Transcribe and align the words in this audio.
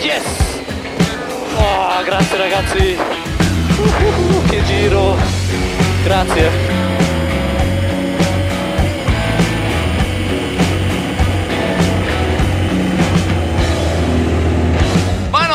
Yes! 0.00 0.22
Oh, 1.56 2.04
grazie 2.04 2.36
ragazzi! 2.36 2.96
Uh, 2.96 4.48
che 4.48 4.62
giro! 4.64 5.16
Grazie! 6.04 6.84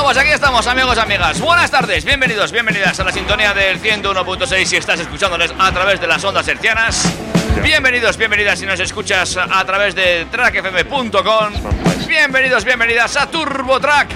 Pues 0.09 0.17
aquí 0.17 0.31
estamos, 0.31 0.65
amigos 0.65 0.97
y 0.97 1.01
amigas. 1.01 1.39
Buenas 1.39 1.69
tardes, 1.69 2.03
bienvenidos, 2.03 2.51
bienvenidas 2.51 2.99
a 2.99 3.03
la 3.03 3.11
sintonía 3.11 3.53
del 3.53 3.79
101.6 3.79 4.65
si 4.65 4.75
estás 4.75 4.99
escuchándoles 4.99 5.53
a 5.59 5.71
través 5.71 6.01
de 6.01 6.07
las 6.07 6.23
ondas 6.23 6.47
hercianas. 6.47 7.07
Bienvenidos, 7.61 8.17
bienvenidas 8.17 8.57
si 8.57 8.65
nos 8.65 8.79
escuchas 8.79 9.37
a 9.37 9.63
través 9.65 9.93
de 9.93 10.25
trackfm.com. 10.31 11.78
Bienvenidos, 12.23 12.65
bienvenidas 12.65 13.15
a 13.15 13.27
TurboTrack. 13.31 14.09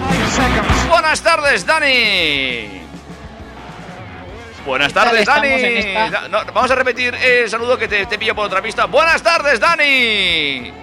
Buenas 0.90 1.22
tardes, 1.22 1.66
Dani. 1.66 2.82
Buenas 4.66 4.92
tardes, 4.94 5.26
Dani. 5.26 5.48
esta- 5.48 6.28
no, 6.28 6.40
vamos 6.54 6.70
a 6.70 6.76
repetir 6.76 7.16
el 7.16 7.50
saludo 7.50 7.78
que 7.78 7.88
te, 7.88 8.06
te 8.06 8.18
pillo 8.20 8.36
por 8.36 8.46
otra 8.48 8.62
pista. 8.62 8.88
Buenas 8.88 9.24
tardes, 9.24 9.58
Dani. 9.62 10.74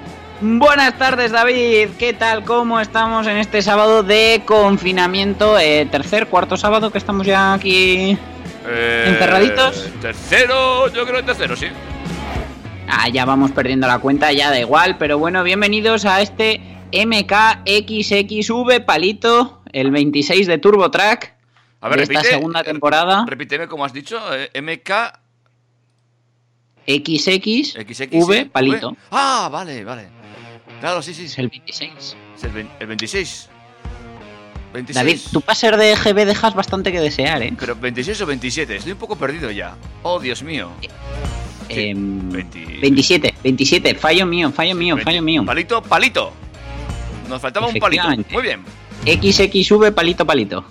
Buenas 0.41 0.96
tardes, 0.98 1.30
David. 1.30 1.91
¿Qué 1.98 2.14
tal? 2.14 2.42
¿Cómo 2.42 2.80
estamos 2.80 3.26
en 3.26 3.36
este 3.36 3.60
sábado 3.60 4.02
de 4.02 4.41
confinamiento? 4.46 5.58
Eh, 5.58 5.86
tercer, 5.91 6.26
cuarto 6.26 6.56
sábado 6.56 6.91
que 6.91 6.96
estamos 6.96 7.26
ya 7.26 7.52
aquí. 7.52 8.16
Eh, 8.66 9.04
¿Encerraditos? 9.08 9.91
Tercero, 10.00 10.88
yo 10.88 11.04
creo 11.04 11.16
que 11.18 11.24
tercero, 11.24 11.54
sí. 11.54 11.66
Ah, 12.88 13.08
ya 13.10 13.26
vamos 13.26 13.50
perdiendo 13.52 13.86
la 13.86 13.98
cuenta, 13.98 14.32
ya 14.32 14.48
da 14.48 14.58
igual. 14.58 14.96
Pero 14.98 15.18
bueno, 15.18 15.42
bienvenidos 15.42 16.06
a 16.06 16.22
este 16.22 16.62
MKXXV 16.92 18.84
Palito, 18.84 19.62
el 19.72 19.91
26 19.91 20.46
de 20.46 20.58
TurboTrack. 20.58 21.34
A 21.80 21.88
ver, 21.88 21.98
de 22.06 22.14
esta 22.14 22.22
segunda 22.22 22.60
eh, 22.60 22.64
temporada. 22.64 23.24
Repíteme 23.27 23.66
como 23.69 23.84
has 23.84 23.92
dicho, 23.92 24.19
eh, 24.34 24.50
MK 24.60 24.91
XXV 26.87 27.84
XX 27.87 28.50
Palito. 28.50 28.97
Ah, 29.10 29.48
vale, 29.50 29.84
vale. 29.84 30.09
Claro, 30.81 31.03
sí, 31.03 31.15
sí. 31.15 31.25
Es 31.25 31.38
el 31.38 31.48
26. 31.48 31.92
Es 32.37 32.44
el, 32.44 32.69
el 32.81 32.87
26. 32.87 33.48
26. 34.72 34.94
David, 34.94 35.20
tú 35.32 35.41
para 35.41 35.54
ser 35.56 35.76
de 35.76 35.97
GB 35.97 36.25
dejas 36.26 36.54
bastante 36.54 36.92
que 36.92 37.00
desear, 37.00 37.42
¿eh? 37.42 37.53
Pero 37.59 37.75
26 37.76 38.20
o 38.22 38.26
27, 38.26 38.76
estoy 38.76 38.92
un 38.92 38.98
poco 38.98 39.16
perdido 39.16 39.50
ya. 39.50 39.76
Oh, 40.03 40.19
Dios 40.20 40.42
mío. 40.42 40.70
Sí, 40.81 40.88
Em, 41.91 42.31
20. 42.31 42.78
27, 42.81 43.34
27, 43.44 43.94
fallo 43.94 44.26
mío, 44.26 44.50
fallo 44.50 44.75
mío, 44.75 44.97
fallo 44.98 45.22
mío. 45.22 45.44
Palito, 45.44 45.82
palito. 45.82 46.32
Nos 47.30 47.41
faltaba 47.41 47.68
un 47.68 47.74
palito. 47.74 48.08
Muy 48.30 48.42
bien. 48.42 48.64
XXV 49.06 49.92
palito 49.94 50.26
palito. 50.26 50.64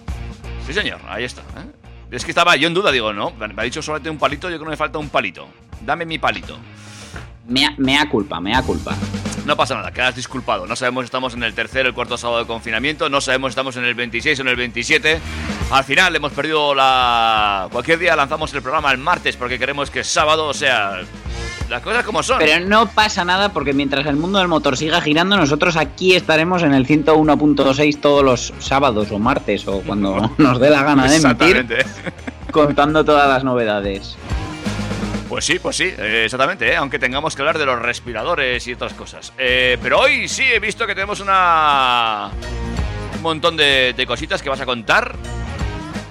Sí, 0.68 0.74
señor, 0.74 1.00
ahí 1.08 1.24
está. 1.24 1.42
¿eh? 1.42 1.66
Es 2.12 2.26
que 2.26 2.32
estaba 2.32 2.56
yo 2.58 2.68
en 2.68 2.74
duda, 2.74 2.92
digo, 2.92 3.14
no, 3.14 3.32
me 3.32 3.54
ha 3.56 3.64
dicho 3.64 3.82
solamente 3.82 4.10
un 4.10 4.18
palito, 4.18 4.50
yo 4.50 4.58
creo 4.58 4.66
que 4.66 4.72
me 4.72 4.78
falta 4.78 5.00
un 5.00 5.10
palito. 5.10 5.48
Dame 5.86 6.06
mi 6.06 6.20
palito. 6.20 6.58
Mea, 7.50 7.74
mea 7.78 8.08
culpa, 8.10 8.40
mea 8.40 8.62
culpa. 8.62 8.96
No 9.46 9.58
pasa 9.58 9.74
nada, 9.74 9.92
quedas 9.92 10.16
disculpado. 10.16 10.68
No 10.68 10.76
sabemos 10.76 11.04
si 11.04 11.06
estamos 11.06 11.34
en 11.34 11.42
el 11.42 11.54
tercer 11.56 11.86
o 11.86 11.90
el 11.90 11.96
cuarto 11.96 12.18
sábado 12.18 12.40
de 12.40 12.46
confinamiento. 12.46 13.10
No 13.10 13.20
sabemos 13.20 13.50
si 13.50 13.54
estamos 13.54 13.76
en 13.78 13.86
el 13.86 13.96
26 13.96 14.38
o 14.38 14.42
en 14.44 14.48
el 14.50 14.56
27. 14.56 15.20
Al 15.72 15.84
final 15.84 16.16
hemos 16.16 16.32
perdido 16.32 16.76
la... 16.76 17.68
Cualquier 17.72 17.98
día 17.98 18.16
lanzamos 18.16 18.54
el 18.54 18.62
programa 18.62 18.92
el 18.92 19.00
martes 19.00 19.36
porque 19.36 19.58
queremos 19.58 19.90
que 19.90 20.04
sábado, 20.04 20.46
o 20.46 20.54
sea... 20.54 21.00
Las 21.70 21.82
cosas 21.84 22.04
como 22.04 22.24
son. 22.24 22.40
Pero 22.40 22.66
no 22.66 22.88
pasa 22.88 23.24
nada 23.24 23.50
porque 23.50 23.74
mientras 23.74 24.06
el 24.08 24.16
mundo 24.16 24.40
del 24.40 24.48
motor 24.48 24.76
siga 24.76 25.02
girando, 25.02 25.38
nosotros 25.38 25.78
aquí 25.78 26.16
estaremos 26.16 26.64
en 26.64 26.74
el 26.74 26.88
101.6 26.88 28.00
todos 28.00 28.24
los 28.24 28.54
sábados 28.60 29.12
o 29.12 29.20
martes 29.20 29.68
o 29.68 29.82
cuando 29.82 30.32
nos 30.40 30.60
dé 30.60 30.72
la 30.72 30.84
gana 30.84 31.08
de 31.08 31.18
emitir, 31.18 31.86
contando 32.52 33.06
todas 33.06 33.30
las 33.30 33.44
novedades. 33.44 34.18
Pues 35.30 35.46
sí, 35.46 35.60
pues 35.60 35.76
sí, 35.76 35.84
eh, 35.84 36.24
exactamente, 36.26 36.68
¿eh? 36.68 36.76
aunque 36.76 36.98
tengamos 36.98 37.36
que 37.36 37.44
hablar 37.44 37.60
de 37.60 37.66
los 37.68 37.80
respiradores 37.80 38.66
y 38.68 38.74
otras 38.74 38.96
cosas. 38.96 39.32
Eh, 39.38 39.78
pero 39.80 40.00
hoy 40.00 40.28
sí 40.28 40.44
he 40.44 40.60
visto 40.60 40.88
que 40.88 40.96
tenemos 40.96 41.20
una... 41.20 42.32
un 43.16 43.22
montón 43.22 43.56
de, 43.56 43.94
cositas 44.08 44.42
que 44.42 44.50
vas 44.50 44.60
a 44.60 44.66
contar. 44.66 45.16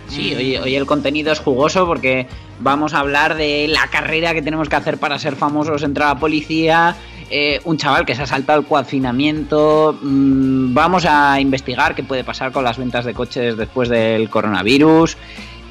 Sí, 0.07 0.37
hoy, 0.37 0.77
el 0.77 0.87
contenido 0.87 1.33
es 1.33 1.41
jugoso 1.41 1.85
porque 1.85 2.29
vamos 2.61 2.95
a 2.95 3.01
hablar 3.01 3.35
de 3.35 3.67
la 3.67 3.89
carrera 3.89 4.35
que 4.35 4.41
tenemos 4.41 4.69
que 4.69 4.77
hacer 4.77 4.99
para 4.99 5.19
ser 5.19 5.35
famosos 5.35 5.83
entre 5.83 6.05
la 6.05 6.15
policía, 6.15 6.95
eh, 7.29 7.61
un 7.65 7.77
chaval 7.77 8.07
que 8.07 8.15
se 8.15 8.23
ha 8.23 8.27
saltado 8.27 8.61
el 8.61 8.67
confinamiento, 8.67 9.99
mm, 10.01 10.73
vamos 10.73 11.05
a 11.07 11.41
investigar 11.41 11.97
qué 11.97 12.05
puede 12.05 12.23
pasar 12.23 12.53
con 12.53 12.63
las 12.63 12.79
ventas 12.79 13.05
de 13.05 13.15
coches 13.15 13.57
después 13.57 13.89
del 13.89 14.31
coronavirus. 14.31 15.17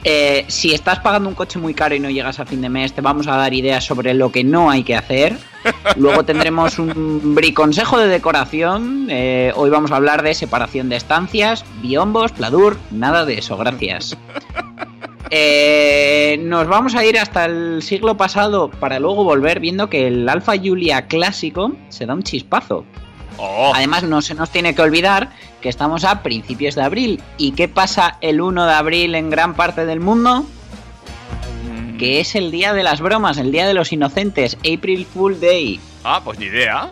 Eh, 0.09 0.45
si 0.47 0.73
estás 0.73 0.99
pagando 0.99 1.27
un 1.27 1.35
coche 1.35 1.59
muy 1.59 1.73
caro 1.73 1.93
y 1.93 1.99
no 1.99 2.09
llegas 2.09 2.39
a 2.39 2.45
fin 2.45 2.61
de 2.61 2.69
mes, 2.69 2.93
te 2.93 3.01
vamos 3.01 3.27
a 3.27 3.35
dar 3.35 3.53
ideas 3.53 3.83
sobre 3.83 4.13
lo 4.13 4.31
que 4.31 4.41
no 4.41 4.71
hay 4.71 4.83
que 4.85 4.95
hacer. 4.95 5.35
Luego 5.97 6.23
tendremos 6.23 6.79
un 6.79 7.35
briconsejo 7.35 7.99
de 7.99 8.07
decoración. 8.07 9.07
Eh, 9.09 9.51
hoy 9.57 9.69
vamos 9.69 9.91
a 9.91 9.97
hablar 9.97 10.23
de 10.23 10.33
separación 10.33 10.87
de 10.87 10.95
estancias, 10.95 11.65
biombos, 11.81 12.31
pladur, 12.31 12.77
nada 12.89 13.25
de 13.25 13.39
eso, 13.39 13.57
gracias. 13.57 14.15
Eh, 15.29 16.39
nos 16.41 16.69
vamos 16.69 16.95
a 16.95 17.03
ir 17.03 17.19
hasta 17.19 17.43
el 17.43 17.81
siglo 17.81 18.15
pasado 18.15 18.71
para 18.71 19.01
luego 19.01 19.25
volver 19.25 19.59
viendo 19.59 19.89
que 19.89 20.07
el 20.07 20.29
Alfa 20.29 20.53
Julia 20.57 21.07
clásico 21.07 21.73
se 21.89 22.05
da 22.05 22.13
un 22.13 22.23
chispazo. 22.23 22.85
Oh, 23.37 23.71
Además, 23.75 24.03
no 24.03 24.21
se 24.21 24.33
nos 24.33 24.49
tiene 24.49 24.73
que 24.73 24.81
olvidar 24.81 25.29
que 25.61 25.69
estamos 25.69 26.03
a 26.03 26.23
principios 26.23 26.75
de 26.75 26.83
abril. 26.83 27.21
¿Y 27.37 27.51
qué 27.51 27.67
pasa 27.67 28.17
el 28.21 28.41
1 28.41 28.65
de 28.65 28.73
abril 28.73 29.15
en 29.15 29.29
gran 29.29 29.53
parte 29.53 29.85
del 29.85 29.99
mundo? 29.99 30.43
mm, 31.69 31.97
Que 31.97 32.19
es 32.19 32.35
el 32.35 32.51
día 32.51 32.73
de 32.73 32.83
las 32.83 33.01
bromas, 33.01 33.37
el 33.37 33.51
día 33.51 33.67
de 33.67 33.73
los 33.73 33.91
inocentes, 33.93 34.57
April 34.59 35.05
Fool 35.05 35.39
Day. 35.39 35.79
Ah, 36.03 36.21
pues 36.23 36.39
ni 36.39 36.45
idea. 36.45 36.91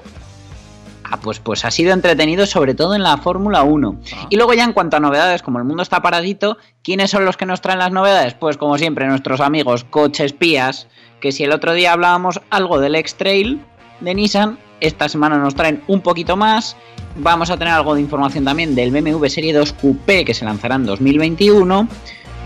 Ah, 1.07 1.17
pues, 1.21 1.39
pues 1.39 1.63
ha 1.65 1.71
sido 1.71 1.93
entretenido, 1.93 2.47
sobre 2.47 2.73
todo 2.73 2.95
en 2.95 3.03
la 3.03 3.17
Fórmula 3.17 3.61
1. 3.63 3.95
Ah. 4.15 4.27
Y 4.29 4.35
luego 4.37 4.53
ya 4.53 4.63
en 4.63 4.73
cuanto 4.73 4.97
a 4.97 4.99
novedades, 4.99 5.43
como 5.43 5.59
el 5.59 5.63
mundo 5.65 5.83
está 5.83 6.01
paradito, 6.01 6.57
¿quiénes 6.83 7.11
son 7.11 7.25
los 7.25 7.37
que 7.37 7.45
nos 7.45 7.61
traen 7.61 7.79
las 7.79 7.91
novedades? 7.91 8.33
Pues 8.33 8.57
como 8.57 8.77
siempre, 8.79 9.07
nuestros 9.07 9.39
amigos 9.39 9.83
coches 9.83 10.27
espías, 10.27 10.87
que 11.21 11.31
si 11.31 11.43
el 11.43 11.51
otro 11.51 11.73
día 11.73 11.93
hablábamos 11.93 12.41
algo 12.49 12.79
del 12.79 12.95
X-Trail 12.95 13.61
de 13.99 14.15
Nissan, 14.15 14.57
esta 14.79 15.09
semana 15.09 15.37
nos 15.37 15.55
traen 15.55 15.83
un 15.87 16.01
poquito 16.01 16.35
más. 16.35 16.75
Vamos 17.17 17.49
a 17.49 17.57
tener 17.57 17.73
algo 17.73 17.95
de 17.95 18.01
información 18.01 18.43
también 18.43 18.75
del 18.75 18.91
BMW 18.91 19.25
Serie 19.27 19.53
2 19.53 19.73
Coupé 19.73 20.25
que 20.25 20.33
se 20.33 20.45
lanzará 20.45 20.75
en 20.75 20.85
2021. 20.85 21.87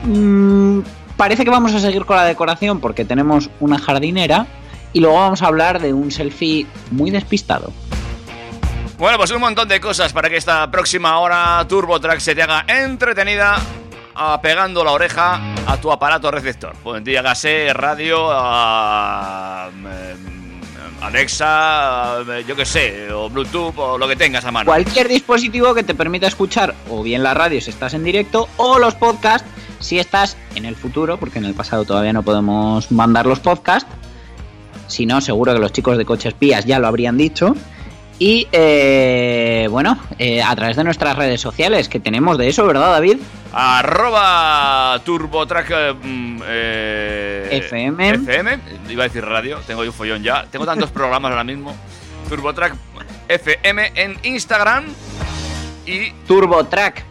Mm, 0.04 0.80
parece 1.18 1.44
que 1.44 1.50
vamos 1.50 1.74
a 1.74 1.80
seguir 1.80 2.06
con 2.06 2.18
la 2.18 2.26
decoración 2.26 2.80
porque 2.80 3.06
tenemos 3.06 3.50
una 3.60 3.80
jardinera. 3.80 4.48
Y 4.92 5.02
luego 5.02 5.18
vamos 5.18 5.44
a 5.44 5.48
hablar 5.48 5.80
de 5.80 5.94
un 5.94 6.12
selfie 6.12 6.66
muy 6.92 7.12
despistado. 7.12 7.72
Bueno, 8.98 9.18
pues 9.18 9.32
un 9.32 9.40
montón 9.40 9.68
de 9.68 9.80
cosas 9.80 10.12
para 10.12 10.30
que 10.30 10.38
esta 10.38 10.70
próxima 10.72 11.20
hora 11.20 11.64
Turbo 11.70 12.00
Track 12.00 12.20
se 12.20 12.36
te 12.36 12.42
haga 12.42 12.66
entretenida 12.68 13.58
pegando 14.42 14.84
la 14.84 14.92
oreja 14.92 15.40
a 15.66 15.78
tu 15.78 15.92
aparato 15.92 16.30
receptor. 16.32 16.74
Pues 16.84 17.04
dígase 17.04 17.72
radio, 17.74 18.30
ah, 18.32 19.70
mm, 19.74 20.39
Alexa, 21.02 22.22
eh, 22.22 22.44
yo 22.48 22.56
qué 22.56 22.66
sé, 22.66 23.12
o 23.12 23.30
Bluetooth 23.30 23.74
o 23.78 23.98
lo 23.98 24.08
que 24.08 24.16
tengas 24.16 24.46
a 24.46 24.52
mano. 24.52 24.66
Cualquier 24.66 25.08
dispositivo 25.08 25.74
que 25.74 25.84
te 25.84 25.96
permita 25.96 26.28
escuchar 26.28 26.76
o 26.90 27.04
bien 27.04 27.24
la 27.24 27.34
radio 27.34 27.62
si 27.62 27.70
estás 27.70 27.94
en 27.94 28.04
directo 28.04 28.48
o 28.58 28.80
los 28.80 28.96
podcasts 28.96 29.48
si 29.80 29.98
estás 29.98 30.38
en 30.56 30.66
el 30.66 30.76
futuro, 30.76 31.18
porque 31.18 31.40
en 31.40 31.46
el 31.46 31.54
pasado 31.54 31.86
todavía 31.86 32.14
no 32.14 32.24
podemos 32.24 32.92
mandar 32.92 33.26
los 33.26 33.40
podcasts. 33.40 33.90
Si 34.88 35.06
no, 35.06 35.22
seguro 35.22 35.54
que 35.54 35.60
los 35.60 35.72
chicos 35.72 35.98
de 35.98 36.06
Coches 36.06 36.34
Pías 36.34 36.66
ya 36.66 36.80
lo 36.80 36.88
habrían 36.88 37.18
dicho. 37.18 37.56
Y 38.18 38.48
eh, 38.52 39.68
bueno, 39.72 39.98
eh, 40.18 40.42
a 40.42 40.54
través 40.56 40.76
de 40.76 40.84
nuestras 40.84 41.16
redes 41.16 41.40
sociales, 41.40 41.88
que 41.88 42.00
tenemos 42.00 42.38
de 42.38 42.50
eso, 42.50 42.66
¿verdad, 42.66 42.92
David? 42.92 43.18
Arroba 43.52 45.02
TurboTrack 45.04 45.72
eh, 45.72 45.94
mm, 45.94 46.42
eh, 46.46 47.62
FM. 47.64 48.10
FM, 48.10 48.60
iba 48.90 49.04
a 49.04 49.08
decir 49.08 49.26
radio, 49.26 49.58
tengo 49.66 49.84
yo 49.84 49.92
un 49.92 49.96
follón 49.96 50.24
ya. 50.24 50.46
Tengo 50.52 50.66
tantos 50.66 50.92
programas 50.92 51.32
ahora 51.32 51.44
mismo. 51.44 51.76
TurboTrack 52.30 52.76
FM 53.28 53.92
en 53.96 54.18
Instagram 54.24 54.86
y 55.86 56.12
TurboTrack 56.28 57.06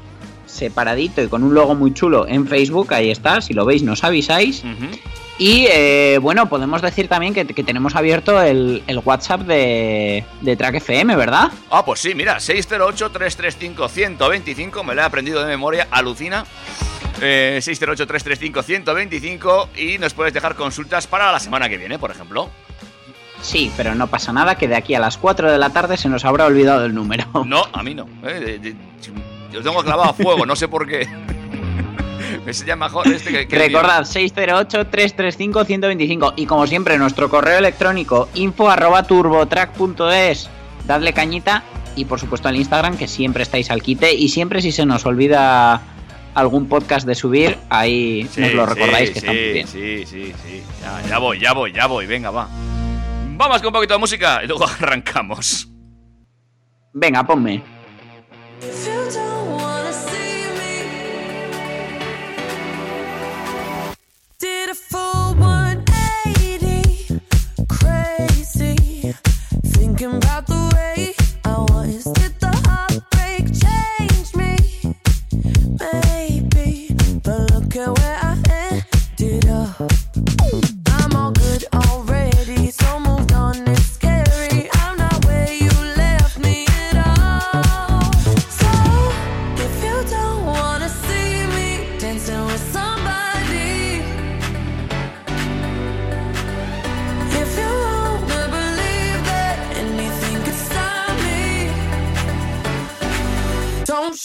separadito 0.46 1.23
y 1.23 1.29
con 1.29 1.44
un 1.44 1.55
logo 1.55 1.75
muy 1.75 1.94
chulo 1.94 2.26
en 2.26 2.46
Facebook, 2.46 2.93
ahí 2.93 3.11
está, 3.11 3.41
si 3.41 3.55
lo 3.55 3.64
veis 3.64 3.82
nos 3.82 4.02
avisáis. 4.05 4.64
Y 5.40 5.67
eh, 5.70 6.19
bueno, 6.20 6.49
podemos 6.49 6.82
decir 6.82 7.06
también 7.08 7.32
que, 7.32 7.46
que 7.46 7.62
tenemos 7.62 7.94
abierto 7.94 8.43
el, 8.43 8.82
el 8.88 8.99
WhatsApp 8.99 9.43
de, 9.43 10.25
de 10.40 10.56
Track 10.56 10.75
FM, 10.76 11.14
¿verdad? 11.14 11.52
Ah, 11.70 11.85
pues 11.85 12.00
sí, 12.00 12.12
mira, 12.14 12.38
608-335-125, 12.38 14.82
me 14.85 14.94
lo 14.96 15.02
he 15.02 15.05
aprendido 15.05 15.38
de 15.40 15.46
memoria, 15.46 15.87
alucina. 15.93 16.44
Eh, 17.20 17.61
608-335-125 17.62 19.69
y 19.76 19.99
nos 19.99 20.12
puedes 20.14 20.32
dejar 20.35 20.55
consultas 20.56 21.06
para 21.06 21.31
la 21.32 21.38
semana 21.41 21.69
que 21.69 21.76
viene, 21.79 21.99
por 21.99 22.11
ejemplo. 22.11 22.50
Sí, 23.41 23.70
pero 23.76 23.94
no 23.94 24.08
pasa 24.08 24.32
nada, 24.32 24.56
que 24.56 24.67
de 24.67 24.75
aquí 24.75 24.94
a 24.94 25.00
las 25.00 25.17
4 25.19 25.52
de 25.52 25.58
la 25.58 25.70
tarde 25.70 25.96
se 25.96 26.08
nos 26.08 26.25
habrá 26.25 26.46
olvidado 26.46 26.84
el 26.84 26.93
número. 26.94 27.25
No, 27.46 27.62
a 27.73 27.82
mí 27.84 27.94
no. 27.94 28.08
eh, 28.25 28.41
de- 28.41 28.58
de- 28.58 28.75
yo 29.52 29.62
tengo 29.62 29.82
clavado 29.82 30.11
a 30.11 30.14
fuego, 30.14 30.44
no 30.44 30.55
sé 30.56 30.67
por 30.69 30.87
qué. 30.88 31.06
Me 32.44 32.52
sería 32.54 32.76
mejor 32.76 33.08
este 33.08 33.46
que... 33.46 33.58
Recordad, 33.58 34.02
608-335-125 34.02 36.34
y 36.36 36.46
como 36.46 36.66
siempre 36.66 36.98
nuestro 36.98 37.28
correo 37.28 37.58
electrónico 37.58 38.28
info 38.34 38.70
arroba 38.70 39.02
turbotrack.es. 39.02 40.48
Dadle 40.86 41.12
cañita 41.12 41.64
y 41.96 42.04
por 42.04 42.20
supuesto 42.20 42.48
al 42.48 42.56
Instagram 42.56 42.96
que 42.96 43.08
siempre 43.08 43.42
estáis 43.42 43.70
al 43.70 43.82
quite 43.82 44.14
y 44.14 44.28
siempre 44.28 44.62
si 44.62 44.72
se 44.72 44.86
nos 44.86 45.04
olvida 45.06 45.82
algún 46.34 46.69
podcast 46.69 47.06
de 47.06 47.14
subir, 47.14 47.58
ahí 47.69 48.28
Sí, 48.31 48.40
nos 48.40 48.54
lo 48.54 48.66
sí, 48.66 48.74
recordáis 48.74 49.10
que 49.10 49.19
está 49.19 49.32
sí, 49.32 49.38
muy 49.38 49.52
bien. 49.52 49.66
Sí, 49.66 50.06
sí, 50.06 50.32
sí. 50.44 50.62
Ya, 50.81 51.02
ya 51.08 51.19
voy, 51.19 51.38
ya 51.40 51.52
voy, 51.52 51.72
ya 51.72 51.86
voy. 51.86 52.06
Venga, 52.06 52.31
va. 52.31 52.48
Vamos 53.36 53.58
con 53.58 53.66
un 53.69 53.72
poquito 53.74 53.94
de 53.94 54.00
música 54.00 54.40
y 54.42 54.46
luego 54.46 54.64
arrancamos. 54.81 55.69
Venga, 56.92 57.24
ponme. 57.24 57.62
Thinking 69.78 70.16
about 70.16 70.44
the 70.46 70.57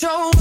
show 0.04 0.33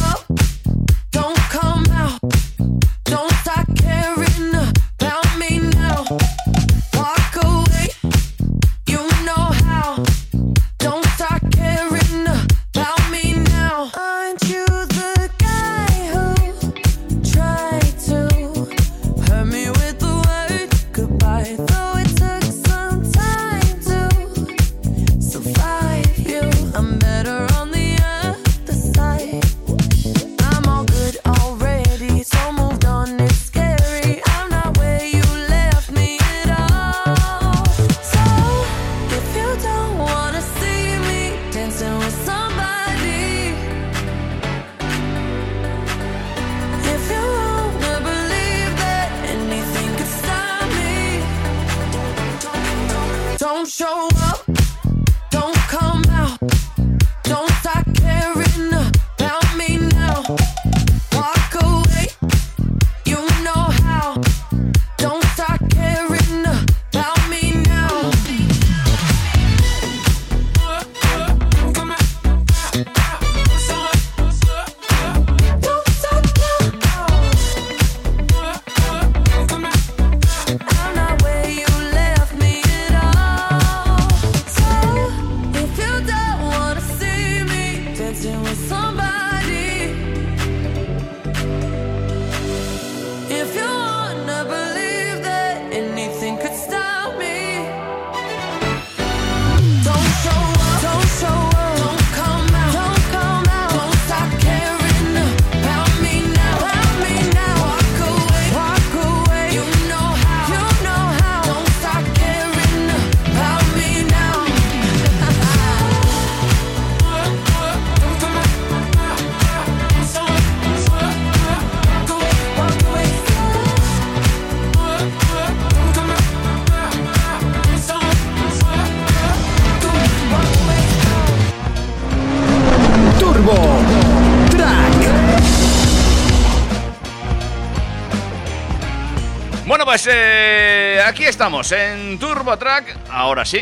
pues 140.04 140.16
eh, 140.16 141.00
aquí 141.06 141.22
estamos 141.24 141.70
en 141.70 142.18
Turbo 142.18 142.56
Track, 142.56 142.98
ahora 143.08 143.44
sí, 143.44 143.60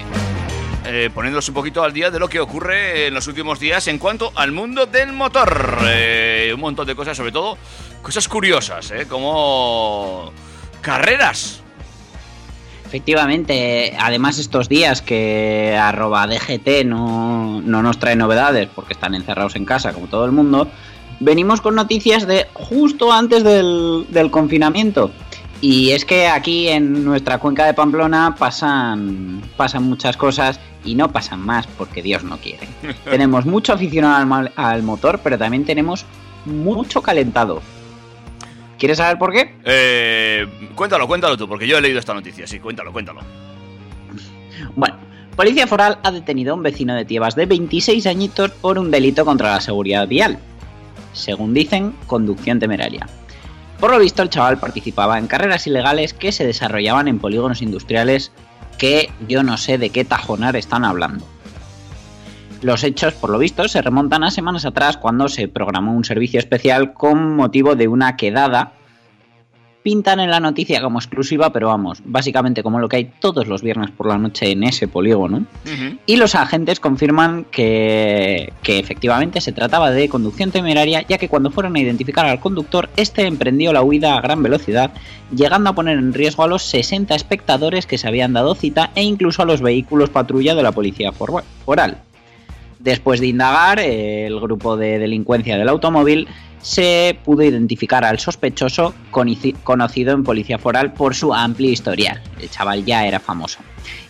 eh, 0.86 1.10
poniéndonos 1.12 1.46
un 1.48 1.54
poquito 1.54 1.82
al 1.82 1.92
día 1.92 2.10
de 2.10 2.18
lo 2.18 2.28
que 2.28 2.40
ocurre 2.40 3.08
en 3.08 3.14
los 3.14 3.26
últimos 3.26 3.60
días 3.60 3.86
en 3.88 3.98
cuanto 3.98 4.32
al 4.34 4.50
mundo 4.50 4.86
del 4.86 5.12
motor. 5.12 5.80
Eh, 5.84 6.50
un 6.54 6.60
montón 6.60 6.86
de 6.86 6.94
cosas, 6.94 7.14
sobre 7.14 7.32
todo 7.32 7.58
cosas 8.00 8.26
curiosas, 8.26 8.90
eh, 8.90 9.06
como 9.06 10.32
carreras. 10.80 11.62
Efectivamente, 12.86 13.94
además 13.98 14.38
estos 14.38 14.70
días 14.70 15.02
que 15.02 15.76
arroba 15.78 16.26
DGT 16.26 16.86
no, 16.86 17.60
no 17.60 17.82
nos 17.82 17.98
trae 17.98 18.16
novedades 18.16 18.68
porque 18.74 18.94
están 18.94 19.14
encerrados 19.14 19.56
en 19.56 19.66
casa 19.66 19.92
como 19.92 20.06
todo 20.06 20.24
el 20.24 20.32
mundo, 20.32 20.70
venimos 21.18 21.60
con 21.60 21.74
noticias 21.74 22.26
de 22.26 22.46
justo 22.54 23.12
antes 23.12 23.44
del 23.44 24.30
confinamiento. 24.30 25.10
Y 25.60 25.90
es 25.90 26.04
que 26.04 26.26
aquí 26.26 26.68
en 26.68 27.04
nuestra 27.04 27.38
cuenca 27.38 27.66
de 27.66 27.74
Pamplona 27.74 28.34
pasan, 28.38 29.42
pasan 29.56 29.82
muchas 29.82 30.16
cosas 30.16 30.58
y 30.84 30.94
no 30.94 31.12
pasan 31.12 31.40
más 31.40 31.66
porque 31.66 32.02
Dios 32.02 32.24
no 32.24 32.38
quiere. 32.38 32.66
tenemos 33.04 33.44
mucho 33.44 33.74
aficionado 33.74 34.50
al, 34.56 34.82
motor, 34.82 35.20
pero 35.22 35.36
también 35.36 35.64
tenemos 35.64 36.06
mucho 36.46 37.02
calentado. 37.02 37.60
¿Quieres 38.78 38.96
saber 38.96 39.18
por 39.18 39.32
qué? 39.32 39.54
Eh, 39.64 40.46
cuéntalo, 40.74 41.06
cuéntalo 41.06 41.36
tú, 41.36 41.46
porque 41.46 41.66
yo 41.66 41.76
he 41.76 41.82
leído 41.82 41.98
esta 41.98 42.14
noticia. 42.14 42.46
Sí, 42.46 42.58
cuéntalo, 42.58 42.92
cuéntalo. 42.92 43.20
Bueno, 44.74 44.96
Policía 45.36 45.66
Foral 45.66 45.98
ha 46.02 46.10
detenido 46.10 46.52
a 46.52 46.56
un 46.56 46.62
vecino 46.62 46.94
de 46.94 47.04
Tiebas 47.04 47.34
de 47.34 47.44
26 47.44 48.06
añitos 48.06 48.50
por 48.52 48.78
un 48.78 48.90
delito 48.90 49.26
contra 49.26 49.52
la 49.52 49.60
seguridad 49.60 50.08
vial. 50.08 50.38
Según 51.12 51.52
dicen, 51.52 51.94
conducción 52.06 52.58
temeraria. 52.58 53.06
Por 53.80 53.90
lo 53.90 53.98
visto, 53.98 54.22
el 54.22 54.28
chaval 54.28 54.58
participaba 54.58 55.18
en 55.18 55.26
carreras 55.26 55.66
ilegales 55.66 56.12
que 56.12 56.32
se 56.32 56.46
desarrollaban 56.46 57.08
en 57.08 57.18
polígonos 57.18 57.62
industriales 57.62 58.30
que 58.76 59.10
yo 59.26 59.42
no 59.42 59.56
sé 59.56 59.78
de 59.78 59.88
qué 59.88 60.04
tajonar 60.04 60.54
están 60.54 60.84
hablando. 60.84 61.26
Los 62.60 62.84
hechos, 62.84 63.14
por 63.14 63.30
lo 63.30 63.38
visto, 63.38 63.66
se 63.68 63.80
remontan 63.80 64.22
a 64.22 64.30
semanas 64.30 64.66
atrás 64.66 64.98
cuando 64.98 65.28
se 65.28 65.48
programó 65.48 65.94
un 65.94 66.04
servicio 66.04 66.38
especial 66.38 66.92
con 66.92 67.34
motivo 67.34 67.74
de 67.74 67.88
una 67.88 68.16
quedada 68.16 68.74
pintan 69.82 70.20
en 70.20 70.30
la 70.30 70.40
noticia 70.40 70.82
como 70.82 70.98
exclusiva, 70.98 71.52
pero 71.52 71.68
vamos, 71.68 72.02
básicamente 72.04 72.62
como 72.62 72.78
lo 72.78 72.88
que 72.88 72.96
hay 72.96 73.10
todos 73.20 73.46
los 73.48 73.62
viernes 73.62 73.90
por 73.90 74.06
la 74.08 74.18
noche 74.18 74.50
en 74.50 74.62
ese 74.64 74.88
polígono. 74.88 75.44
Y 76.06 76.16
los 76.16 76.34
agentes 76.34 76.80
confirman 76.80 77.44
que, 77.50 78.52
que 78.62 78.78
efectivamente 78.78 79.40
se 79.40 79.52
trataba 79.52 79.90
de 79.90 80.08
conducción 80.08 80.50
temeraria, 80.50 81.02
ya 81.08 81.18
que 81.18 81.28
cuando 81.28 81.50
fueron 81.50 81.76
a 81.76 81.80
identificar 81.80 82.26
al 82.26 82.40
conductor, 82.40 82.90
este 82.96 83.26
emprendió 83.26 83.72
la 83.72 83.82
huida 83.82 84.16
a 84.16 84.20
gran 84.20 84.42
velocidad, 84.42 84.90
llegando 85.34 85.70
a 85.70 85.74
poner 85.74 85.98
en 85.98 86.12
riesgo 86.12 86.42
a 86.42 86.48
los 86.48 86.62
60 86.64 87.14
espectadores 87.14 87.86
que 87.86 87.98
se 87.98 88.06
habían 88.08 88.32
dado 88.32 88.54
cita 88.54 88.90
e 88.94 89.02
incluso 89.02 89.42
a 89.42 89.46
los 89.46 89.60
vehículos 89.62 90.10
patrulla 90.10 90.54
de 90.54 90.62
la 90.62 90.72
policía 90.72 91.12
for- 91.12 91.44
foral. 91.64 91.98
Después 92.80 93.20
de 93.20 93.26
indagar, 93.26 93.78
el 93.78 94.40
grupo 94.40 94.76
de 94.76 94.98
delincuencia 94.98 95.58
del 95.58 95.68
automóvil 95.68 96.26
se 96.62 97.18
pudo 97.24 97.42
identificar 97.42 98.04
al 98.04 98.18
sospechoso 98.18 98.94
conocido 99.10 100.12
en 100.12 100.24
Policía 100.24 100.58
Foral 100.58 100.94
por 100.94 101.14
su 101.14 101.34
amplio 101.34 101.70
historial. 101.70 102.22
El 102.40 102.50
chaval 102.50 102.84
ya 102.84 103.06
era 103.06 103.20
famoso. 103.20 103.60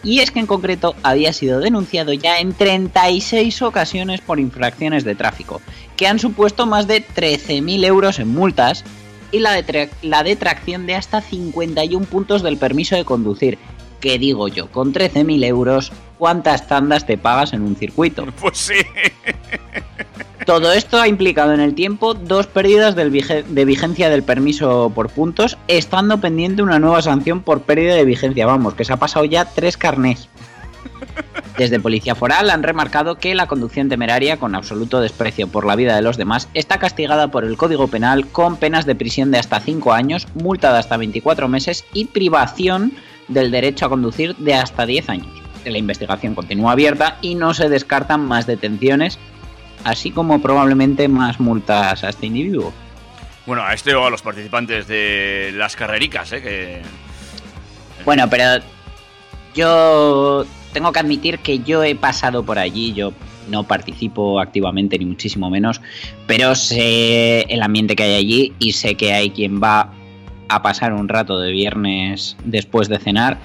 Y 0.04 0.20
es 0.20 0.30
que 0.30 0.38
en 0.38 0.46
concreto 0.46 0.94
había 1.02 1.32
sido 1.32 1.58
denunciado 1.58 2.12
ya 2.12 2.38
en 2.38 2.52
36 2.52 3.62
ocasiones 3.62 4.20
por 4.20 4.38
infracciones 4.38 5.02
de 5.02 5.16
tráfico, 5.16 5.60
que 5.96 6.06
han 6.06 6.20
supuesto 6.20 6.66
más 6.66 6.86
de 6.86 7.04
13.000 7.04 7.84
euros 7.84 8.20
en 8.20 8.28
multas 8.28 8.84
y 9.32 9.40
la, 9.40 9.62
la 10.02 10.22
detracción 10.22 10.86
de 10.86 10.94
hasta 10.94 11.20
51 11.20 12.06
puntos 12.06 12.42
del 12.42 12.56
permiso 12.56 12.94
de 12.94 13.04
conducir. 13.04 13.58
Que 14.00 14.18
digo 14.18 14.48
yo, 14.48 14.70
con 14.70 14.92
13.000 14.94 15.44
euros, 15.44 15.92
¿cuántas 16.20 16.68
tandas 16.68 17.06
te 17.06 17.18
pagas 17.18 17.52
en 17.52 17.62
un 17.62 17.74
circuito? 17.74 18.26
Pues 18.40 18.58
sí. 18.58 18.74
Todo 20.46 20.72
esto 20.72 21.00
ha 21.00 21.08
implicado 21.08 21.52
en 21.52 21.60
el 21.60 21.74
tiempo 21.74 22.14
dos 22.14 22.46
pérdidas 22.46 22.94
de 22.94 23.64
vigencia 23.64 24.08
del 24.08 24.22
permiso 24.22 24.90
por 24.94 25.10
puntos, 25.10 25.58
estando 25.68 26.20
pendiente 26.20 26.62
una 26.62 26.78
nueva 26.78 27.02
sanción 27.02 27.40
por 27.40 27.62
pérdida 27.62 27.94
de 27.94 28.04
vigencia. 28.04 28.46
Vamos, 28.46 28.74
que 28.74 28.84
se 28.84 28.92
ha 28.92 28.96
pasado 28.96 29.24
ya 29.24 29.44
tres 29.44 29.76
carnés. 29.76 30.28
Desde 31.56 31.78
Policía 31.78 32.14
Foral 32.14 32.50
han 32.50 32.62
remarcado 32.62 33.16
que 33.16 33.34
la 33.34 33.46
conducción 33.46 33.88
temeraria 33.88 34.38
con 34.38 34.54
absoluto 34.54 35.00
desprecio 35.00 35.46
por 35.48 35.66
la 35.66 35.76
vida 35.76 35.94
de 35.94 36.02
los 36.02 36.16
demás 36.16 36.48
está 36.54 36.78
castigada 36.78 37.28
por 37.28 37.44
el 37.44 37.56
Código 37.56 37.88
Penal 37.88 38.26
con 38.28 38.56
penas 38.56 38.86
de 38.86 38.94
prisión 38.94 39.30
de 39.30 39.38
hasta 39.38 39.60
5 39.60 39.92
años, 39.92 40.26
multa 40.34 40.72
de 40.72 40.78
hasta 40.78 40.96
24 40.96 41.48
meses 41.48 41.84
y 41.92 42.06
privación 42.06 42.92
del 43.28 43.50
derecho 43.50 43.86
a 43.86 43.90
conducir 43.90 44.36
de 44.36 44.54
hasta 44.54 44.86
10 44.86 45.08
años. 45.10 45.39
La 45.64 45.78
investigación 45.78 46.34
continúa 46.34 46.72
abierta 46.72 47.18
y 47.20 47.34
no 47.34 47.54
se 47.54 47.68
descartan 47.68 48.26
más 48.26 48.46
detenciones, 48.46 49.18
así 49.84 50.10
como 50.10 50.40
probablemente 50.40 51.08
más 51.08 51.40
multas 51.40 52.02
a 52.04 52.08
este 52.08 52.26
individuo. 52.26 52.72
Bueno, 53.46 53.62
a 53.62 53.74
este 53.74 53.94
o 53.94 54.06
a 54.06 54.10
los 54.10 54.22
participantes 54.22 54.86
de 54.86 55.52
las 55.54 55.76
carrericas, 55.76 56.32
¿eh? 56.32 56.42
Que... 56.42 56.82
Bueno, 58.04 58.28
pero 58.30 58.62
yo 59.54 60.46
tengo 60.72 60.92
que 60.92 61.00
admitir 61.00 61.38
que 61.40 61.58
yo 61.60 61.82
he 61.82 61.94
pasado 61.94 62.44
por 62.44 62.58
allí, 62.58 62.92
yo 62.92 63.12
no 63.48 63.64
participo 63.64 64.40
activamente 64.40 64.98
ni 64.98 65.04
muchísimo 65.04 65.50
menos, 65.50 65.80
pero 66.26 66.54
sé 66.54 67.40
el 67.42 67.62
ambiente 67.62 67.96
que 67.96 68.04
hay 68.04 68.14
allí 68.14 68.52
y 68.58 68.72
sé 68.72 68.94
que 68.94 69.12
hay 69.12 69.30
quien 69.30 69.60
va 69.60 69.92
a 70.48 70.62
pasar 70.62 70.92
un 70.92 71.08
rato 71.08 71.38
de 71.38 71.50
viernes 71.50 72.36
después 72.44 72.88
de 72.88 72.98
cenar 72.98 73.38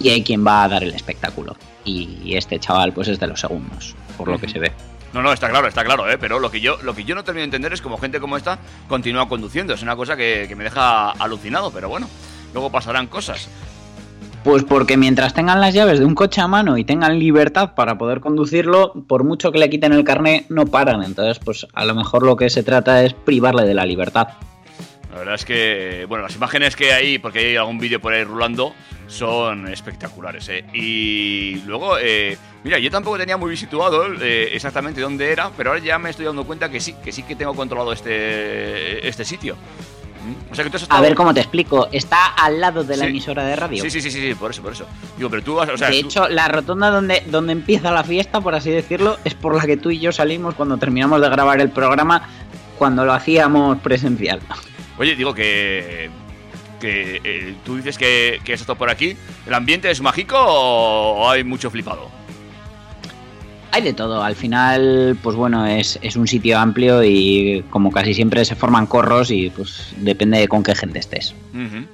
y 0.00 0.10
hay 0.10 0.22
quien 0.22 0.46
va 0.46 0.64
a 0.64 0.68
dar 0.68 0.82
el 0.82 0.94
espectáculo. 0.94 1.56
Y 1.84 2.34
este 2.34 2.58
chaval 2.58 2.92
pues 2.92 3.08
es 3.08 3.20
de 3.20 3.26
los 3.28 3.40
segundos, 3.40 3.94
por 4.16 4.28
lo 4.28 4.38
que 4.38 4.48
se 4.48 4.58
ve. 4.58 4.72
No, 5.12 5.22
no, 5.22 5.32
está 5.32 5.48
claro, 5.48 5.66
está 5.66 5.84
claro, 5.84 6.10
¿eh? 6.10 6.18
Pero 6.18 6.38
lo 6.40 6.50
que 6.50 6.60
yo, 6.60 6.76
lo 6.82 6.94
que 6.94 7.04
yo 7.04 7.14
no 7.14 7.24
termino 7.24 7.40
de 7.40 7.46
entender 7.46 7.72
es 7.72 7.80
como 7.80 7.96
gente 7.96 8.20
como 8.20 8.36
esta 8.36 8.58
continúa 8.88 9.28
conduciendo. 9.28 9.72
Es 9.72 9.82
una 9.82 9.96
cosa 9.96 10.16
que, 10.16 10.44
que 10.46 10.56
me 10.56 10.64
deja 10.64 11.10
alucinado, 11.12 11.70
pero 11.70 11.88
bueno, 11.88 12.08
luego 12.52 12.70
pasarán 12.70 13.06
cosas. 13.06 13.48
Pues 14.44 14.62
porque 14.62 14.96
mientras 14.96 15.34
tengan 15.34 15.60
las 15.60 15.74
llaves 15.74 15.98
de 15.98 16.04
un 16.04 16.14
coche 16.14 16.40
a 16.40 16.46
mano 16.46 16.76
y 16.76 16.84
tengan 16.84 17.18
libertad 17.18 17.74
para 17.74 17.98
poder 17.98 18.20
conducirlo, 18.20 18.92
por 19.08 19.24
mucho 19.24 19.50
que 19.50 19.58
le 19.58 19.70
quiten 19.70 19.92
el 19.92 20.04
carné, 20.04 20.46
no 20.50 20.66
paran. 20.66 21.02
Entonces, 21.02 21.38
pues 21.38 21.66
a 21.72 21.84
lo 21.84 21.94
mejor 21.94 22.22
lo 22.22 22.36
que 22.36 22.50
se 22.50 22.62
trata 22.62 23.02
es 23.02 23.12
privarle 23.14 23.64
de 23.64 23.74
la 23.74 23.86
libertad. 23.86 24.28
La 25.16 25.20
verdad 25.20 25.34
es 25.36 25.44
que, 25.46 26.04
bueno, 26.10 26.24
las 26.24 26.36
imágenes 26.36 26.76
que 26.76 26.92
hay, 26.92 27.18
porque 27.18 27.38
hay 27.38 27.56
algún 27.56 27.78
vídeo 27.78 27.98
por 28.02 28.12
ahí 28.12 28.22
rulando, 28.22 28.74
son 29.06 29.66
espectaculares, 29.66 30.46
¿eh? 30.50 30.62
Y 30.74 31.62
luego, 31.64 31.96
eh, 31.98 32.36
mira, 32.64 32.78
yo 32.78 32.90
tampoco 32.90 33.16
tenía 33.16 33.38
muy 33.38 33.48
bien 33.48 33.56
situado 33.56 34.04
eh, 34.20 34.50
exactamente 34.52 35.00
dónde 35.00 35.32
era, 35.32 35.50
pero 35.56 35.70
ahora 35.70 35.82
ya 35.82 35.98
me 35.98 36.10
estoy 36.10 36.26
dando 36.26 36.44
cuenta 36.44 36.68
que 36.68 36.80
sí, 36.80 36.94
que 37.02 37.12
sí 37.12 37.22
que 37.22 37.34
tengo 37.34 37.54
controlado 37.54 37.94
este, 37.94 39.08
este 39.08 39.24
sitio. 39.24 39.56
O 40.50 40.54
sea 40.54 40.64
que 40.64 40.70
tú 40.70 40.76
has 40.76 40.86
A 40.90 41.00
ver 41.00 41.14
cómo 41.14 41.32
te 41.32 41.40
explico. 41.40 41.88
Está 41.92 42.26
al 42.34 42.60
lado 42.60 42.84
de 42.84 42.98
la 42.98 43.04
Sí. 43.04 43.10
emisora 43.10 43.42
de 43.44 43.56
radio. 43.56 43.82
Sí, 43.82 43.88
sí, 43.90 44.02
sí, 44.02 44.10
sí, 44.10 44.20
sí, 44.20 44.34
por 44.34 44.50
eso, 44.50 44.60
por 44.60 44.72
eso. 44.74 44.84
Digo, 45.16 45.30
pero 45.30 45.42
tú 45.42 45.58
has, 45.62 45.70
o 45.70 45.78
sea, 45.78 45.88
de 45.88 46.02
tú- 46.02 46.08
hecho, 46.08 46.28
la 46.28 46.46
rotonda 46.48 46.90
donde, 46.90 47.22
donde 47.30 47.52
empieza 47.52 47.90
la 47.90 48.04
fiesta, 48.04 48.42
por 48.42 48.54
así 48.54 48.70
decirlo, 48.70 49.16
es 49.24 49.32
por 49.34 49.54
la 49.54 49.64
que 49.64 49.78
tú 49.78 49.90
y 49.90 49.98
yo 49.98 50.12
salimos 50.12 50.54
cuando 50.56 50.76
terminamos 50.76 51.22
de 51.22 51.30
grabar 51.30 51.58
el 51.62 51.70
programa, 51.70 52.28
cuando 52.76 53.06
lo 53.06 53.14
hacíamos 53.14 53.78
presencial. 53.78 54.40
Oye, 54.98 55.16
digo 55.16 55.34
que. 55.34 56.10
que 56.80 57.20
eh, 57.24 57.54
tú 57.64 57.76
dices 57.76 57.98
que, 57.98 58.40
que 58.44 58.52
has 58.54 58.60
estado 58.60 58.78
por 58.78 58.90
aquí. 58.90 59.16
¿El 59.46 59.54
ambiente 59.54 59.90
es 59.90 60.00
mágico 60.00 60.36
o 60.38 61.28
hay 61.28 61.44
mucho 61.44 61.70
flipado? 61.70 62.10
Hay 63.72 63.82
de 63.82 63.92
todo, 63.92 64.22
al 64.22 64.36
final, 64.36 65.18
pues 65.22 65.36
bueno, 65.36 65.66
es, 65.66 65.98
es 66.00 66.16
un 66.16 66.26
sitio 66.26 66.58
amplio 66.58 67.04
y 67.04 67.62
como 67.68 67.90
casi 67.92 68.14
siempre 68.14 68.42
se 68.46 68.54
forman 68.54 68.86
corros 68.86 69.30
y 69.30 69.50
pues 69.50 69.92
depende 69.98 70.38
de 70.38 70.48
con 70.48 70.62
qué 70.62 70.74
gente 70.74 70.98
estés. 70.98 71.34
Ujú. 71.52 71.84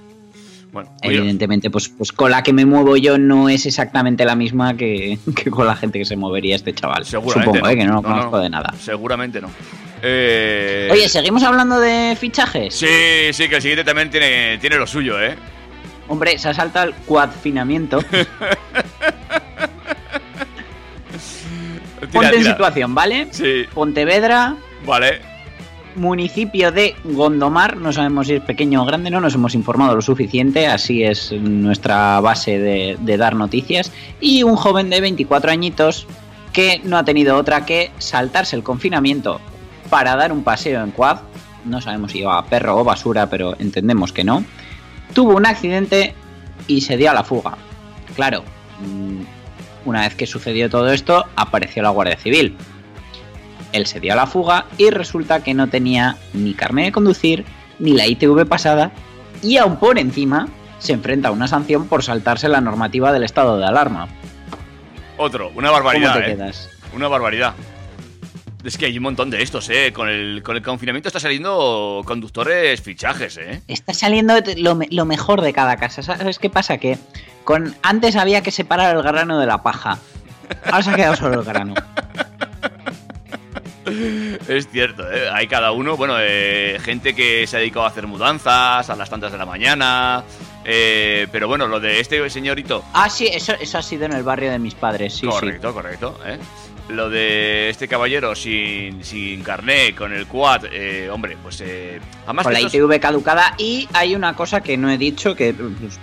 Bueno, 0.72 0.90
Evidentemente, 1.02 1.68
pues, 1.68 1.90
pues 1.90 2.12
con 2.12 2.30
la 2.30 2.42
que 2.42 2.54
me 2.54 2.64
muevo 2.64 2.96
yo 2.96 3.18
no 3.18 3.50
es 3.50 3.66
exactamente 3.66 4.24
la 4.24 4.34
misma 4.34 4.74
que, 4.74 5.18
que 5.36 5.50
con 5.50 5.66
la 5.66 5.76
gente 5.76 5.98
que 5.98 6.06
se 6.06 6.16
movería 6.16 6.56
este 6.56 6.72
chaval. 6.72 7.04
seguramente 7.04 7.44
Supongo, 7.46 7.66
no. 7.66 7.70
¿eh? 7.70 7.76
que 7.76 7.84
no 7.84 7.94
lo 7.96 8.00
No, 8.02 8.08
no, 8.08 8.14
conozco 8.16 8.38
de 8.38 8.48
nada. 8.48 8.72
Seguramente 8.80 9.42
no. 9.42 9.50
Eh, 10.00 10.88
Oye, 10.90 11.08
¿seguimos 11.10 11.42
hablando 11.42 11.78
de 11.78 12.16
fichajes? 12.18 12.74
Sí, 12.74 12.86
sí, 13.32 13.48
que 13.48 13.56
el 13.56 13.62
siguiente 13.62 13.84
también 13.84 14.10
tiene, 14.10 14.56
tiene 14.58 14.76
lo 14.76 14.86
suyo, 14.86 15.20
¿eh? 15.22 15.36
Hombre, 16.08 16.38
se 16.38 16.48
ha 16.48 16.54
saltado 16.54 16.88
el 16.88 16.94
cuadfinamiento. 16.94 18.00
Tira, 18.02 18.26
Ponte 22.12 22.36
en 22.36 22.44
situación, 22.44 22.94
¿vale? 22.94 23.28
Sí, 23.30 23.64
Pontevedra, 23.74 24.56
vale. 24.84 25.20
Municipio 25.96 26.72
de 26.72 26.94
Gondomar, 27.04 27.76
no 27.76 27.92
sabemos 27.92 28.26
si 28.26 28.34
es 28.34 28.42
pequeño 28.42 28.82
o 28.82 28.84
grande, 28.84 29.10
no 29.10 29.20
nos 29.20 29.34
hemos 29.34 29.54
informado 29.54 29.94
lo 29.94 30.02
suficiente, 30.02 30.66
así 30.66 31.02
es 31.02 31.32
nuestra 31.32 32.20
base 32.20 32.58
de, 32.58 33.16
dar 33.16 33.34
noticias, 33.36 33.92
y 34.20 34.42
un 34.42 34.56
joven 34.56 34.90
de 34.90 35.00
24 35.00 35.50
añitos 35.50 36.06
que 36.52 36.80
no 36.84 36.98
ha 36.98 37.04
tenido 37.04 37.36
otra 37.36 37.64
que 37.64 37.90
saltarse 37.98 38.56
el 38.56 38.62
confinamiento 38.62 39.40
para 39.90 40.16
dar 40.16 40.32
un 40.32 40.42
paseo 40.42 40.82
en 40.82 40.90
quad, 40.90 41.18
no 41.64 41.80
sabemos 41.80 42.12
si 42.12 42.18
iba 42.18 42.38
a 42.38 42.44
perro 42.44 42.78
o 42.78 42.84
basura, 42.84 43.28
pero 43.28 43.54
entendemos 43.58 44.12
que 44.12 44.24
no, 44.24 44.44
tuvo 45.14 45.36
un 45.36 45.46
accidente 45.46 46.14
y 46.66 46.80
se 46.80 46.96
dio 46.96 47.10
a 47.10 47.14
la 47.14 47.24
fuga. 47.24 47.56
Claro, 48.14 48.42
mm, 48.80 49.22
una 49.84 50.02
vez 50.02 50.14
que 50.14 50.26
sucedió 50.26 50.70
todo 50.70 50.92
esto, 50.92 51.24
apareció 51.36 51.82
la 51.82 51.90
Guardia 51.90 52.16
Civil. 52.16 52.56
Él 53.72 53.86
se 53.86 54.00
dio 54.00 54.12
a 54.12 54.16
la 54.16 54.26
fuga 54.26 54.66
y 54.78 54.90
resulta 54.90 55.42
que 55.42 55.54
no 55.54 55.68
tenía 55.68 56.16
ni 56.32 56.54
carnet 56.54 56.86
de 56.86 56.92
conducir, 56.92 57.44
ni 57.78 57.92
la 57.92 58.06
ITV 58.06 58.46
pasada, 58.46 58.92
y 59.42 59.56
aún 59.56 59.76
por 59.76 59.98
encima 59.98 60.48
se 60.78 60.92
enfrenta 60.92 61.28
a 61.28 61.32
una 61.32 61.48
sanción 61.48 61.86
por 61.86 62.02
saltarse 62.02 62.48
la 62.48 62.60
normativa 62.60 63.12
del 63.12 63.22
estado 63.22 63.58
de 63.58 63.66
alarma. 63.66 64.08
Otro, 65.16 65.50
una 65.54 65.70
barbaridad, 65.70 66.14
¿Cómo 66.14 66.24
te 66.24 66.30
¿eh? 66.32 66.34
quedas? 66.34 66.70
Una 66.94 67.08
barbaridad. 67.08 67.54
Es 68.64 68.78
que 68.78 68.86
hay 68.86 68.96
un 68.96 69.02
montón 69.02 69.30
de 69.30 69.42
estos, 69.42 69.68
¿eh? 69.70 69.92
Con 69.92 70.08
el, 70.08 70.42
con 70.44 70.56
el 70.56 70.62
confinamiento 70.62 71.08
está 71.08 71.18
saliendo 71.18 72.02
conductores 72.04 72.80
fichajes, 72.80 73.36
¿eh? 73.36 73.60
Está 73.66 73.92
saliendo 73.92 74.34
lo, 74.56 74.78
lo 74.88 75.04
mejor 75.04 75.40
de 75.40 75.52
cada 75.52 75.76
casa. 75.76 76.02
¿Sabes 76.02 76.38
qué 76.38 76.48
pasa? 76.48 76.78
Que 76.78 76.96
con 77.42 77.74
antes 77.82 78.14
había 78.14 78.42
que 78.42 78.52
separar 78.52 78.96
el 78.96 79.02
grano 79.02 79.40
de 79.40 79.46
la 79.46 79.62
paja. 79.62 79.98
Ahora 80.66 80.82
se 80.82 80.90
ha 80.90 80.94
quedado 80.94 81.16
solo 81.16 81.40
el 81.40 81.44
grano. 81.44 81.74
Es 84.48 84.68
cierto, 84.68 85.10
¿eh? 85.10 85.28
Hay 85.32 85.46
cada 85.46 85.72
uno, 85.72 85.96
bueno, 85.96 86.14
eh, 86.18 86.78
gente 86.82 87.14
que 87.14 87.46
se 87.46 87.56
ha 87.56 87.60
dedicado 87.60 87.84
a 87.84 87.88
hacer 87.88 88.06
mudanzas 88.06 88.88
a 88.88 88.96
las 88.96 89.10
tantas 89.10 89.32
de 89.32 89.38
la 89.38 89.46
mañana. 89.46 90.24
eh, 90.64 91.26
pero 91.32 91.48
bueno, 91.48 91.66
lo 91.66 91.80
de 91.80 92.00
este 92.00 92.28
señorito. 92.30 92.84
Ah, 92.92 93.08
sí, 93.10 93.26
eso, 93.26 93.52
eso 93.60 93.78
ha 93.78 93.82
sido 93.82 94.04
en 94.04 94.12
el 94.12 94.22
barrio 94.22 94.50
de 94.50 94.58
mis 94.58 94.74
padres, 94.74 95.14
sí, 95.14 95.26
correcto, 95.26 95.72
correcto. 95.74 96.18
¿eh? 96.26 96.38
Lo 96.88 97.08
de 97.08 97.70
este 97.70 97.86
caballero 97.88 98.34
sin, 98.34 99.04
sin 99.04 99.42
carné, 99.42 99.94
con 99.94 100.12
el 100.12 100.26
quad, 100.26 100.64
eh, 100.70 101.08
hombre, 101.10 101.36
pues. 101.42 101.60
Eh, 101.60 102.00
sí. 102.00 102.18
además 102.24 102.44
Con 102.44 102.52
la 102.52 102.58
estos- 102.58 102.74
ITV 102.74 103.00
caducada. 103.00 103.54
Y 103.58 103.88
hay 103.92 104.14
una 104.14 104.34
cosa 104.34 104.60
que 104.62 104.76
no 104.76 104.90
he 104.90 104.98
dicho 104.98 105.34
que. 105.34 105.54
pues, 105.54 105.98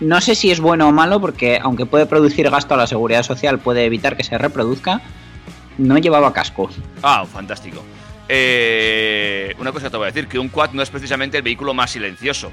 no 0.00 0.20
sé 0.20 0.34
si 0.34 0.50
es 0.50 0.60
bueno 0.60 0.88
o 0.88 0.92
malo, 0.92 1.20
porque 1.20 1.58
aunque 1.62 1.84
puede 1.86 2.06
producir 2.06 2.48
gasto 2.50 2.74
a 2.74 2.76
la 2.76 2.86
seguridad 2.86 3.22
social, 3.22 3.58
puede 3.58 3.84
evitar 3.84 4.16
que 4.16 4.24
se 4.24 4.38
reproduzca. 4.38 5.00
No 5.78 5.98
llevaba 5.98 6.32
casco. 6.32 6.70
Ah, 7.02 7.24
fantástico. 7.26 7.82
Eh, 8.28 9.54
una 9.58 9.72
cosa 9.72 9.86
que 9.86 9.90
te 9.90 9.96
voy 9.96 10.04
a 10.04 10.12
decir, 10.12 10.28
que 10.28 10.38
un 10.38 10.48
quad 10.48 10.70
no 10.72 10.82
es 10.82 10.90
precisamente 10.90 11.38
el 11.38 11.42
vehículo 11.42 11.74
más 11.74 11.90
silencioso. 11.90 12.50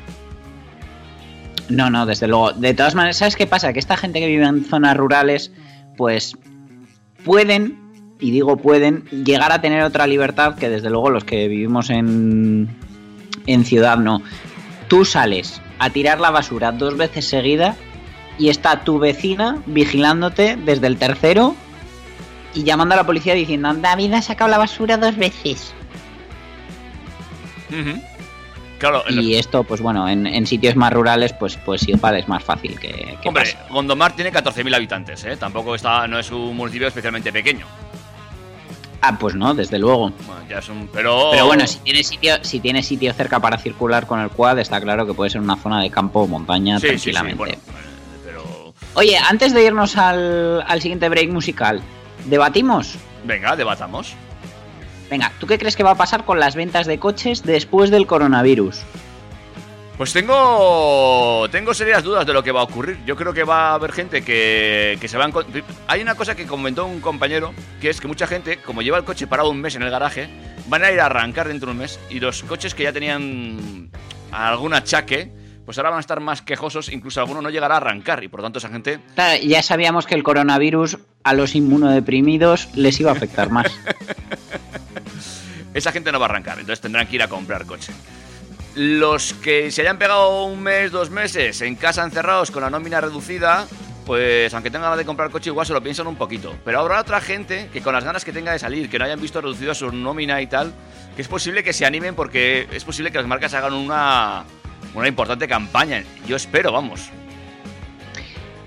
No, 1.69 1.89
no, 1.89 2.05
desde 2.05 2.27
luego. 2.27 2.51
De 2.51 2.73
todas 2.73 2.95
maneras, 2.95 3.17
¿sabes 3.17 3.35
qué 3.35 3.47
pasa? 3.47 3.71
Que 3.71 3.79
esta 3.79 3.95
gente 3.95 4.19
que 4.19 4.27
vive 4.27 4.45
en 4.45 4.65
zonas 4.65 4.97
rurales, 4.97 5.51
pues 5.95 6.35
pueden, 7.23 7.79
y 8.19 8.31
digo 8.31 8.57
pueden, 8.57 9.05
llegar 9.05 9.51
a 9.51 9.61
tener 9.61 9.83
otra 9.83 10.07
libertad 10.07 10.55
que 10.55 10.69
desde 10.69 10.89
luego 10.89 11.09
los 11.09 11.23
que 11.23 11.47
vivimos 11.47 11.89
en, 11.89 12.67
en 13.45 13.65
ciudad 13.65 13.97
no. 13.97 14.21
Tú 14.87 15.05
sales 15.05 15.61
a 15.79 15.89
tirar 15.89 16.19
la 16.19 16.31
basura 16.31 16.73
dos 16.73 16.97
veces 16.97 17.25
seguida 17.25 17.75
y 18.37 18.49
está 18.49 18.83
tu 18.83 18.99
vecina 18.99 19.61
vigilándote 19.65 20.57
desde 20.57 20.87
el 20.87 20.97
tercero 20.97 21.55
y 22.53 22.63
llamando 22.63 22.93
a 22.93 22.97
la 22.97 23.05
policía 23.05 23.33
diciendo, 23.33 23.73
David 23.73 24.13
ha 24.13 24.21
sacado 24.21 24.49
la 24.51 24.57
basura 24.57 24.97
dos 24.97 25.15
veces. 25.17 25.73
Claro, 28.77 29.03
los- 29.09 29.23
Y 29.23 29.35
esto, 29.35 29.63
pues 29.63 29.79
bueno, 29.81 30.07
en, 30.09 30.25
en 30.25 30.47
sitios 30.47 30.75
más 30.75 30.91
rurales, 30.91 31.33
pues, 31.33 31.55
pues 31.57 31.87
igual 31.87 32.15
es 32.17 32.27
más 32.27 32.43
fácil 32.43 32.79
que, 32.79 33.17
que 33.21 33.27
hombre, 33.27 33.43
pase. 33.43 33.57
Gondomar 33.69 34.15
tiene 34.15 34.31
14.000 34.31 34.75
habitantes, 34.75 35.23
¿eh? 35.25 35.37
Tampoco 35.37 35.75
está, 35.75 36.07
no 36.07 36.17
es 36.17 36.31
un 36.31 36.55
municipio 36.57 36.87
especialmente 36.87 37.31
pequeño. 37.31 37.67
Ah, 39.03 39.17
pues 39.19 39.35
no, 39.35 39.53
desde 39.53 39.77
luego. 39.79 40.11
Bueno, 40.27 40.41
ya 40.49 40.59
es 40.59 40.69
un. 40.69 40.87
Pero. 40.93 41.29
Pero 41.31 41.45
bueno, 41.47 41.65
si 41.65 41.79
tiene 41.79 42.03
sitio, 42.03 42.35
si 42.43 42.59
tiene 42.59 42.83
sitio 42.83 43.13
cerca 43.13 43.39
para 43.39 43.57
circular 43.57 44.05
con 44.05 44.19
el 44.19 44.29
quad, 44.29 44.59
está 44.59 44.79
claro 44.81 45.07
que 45.07 45.13
puede 45.13 45.29
ser 45.31 45.41
una 45.41 45.55
zona 45.57 45.81
de 45.81 45.89
campo 45.89 46.21
o 46.21 46.27
montaña 46.27 46.79
Sí, 46.79 46.87
sí, 46.89 46.97
sí, 46.99 47.11
tranquilamente. 47.11 47.37
bueno, 47.37 47.79
eh, 47.79 48.19
pero. 48.25 48.73
Oye, 48.93 49.17
antes 49.17 49.53
de 49.53 49.63
irnos 49.65 49.97
al, 49.97 50.63
al 50.67 50.81
siguiente 50.81 51.09
break 51.09 51.31
musical, 51.31 51.81
¿debatimos? 52.25 52.97
Venga, 53.23 53.55
debatamos. 53.55 54.15
Venga, 55.09 55.31
¿tú 55.39 55.47
qué 55.47 55.57
crees 55.57 55.75
que 55.75 55.83
va 55.83 55.91
a 55.91 55.95
pasar 55.95 56.23
con 56.23 56.39
las 56.39 56.55
ventas 56.55 56.87
de 56.87 56.97
coches 56.97 57.43
después 57.43 57.91
del 57.91 58.07
coronavirus? 58.07 58.81
Pues 59.97 60.13
tengo 60.13 61.47
tengo 61.51 61.73
serias 61.73 62.01
dudas 62.01 62.25
de 62.25 62.33
lo 62.33 62.41
que 62.41 62.51
va 62.51 62.61
a 62.61 62.63
ocurrir. 62.63 62.97
Yo 63.05 63.15
creo 63.15 63.33
que 63.33 63.43
va 63.43 63.69
a 63.69 63.73
haber 63.75 63.91
gente 63.91 64.23
que, 64.23 64.97
que 64.99 65.07
se 65.07 65.17
va 65.17 65.25
a 65.25 65.31
Hay 65.87 66.01
una 66.01 66.15
cosa 66.15 66.33
que 66.33 66.47
comentó 66.47 66.85
un 66.85 67.01
compañero, 67.01 67.53
que 67.79 67.89
es 67.89 68.01
que 68.01 68.07
mucha 68.07 68.25
gente, 68.25 68.57
como 68.57 68.81
lleva 68.81 68.97
el 68.97 69.03
coche 69.03 69.27
parado 69.27 69.51
un 69.51 69.61
mes 69.61 69.75
en 69.75 69.83
el 69.83 69.91
garaje, 69.91 70.29
van 70.67 70.83
a 70.83 70.91
ir 70.91 70.99
a 71.01 71.05
arrancar 71.05 71.49
dentro 71.49 71.67
de 71.67 71.73
un 71.73 71.79
mes 71.79 71.99
y 72.09 72.19
los 72.19 72.41
coches 72.43 72.73
que 72.73 72.83
ya 72.83 72.93
tenían 72.93 73.91
algún 74.31 74.73
achaque, 74.73 75.31
pues 75.71 75.77
ahora 75.77 75.91
van 75.91 75.99
a 75.99 76.01
estar 76.01 76.19
más 76.19 76.41
quejosos, 76.41 76.89
incluso 76.89 77.21
alguno 77.21 77.41
no 77.41 77.49
llegará 77.49 77.75
a 77.75 77.77
arrancar 77.77 78.21
y 78.25 78.27
por 78.27 78.41
lo 78.41 78.43
tanto 78.43 78.59
esa 78.59 78.67
gente... 78.67 78.99
Claro, 79.15 79.41
ya 79.41 79.63
sabíamos 79.63 80.05
que 80.05 80.15
el 80.15 80.21
coronavirus 80.21 80.97
a 81.23 81.33
los 81.33 81.55
inmunodeprimidos 81.55 82.67
les 82.75 82.99
iba 82.99 83.09
a 83.09 83.13
afectar 83.13 83.51
más. 83.51 83.67
Esa 85.73 85.93
gente 85.93 86.11
no 86.11 86.19
va 86.19 86.25
a 86.25 86.29
arrancar, 86.29 86.59
entonces 86.59 86.81
tendrán 86.81 87.07
que 87.07 87.15
ir 87.15 87.23
a 87.23 87.29
comprar 87.29 87.65
coche. 87.65 87.93
Los 88.75 89.33
que 89.33 89.71
se 89.71 89.83
hayan 89.83 89.97
pegado 89.97 90.43
un 90.43 90.61
mes, 90.61 90.91
dos 90.91 91.09
meses 91.09 91.61
en 91.61 91.77
casa 91.77 92.03
encerrados 92.03 92.51
con 92.51 92.63
la 92.63 92.69
nómina 92.69 92.99
reducida, 92.99 93.65
pues 94.05 94.53
aunque 94.53 94.71
tengan 94.71 94.87
ganas 94.87 94.97
de 94.97 95.05
comprar 95.05 95.31
coche, 95.31 95.51
igual 95.51 95.65
se 95.65 95.71
lo 95.71 95.81
piensan 95.81 96.05
un 96.05 96.17
poquito. 96.17 96.53
Pero 96.65 96.81
habrá 96.81 96.99
otra 96.99 97.21
gente 97.21 97.69
que 97.71 97.81
con 97.81 97.93
las 97.93 98.03
ganas 98.03 98.25
que 98.25 98.33
tenga 98.33 98.51
de 98.51 98.59
salir, 98.59 98.89
que 98.89 98.99
no 98.99 99.05
hayan 99.05 99.21
visto 99.21 99.39
reducida 99.39 99.73
su 99.73 99.89
nómina 99.89 100.41
y 100.41 100.47
tal, 100.47 100.73
que 101.15 101.21
es 101.21 101.29
posible 101.29 101.63
que 101.63 101.71
se 101.71 101.85
animen 101.85 102.13
porque 102.13 102.67
es 102.73 102.83
posible 102.83 103.09
que 103.09 103.19
las 103.19 103.27
marcas 103.27 103.53
hagan 103.53 103.71
una, 103.71 104.43
una 104.93 105.07
importante 105.07 105.47
campaña. 105.47 106.03
Yo 106.27 106.35
espero, 106.35 106.71
vamos. 106.71 107.09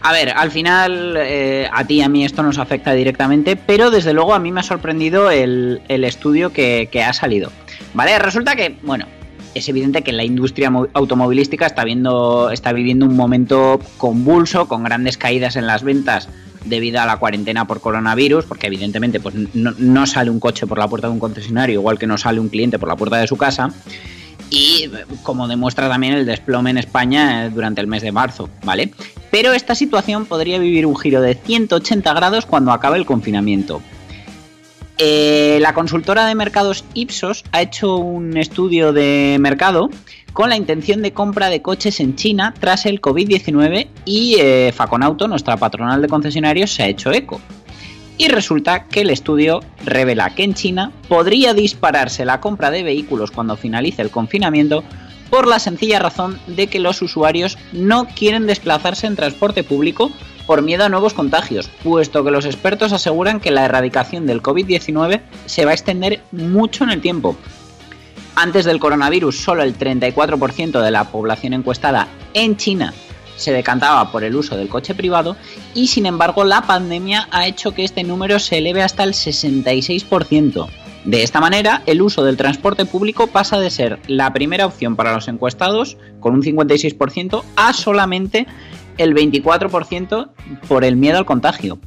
A 0.01 0.13
ver, 0.13 0.31
al 0.31 0.51
final 0.51 1.15
eh, 1.17 1.69
a 1.73 1.85
ti 1.87 1.95
y 1.95 2.03
a 2.03 2.09
mí 2.11 2.25
esto 2.25 2.43
nos 2.43 2.59
afecta 2.59 2.93
directamente, 2.93 3.57
pero 3.57 3.91
desde 3.91 4.13
luego 4.13 4.35
a 4.35 4.39
mí 4.39 4.53
me 4.53 4.61
ha 4.61 4.63
sorprendido 4.63 5.31
el, 5.31 5.81
el 5.89 6.05
estudio 6.05 6.53
que, 6.53 6.89
que 6.93 7.03
ha 7.03 7.13
salido. 7.15 7.51
¿Vale? 7.95 8.19
Resulta 8.19 8.55
que, 8.55 8.77
bueno, 8.83 9.07
es 9.55 9.67
evidente 9.69 10.03
que 10.03 10.13
la 10.13 10.25
industria 10.25 10.69
mo- 10.69 10.89
automovilística 10.93 11.65
está, 11.65 11.85
viendo, 11.85 12.51
está 12.51 12.73
viviendo 12.75 13.07
un 13.07 13.17
momento 13.17 13.81
convulso, 13.97 14.69
con 14.69 14.85
grandes 14.85 15.17
caídas 15.17 15.57
en 15.57 15.67
las 15.67 15.83
ventas 15.83 16.29
debido 16.67 17.01
a 17.01 17.07
la 17.07 17.17
cuarentena 17.17 17.67
por 17.67 17.81
coronavirus, 17.81 18.45
porque 18.45 18.67
evidentemente 18.67 19.21
pues, 19.21 19.35
no, 19.55 19.73
no 19.79 20.07
sale 20.07 20.31
un 20.31 20.41
coche 20.41 20.67
por 20.67 20.79
la 20.79 20.89
puerta 20.89 21.07
de 21.07 21.15
un 21.15 21.21
concesionario, 21.21 21.81
igual 21.81 21.99
que 21.99 22.07
no 22.07 22.19
sale 22.19 22.41
un 22.41 22.49
cliente 22.51 22.79
por 22.79 22.89
la 22.91 22.97
puerta 22.97 23.17
de 23.17 23.27
su 23.27 23.37
casa. 23.37 23.71
Y 24.55 24.89
como 25.25 25.49
demuestra 25.49 25.89
también 25.89 26.15
el 26.15 26.27
desplome 26.27 26.71
en 26.71 26.79
España 26.79 27.47
eh, 27.47 27.51
durante 27.51 27.81
el 27.81 27.89
mes 27.89 28.03
de 28.03 28.13
marzo, 28.13 28.49
¿vale? 28.63 28.93
Pero 29.33 29.53
esta 29.53 29.75
situación 29.75 30.27
podría 30.27 30.59
vivir 30.59 30.87
un 30.87 30.97
giro 30.97 31.21
de 31.21 31.35
180 31.35 32.13
grados 32.15 32.47
cuando 32.47 32.71
acabe 32.71 32.99
el 32.99 33.05
confinamiento. 33.05 33.83
Eh, 34.97 35.59
la 35.61 35.75
consultora 35.75 36.27
de 36.27 36.37
mercados 36.37 36.85
Ipsos 36.95 37.45
ha 37.51 37.63
hecho 37.63 37.97
un 37.97 38.37
estudio 38.37 38.93
de 38.93 39.39
mercado 39.41 39.91
con 40.33 40.51
la 40.51 40.57
intención 40.57 41.03
de 41.03 41.13
compra 41.13 41.49
de 41.49 41.63
coches 41.63 41.99
en 41.99 42.15
China 42.15 42.55
tras 42.61 42.87
el 42.87 43.01
COVID-19 43.01 43.89
y 44.05 44.37
eh, 44.39 44.73
Faconauto, 44.73 45.27
nuestra 45.27 45.57
patronal 45.57 46.01
de 46.01 46.09
concesionarios, 46.09 46.71
se 46.71 46.85
ha 46.85 46.87
hecho 46.87 47.11
eco. 47.13 47.41
Y 48.17 48.29
resulta 48.29 48.85
que 48.85 49.01
el 49.01 49.11
estudio 49.11 49.61
revela 49.85 50.35
que 50.35 50.45
en 50.45 50.55
China 50.55 50.93
podría 51.09 51.53
dispararse 51.53 52.25
la 52.25 52.41
compra 52.41 52.71
de 52.71 52.85
vehículos 52.85 53.31
cuando 53.31 53.57
finalice 53.57 54.03
el 54.03 54.11
confinamiento 54.11 54.85
por 55.31 55.49
la 55.49 55.59
sencilla 55.59 55.99
razón 55.99 56.39
de 56.47 56.69
que 56.69 56.79
los 56.79 57.03
usuarios 57.03 57.59
no 57.73 58.07
quieren 58.07 58.47
desplazarse 58.47 59.09
en 59.09 59.17
transporte 59.17 59.65
público 59.65 60.13
por 60.47 60.63
miedo 60.63 60.85
a 60.85 60.89
nuevos 60.89 61.15
contagios, 61.15 61.69
puesto 61.83 62.23
que 62.23 62.31
los 62.31 62.45
expertos 62.45 62.93
aseguran 62.93 63.41
que 63.41 63.51
la 63.51 63.65
erradicación 63.65 64.27
del 64.27 64.43
COVID-19 64.43 65.23
se 65.47 65.65
va 65.65 65.73
a 65.73 65.75
extender 65.75 66.21
mucho 66.31 66.85
en 66.85 66.91
el 66.91 67.01
tiempo. 67.01 67.37
Antes 68.37 68.65
del 68.65 68.79
coronavirus, 68.79 69.37
solo 69.37 69.63
el 69.63 69.77
34% 69.77 70.83
de 70.83 70.91
la 70.91 71.05
población 71.05 71.55
encuestada 71.55 72.09
en 72.35 72.57
China 72.57 72.93
se 73.37 73.53
decantaba 73.53 74.11
por 74.11 74.25
el 74.25 74.37
uso 74.37 74.57
del 74.57 74.69
coche 74.69 74.95
privado 74.95 75.37
y 75.75 75.89
sin 75.89 76.07
embargo 76.07 76.45
la 76.45 76.63
pandemia 76.63 77.29
ha 77.31 77.47
hecho 77.47 77.73
que 77.73 77.85
este 77.85 78.05
número 78.05 78.39
se 78.39 78.59
eleve 78.59 78.83
hasta 78.83 79.05
el 79.05 79.13
66%. 79.13 80.69
De 81.05 81.23
esta 81.23 81.39
manera, 81.39 81.83
el 81.85 82.01
uso 82.01 82.25
del 82.25 82.39
transporte 82.39 82.87
público 82.87 83.27
pasa 83.27 83.61
de 83.61 83.71
ser 83.71 83.99
la 84.07 84.33
primera 84.33 84.65
opción 84.65 84.97
para 84.97 85.13
los 85.13 85.29
encuestados, 85.29 85.99
con 86.19 86.33
un 86.33 86.43
56%, 86.43 87.43
a 87.57 87.75
solamente 87.75 88.47
el 88.97 89.15
24% 89.15 90.31
por 90.67 90.83
el 90.83 90.97
miedo 90.97 91.19
al 91.19 91.27
contagio. 91.27 91.79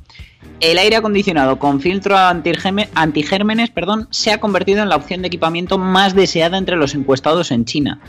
El 0.59 0.77
aire 0.77 0.95
acondicionado 0.95 1.59
con 1.59 1.81
filtro 1.81 2.15
antigérmenes 2.17 3.69
perdón, 3.69 4.07
se 4.11 4.31
ha 4.31 4.39
convertido 4.39 4.81
en 4.81 4.89
la 4.89 4.95
opción 4.95 5.21
de 5.21 5.27
equipamiento 5.27 5.77
más 5.77 6.15
deseada 6.15 6.57
entre 6.57 6.77
los 6.77 6.95
encuestados 6.95 7.51
en 7.51 7.65
China. 7.65 7.99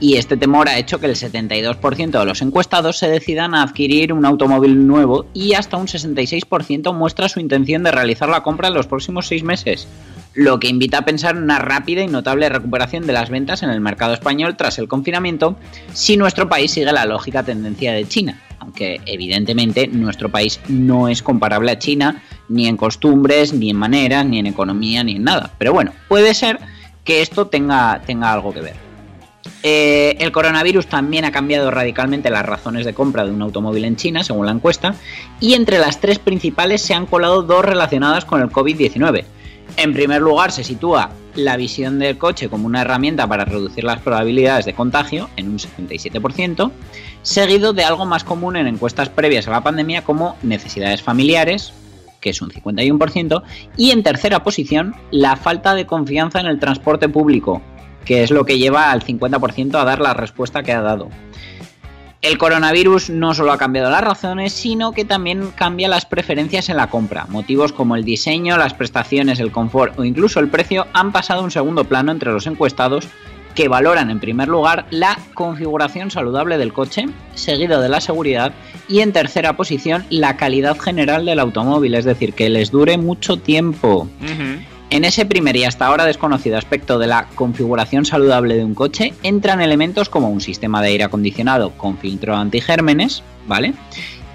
Y 0.00 0.16
este 0.16 0.36
temor 0.36 0.68
ha 0.68 0.78
hecho 0.78 1.00
que 1.00 1.06
el 1.06 1.16
72% 1.16 2.18
de 2.18 2.24
los 2.24 2.40
encuestados 2.40 2.98
se 2.98 3.08
decidan 3.08 3.54
a 3.54 3.62
adquirir 3.62 4.12
un 4.12 4.24
automóvil 4.24 4.86
nuevo 4.86 5.26
y 5.34 5.54
hasta 5.54 5.76
un 5.76 5.86
66% 5.86 6.94
muestra 6.94 7.28
su 7.28 7.40
intención 7.40 7.82
de 7.82 7.90
realizar 7.90 8.28
la 8.28 8.42
compra 8.42 8.68
en 8.68 8.74
los 8.74 8.86
próximos 8.86 9.26
seis 9.26 9.42
meses, 9.42 9.88
lo 10.34 10.60
que 10.60 10.68
invita 10.68 10.98
a 10.98 11.04
pensar 11.04 11.36
en 11.36 11.42
una 11.42 11.58
rápida 11.58 12.02
y 12.02 12.06
notable 12.06 12.48
recuperación 12.48 13.08
de 13.08 13.12
las 13.12 13.28
ventas 13.28 13.64
en 13.64 13.70
el 13.70 13.80
mercado 13.80 14.14
español 14.14 14.56
tras 14.56 14.78
el 14.78 14.86
confinamiento 14.86 15.56
si 15.92 16.16
nuestro 16.16 16.48
país 16.48 16.70
sigue 16.70 16.92
la 16.92 17.04
lógica 17.04 17.42
tendencia 17.42 17.92
de 17.92 18.06
China, 18.06 18.40
aunque 18.60 19.00
evidentemente 19.06 19.88
nuestro 19.88 20.28
país 20.28 20.60
no 20.68 21.08
es 21.08 21.24
comparable 21.24 21.72
a 21.72 21.78
China 21.80 22.22
ni 22.48 22.68
en 22.68 22.76
costumbres, 22.76 23.52
ni 23.52 23.70
en 23.70 23.76
maneras, 23.76 24.24
ni 24.24 24.38
en 24.38 24.46
economía, 24.46 25.02
ni 25.02 25.16
en 25.16 25.24
nada. 25.24 25.50
Pero 25.58 25.72
bueno, 25.72 25.92
puede 26.06 26.34
ser 26.34 26.60
que 27.02 27.20
esto 27.20 27.48
tenga, 27.48 28.00
tenga 28.06 28.32
algo 28.32 28.52
que 28.52 28.60
ver. 28.60 28.87
Eh, 29.62 30.16
el 30.20 30.30
coronavirus 30.30 30.86
también 30.86 31.24
ha 31.24 31.32
cambiado 31.32 31.70
radicalmente 31.70 32.30
las 32.30 32.46
razones 32.46 32.84
de 32.84 32.94
compra 32.94 33.24
de 33.24 33.32
un 33.32 33.42
automóvil 33.42 33.84
en 33.84 33.96
China, 33.96 34.22
según 34.22 34.46
la 34.46 34.52
encuesta, 34.52 34.94
y 35.40 35.54
entre 35.54 35.78
las 35.78 36.00
tres 36.00 36.18
principales 36.18 36.82
se 36.82 36.94
han 36.94 37.06
colado 37.06 37.42
dos 37.42 37.64
relacionadas 37.64 38.24
con 38.24 38.40
el 38.40 38.50
COVID-19. 38.50 39.24
En 39.76 39.92
primer 39.92 40.22
lugar, 40.22 40.52
se 40.52 40.64
sitúa 40.64 41.10
la 41.34 41.56
visión 41.56 41.98
del 41.98 42.18
coche 42.18 42.48
como 42.48 42.66
una 42.66 42.82
herramienta 42.82 43.26
para 43.26 43.44
reducir 43.44 43.84
las 43.84 44.00
probabilidades 44.00 44.64
de 44.64 44.74
contagio 44.74 45.28
en 45.36 45.48
un 45.50 45.58
77%, 45.58 46.70
seguido 47.22 47.72
de 47.72 47.84
algo 47.84 48.06
más 48.06 48.24
común 48.24 48.56
en 48.56 48.66
encuestas 48.66 49.08
previas 49.08 49.46
a 49.46 49.52
la 49.52 49.62
pandemia 49.62 50.02
como 50.02 50.36
necesidades 50.42 51.02
familiares, 51.02 51.72
que 52.20 52.30
es 52.30 52.42
un 52.42 52.50
51%, 52.50 53.42
y 53.76 53.90
en 53.90 54.02
tercera 54.02 54.42
posición, 54.42 54.94
la 55.10 55.36
falta 55.36 55.74
de 55.74 55.86
confianza 55.86 56.40
en 56.40 56.46
el 56.46 56.58
transporte 56.58 57.08
público, 57.08 57.62
que 58.04 58.22
es 58.22 58.30
lo 58.30 58.44
que 58.44 58.58
lleva 58.58 58.90
al 58.90 59.04
50% 59.04 59.74
a 59.74 59.84
dar 59.84 60.00
la 60.00 60.14
respuesta 60.14 60.62
que 60.62 60.72
ha 60.72 60.80
dado. 60.80 61.10
El 62.20 62.36
coronavirus 62.36 63.10
no 63.10 63.32
solo 63.32 63.52
ha 63.52 63.58
cambiado 63.58 63.90
las 63.90 64.02
razones, 64.02 64.52
sino 64.52 64.90
que 64.90 65.04
también 65.04 65.52
cambia 65.54 65.86
las 65.88 66.04
preferencias 66.04 66.68
en 66.68 66.76
la 66.76 66.90
compra. 66.90 67.26
Motivos 67.28 67.72
como 67.72 67.94
el 67.94 68.04
diseño, 68.04 68.56
las 68.56 68.74
prestaciones, 68.74 69.38
el 69.38 69.52
confort 69.52 69.96
o 69.98 70.04
incluso 70.04 70.40
el 70.40 70.48
precio 70.48 70.88
han 70.92 71.12
pasado 71.12 71.42
a 71.42 71.44
un 71.44 71.52
segundo 71.52 71.84
plano 71.84 72.10
entre 72.10 72.32
los 72.32 72.48
encuestados 72.48 73.08
que 73.54 73.68
valoran 73.68 74.10
en 74.10 74.20
primer 74.20 74.48
lugar 74.48 74.86
la 74.90 75.18
configuración 75.34 76.10
saludable 76.10 76.58
del 76.58 76.72
coche, 76.72 77.06
seguido 77.34 77.80
de 77.80 77.88
la 77.88 78.00
seguridad 78.00 78.52
y 78.88 79.00
en 79.00 79.12
tercera 79.12 79.56
posición 79.56 80.04
la 80.10 80.36
calidad 80.36 80.78
general 80.78 81.24
del 81.24 81.38
automóvil, 81.38 81.94
es 81.94 82.04
decir, 82.04 82.34
que 82.34 82.48
les 82.48 82.70
dure 82.70 82.98
mucho 82.98 83.36
tiempo. 83.36 84.08
En 84.90 85.04
ese 85.04 85.26
primer 85.26 85.54
y 85.56 85.64
hasta 85.64 85.86
ahora 85.86 86.06
desconocido 86.06 86.56
aspecto 86.56 86.98
de 86.98 87.06
la 87.06 87.26
configuración 87.34 88.06
saludable 88.06 88.54
de 88.54 88.64
un 88.64 88.74
coche 88.74 89.12
entran 89.22 89.60
elementos 89.60 90.08
como 90.08 90.30
un 90.30 90.40
sistema 90.40 90.80
de 90.80 90.88
aire 90.88 91.04
acondicionado 91.04 91.70
con 91.72 91.98
filtro 91.98 92.34
antigérmenes, 92.34 93.22
¿vale? 93.46 93.74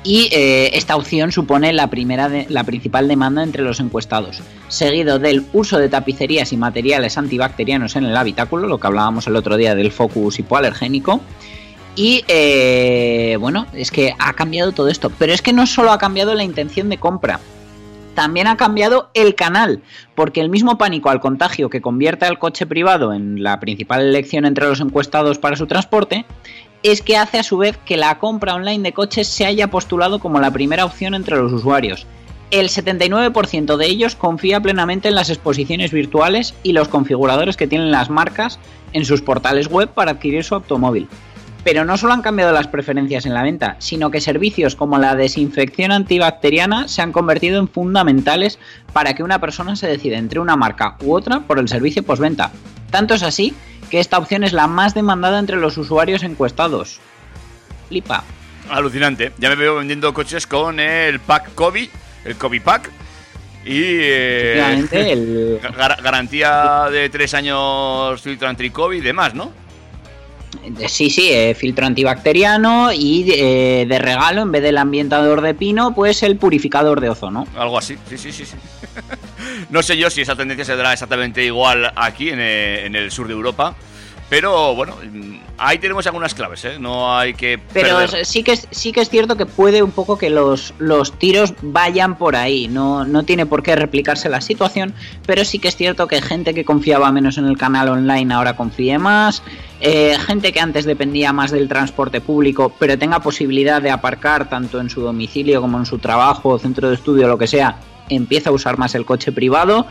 Y 0.04 0.30
eh, 0.32 0.72
esta 0.74 0.96
opción 0.96 1.32
supone 1.32 1.72
la, 1.74 1.88
primera 1.90 2.30
de- 2.30 2.46
la 2.50 2.66
principal 2.66 3.08
demanda 3.08 3.42
entre 3.42 3.64
los 3.64 3.80
encuestados, 3.80 4.42
seguido 4.68 5.18
del 5.18 5.46
uso 5.54 5.80
de 5.80 5.90
tapicerías 5.90 6.52
y 6.54 6.58
materiales 6.58 7.18
antibacterianos 7.18 7.96
en 7.96 8.04
el 8.06 8.16
habitáculo, 8.18 8.68
lo 8.68 8.80
que 8.80 8.88
hablábamos 8.88 9.26
el 9.28 9.36
otro 9.38 9.56
día 9.58 9.74
del 9.76 9.92
focus 9.92 10.38
hipoalergénico. 10.40 11.22
Y 11.96 12.26
eh, 12.28 13.38
bueno, 13.40 13.66
es 13.74 13.92
que 13.92 14.14
ha 14.20 14.34
cambiado 14.34 14.72
todo 14.72 14.90
esto, 14.90 15.10
pero 15.18 15.32
es 15.34 15.42
que 15.42 15.54
no 15.54 15.66
solo 15.66 15.92
ha 15.92 15.98
cambiado 15.98 16.36
la 16.36 16.44
intención 16.44 16.90
de 16.90 16.98
compra, 16.98 17.40
también 18.14 18.48
ha 18.48 18.58
cambiado 18.58 19.10
el 19.14 19.36
canal, 19.36 19.82
porque 20.16 20.42
el 20.42 20.50
mismo 20.50 20.78
pánico 20.78 21.10
al 21.10 21.20
contagio 21.20 21.70
que 21.70 21.82
convierte 21.82 22.26
al 22.26 22.40
coche 22.40 22.66
privado 22.66 23.14
en 23.14 23.44
la 23.44 23.60
principal 23.60 24.02
elección 24.02 24.46
entre 24.46 24.68
los 24.68 24.80
encuestados 24.80 25.40
para 25.40 25.56
su 25.56 25.68
transporte, 25.68 26.26
es 26.84 27.02
que 27.02 27.18
hace 27.18 27.40
a 27.40 27.44
su 27.44 27.58
vez 27.58 27.78
que 27.86 27.98
la 27.98 28.20
compra 28.20 28.56
online 28.56 28.84
de 28.84 28.94
coches 28.94 29.28
se 29.28 29.46
haya 29.46 29.70
postulado 29.70 30.20
como 30.20 30.40
la 30.40 30.52
primera 30.52 30.86
opción 30.86 31.16
entre 31.16 31.38
los 31.38 31.52
usuarios. 31.54 32.06
El 32.52 32.70
79% 32.70 33.78
de 33.78 33.88
ellos 33.88 34.16
confía 34.16 34.60
plenamente 34.60 35.08
en 35.08 35.16
las 35.16 35.30
exposiciones 35.30 35.92
virtuales 35.92 36.54
y 36.62 36.74
los 36.74 36.88
configuradores 36.88 37.58
que 37.58 37.68
tienen 37.68 37.90
las 37.90 38.10
marcas 38.10 38.60
en 38.92 39.06
sus 39.06 39.22
portales 39.22 39.70
web 39.70 39.90
para 39.90 40.12
adquirir 40.12 40.44
su 40.44 40.54
automóvil. 40.54 41.08
Pero 41.64 41.86
no 41.86 41.96
solo 41.98 42.12
han 42.14 42.22
cambiado 42.22 42.52
las 42.52 42.68
preferencias 42.68 43.26
en 43.26 43.34
la 43.34 43.42
venta, 43.44 43.78
sino 43.80 44.12
que 44.12 44.20
servicios 44.20 44.76
como 44.76 44.98
la 44.98 45.16
desinfección 45.16 45.92
antibacteriana 45.94 46.88
se 46.90 47.02
han 47.02 47.14
convertido 47.14 47.58
en 47.60 47.70
fundamentales 47.70 48.60
para 48.92 49.14
que 49.14 49.24
una 49.24 49.40
persona 49.40 49.76
se 49.78 49.88
decida 49.88 50.18
entre 50.18 50.40
una 50.42 50.58
marca 50.58 50.98
u 51.02 51.14
otra 51.14 51.40
por 51.42 51.60
el 51.60 51.70
servicio 51.70 52.04
postventa. 52.04 52.52
Tanto 52.92 53.14
es 53.14 53.24
así 53.24 53.54
que 53.90 54.00
esta 54.02 54.18
opción 54.18 54.44
es 54.44 54.52
la 54.52 54.68
más 54.68 54.94
demandada 54.94 55.40
entre 55.40 55.56
los 55.58 55.78
usuarios 55.78 56.24
encuestados. 56.24 57.00
Flipa. 57.88 58.24
Alucinante. 58.70 59.32
Ya 59.38 59.50
me 59.50 59.56
veo 59.56 59.76
vendiendo 59.76 60.14
coches 60.14 60.46
con 60.48 60.80
el 60.80 61.20
pack 61.20 61.54
COVID, 61.56 61.88
el 62.26 62.36
COVID 62.36 62.62
pack. 62.62 62.90
Y 63.66 63.82
eh, 63.82 64.54
Efectivamente, 64.60 65.12
el, 65.14 65.60
gar- 65.62 66.02
garantía 66.02 66.88
de 66.92 67.10
tres 67.10 67.34
años 67.34 68.22
filtro 68.22 68.50
anti-COVID 68.50 68.98
y 68.98 69.02
demás, 69.02 69.34
¿no? 69.34 69.52
Sí, 70.88 71.10
sí, 71.10 71.30
eh, 71.32 71.56
filtro 71.56 71.86
antibacteriano 71.86 72.94
y 72.94 73.30
eh, 73.32 73.86
de 73.88 74.00
regalo, 74.00 74.42
en 74.42 74.52
vez 74.52 74.64
del 74.64 74.78
ambientador 74.78 75.42
de 75.42 75.54
pino, 75.54 75.94
pues 75.94 76.24
el 76.24 76.38
purificador 76.38 77.02
de 77.02 77.10
ozono. 77.10 77.48
Algo 77.56 77.78
así, 77.78 77.98
sí, 78.10 78.18
sí, 78.18 78.32
sí. 78.32 78.46
sí. 78.46 78.56
no 79.70 79.84
sé 79.84 79.98
yo 79.98 80.10
si 80.10 80.22
esa 80.22 80.36
tendencia 80.36 80.66
se 80.66 80.76
dará 80.76 80.94
exactamente 80.94 81.44
igual 81.44 81.92
aquí 81.96 82.30
en, 82.30 82.40
eh, 82.40 82.86
en 82.86 82.96
el 82.96 83.12
sur 83.12 83.28
de 83.28 83.34
Europa. 83.34 83.76
Pero 84.34 84.74
bueno, 84.74 84.96
mm, 84.96 85.36
ahí 85.60 85.78
tenemos 85.78 86.08
algunas 86.08 86.34
claves, 86.34 86.66
¿eh? 86.66 86.80
No 86.80 87.16
hay 87.16 87.36
que. 87.36 87.60
Pero 87.72 87.98
perder. 87.98 88.26
sí 88.26 88.42
que, 88.42 88.54
es, 88.54 88.68
sí 88.72 88.92
que 88.92 89.02
es 89.02 89.10
cierto 89.12 89.38
que 89.38 89.46
puede 89.46 89.84
un 89.84 89.92
poco 89.92 90.18
que 90.18 90.32
los, 90.32 90.74
los 90.80 91.12
tiros 91.20 91.54
vayan 91.62 92.18
por 92.18 92.36
ahí. 92.36 92.68
No, 92.68 93.06
no 93.06 93.22
tiene 93.22 93.46
por 93.46 93.62
qué 93.62 93.76
replicarse 93.76 94.30
la 94.30 94.42
situación, 94.42 94.96
pero 95.28 95.46
sí 95.46 95.60
que 95.60 95.68
es 95.68 95.76
cierto 95.76 96.08
que 96.08 96.20
gente 96.20 96.56
que 96.56 96.66
confiaba 96.66 97.12
menos 97.12 97.38
en 97.38 97.46
el 97.46 97.60
canal 97.60 97.90
online 97.90 98.34
ahora 98.34 98.56
confíe 98.56 98.98
más. 98.98 99.44
eh, 99.82 100.18
gente 100.26 100.52
que 100.52 100.60
antes 100.60 100.86
dependía 100.86 101.32
más 101.32 101.52
del 101.52 101.68
transporte 101.68 102.20
público, 102.20 102.74
pero 102.80 102.98
tenga 102.98 103.20
posibilidad 103.20 103.84
de 103.84 103.92
aparcar 103.92 104.50
tanto 104.50 104.80
en 104.80 104.90
su 104.90 105.02
domicilio 105.02 105.62
como 105.62 105.78
en 105.78 105.86
su 105.86 106.00
trabajo, 106.00 106.58
centro 106.58 106.90
de 106.90 106.96
estudio, 106.96 107.28
lo 107.28 107.38
que 107.38 107.46
sea, 107.46 107.78
empieza 108.10 108.50
a 108.50 108.54
usar 108.54 108.80
más 108.80 108.96
el 108.96 109.06
coche 109.06 109.32
privado. 109.32 109.86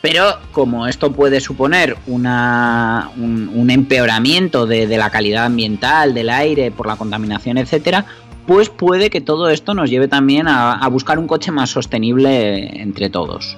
Pero 0.00 0.38
como 0.52 0.86
esto 0.86 1.12
puede 1.12 1.40
suponer 1.40 1.96
una, 2.06 3.10
un, 3.16 3.68
empeoramiento 3.70 4.66
de, 4.66 4.86
la 4.96 5.10
calidad 5.10 5.46
ambiental, 5.46 6.14
del 6.14 6.30
aire, 6.30 6.70
por 6.70 6.86
la 6.86 6.96
contaminación, 6.96 7.58
etcétera, 7.58 8.04
pues 8.46 8.68
puede 8.68 9.10
que 9.10 9.20
todo 9.20 9.50
esto 9.50 9.74
nos 9.74 9.90
lleve 9.90 10.06
también 10.06 10.46
a, 10.48 10.86
buscar 10.88 11.18
un 11.18 11.26
coche 11.26 11.50
más 11.50 11.70
sostenible 11.70 12.80
entre 12.80 13.10
todos. 13.10 13.56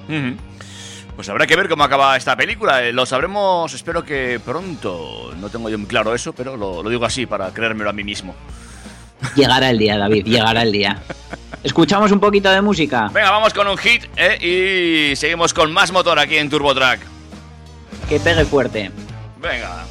Pues 1.15 1.29
habrá 1.29 1.47
que 1.47 1.55
ver 1.55 1.69
cómo 1.69 1.85
acaba 1.85 2.17
esta 2.17 2.35
película. 2.35 2.83
Eh, 2.83 2.95
Lo 2.95 3.05
sabremos, 3.05 3.75
espero 3.75 4.03
que 4.03 4.41
pronto. 4.43 5.35
No 5.39 5.51
tengo 5.51 5.69
yo 5.69 5.79
muy 5.79 5.87
claro 5.87 6.15
eso, 6.15 6.33
pero 6.33 6.57
lo, 6.57 6.83
lo 6.83 6.89
digo 6.89 7.05
así 7.05 7.27
para 7.27 7.51
creérmelo 7.51 7.91
a 7.91 7.93
mí 7.93 8.03
mismo. 8.03 8.35
Llegará 9.35 9.71
el 9.71 9.79
día, 9.79 9.99
David, 9.99 10.25
llegará 10.25 10.63
el 10.63 10.73
día. 10.73 11.03
Escuchamos 11.63 12.11
un 12.11 12.21
poquito 12.21 12.51
de 12.51 12.63
música. 12.63 13.11
Venga, 13.13 13.31
vamos 13.31 13.53
con 13.53 13.67
un 13.69 13.77
hit 13.77 14.05
eh, 14.17 15.11
y 15.13 15.17
seguimos 15.17 15.53
con 15.53 15.73
más 15.73 15.93
motor 15.93 16.19
aquí 16.19 16.37
en 16.37 16.49
Turbo 16.49 16.75
Track. 16.75 17.01
Que 18.09 18.19
pegue 18.19 18.45
fuerte. 18.45 18.91
Venga. 19.41 19.85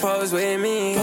Pose 0.00 0.32
with 0.32 0.60
me. 0.60 0.96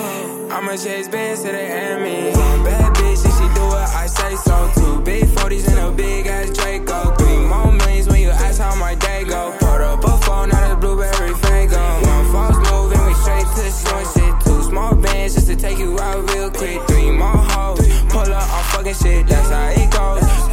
I'ma 0.49 0.75
chase 0.75 1.07
bands 1.07 1.43
to 1.43 1.51
the 1.51 1.61
enemy. 1.61 2.31
Bad 2.65 2.95
bitch, 2.95 3.23
and 3.25 3.33
she 3.37 3.45
do 3.55 3.65
what 3.67 3.89
I 3.93 4.07
say 4.07 4.35
so. 4.35 4.71
Two 4.75 5.01
big 5.01 5.25
40s 5.25 5.67
and 5.67 5.79
a 5.79 5.91
big 5.91 6.25
ass 6.25 6.49
Draco. 6.49 7.15
Three 7.15 7.37
more 7.37 7.71
millions 7.71 8.07
when 8.07 8.21
you 8.21 8.29
ask 8.29 8.59
how 8.59 8.75
my 8.75 8.95
day 8.95 9.23
go. 9.23 9.55
Put 9.59 9.81
up 9.81 10.03
a 10.03 10.17
phone, 10.25 10.49
not 10.49 10.71
a 10.71 10.75
blueberry 10.75 11.33
fango. 11.35 11.77
One 11.77 12.31
false 12.31 12.57
move 12.71 12.91
and 12.93 13.05
we 13.05 13.13
straight 13.13 13.47
to 13.57 13.65
short 13.69 14.05
shit. 14.13 14.33
Two 14.45 14.63
small 14.63 14.95
bands 14.95 15.35
just 15.35 15.47
to 15.47 15.55
take 15.55 15.77
you 15.77 15.99
out 15.99 16.29
real 16.33 16.49
quick. 16.49 16.81
Three 16.87 17.11
more 17.11 17.41
hoes, 17.53 17.85
pull 18.09 18.33
up 18.33 18.53
on 18.55 18.63
fucking 18.71 18.95
shit. 18.95 19.27
That's 19.27 19.49
how 19.49 19.69
it 19.69 19.91
goes. 19.91 20.46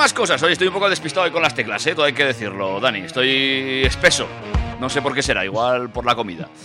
Más 0.00 0.14
cosas. 0.14 0.42
Hoy 0.42 0.52
estoy 0.52 0.68
un 0.68 0.72
poco 0.72 0.88
despistado 0.88 1.26
hoy 1.26 1.30
con 1.30 1.42
las 1.42 1.54
teclas, 1.54 1.86
¿eh? 1.86 1.94
Todo 1.94 2.06
hay 2.06 2.14
que 2.14 2.24
decirlo, 2.24 2.80
Dani. 2.80 3.00
Estoy 3.00 3.82
espeso. 3.84 4.26
No 4.80 4.88
sé 4.88 5.02
por 5.02 5.14
qué 5.14 5.22
será, 5.22 5.44
igual 5.44 5.90
por 5.90 6.06
la 6.06 6.14
comida. 6.14 6.48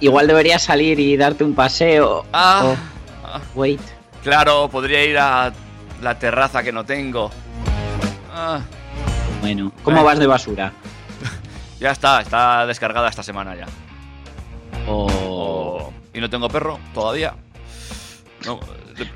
Igual 0.00 0.28
deberías 0.28 0.62
salir 0.62 1.00
y 1.00 1.16
darte 1.16 1.42
un 1.42 1.56
paseo. 1.56 2.24
Ah, 2.32 2.62
Oh, 2.64 2.76
ah, 3.24 3.40
wait. 3.56 3.80
claro, 4.22 4.68
podría 4.68 5.04
ir 5.04 5.18
a 5.18 5.52
la 6.00 6.16
terraza 6.16 6.62
que 6.62 6.70
no 6.70 6.84
tengo. 6.84 7.32
Ah, 8.32 8.60
Bueno, 9.40 9.72
¿cómo 9.82 9.96
Bueno. 9.96 10.04
vas 10.04 10.20
de 10.20 10.28
basura? 10.28 10.72
ya 11.80 11.90
está, 11.90 12.20
está 12.20 12.64
descargada 12.66 13.08
esta 13.08 13.24
semana 13.24 13.56
ya. 13.56 13.66
O... 14.86 15.08
Oh, 15.10 15.92
Y 16.14 16.20
no 16.20 16.30
tengo 16.30 16.48
perro 16.48 16.78
todavía. 16.94 17.34
No, 18.46 18.60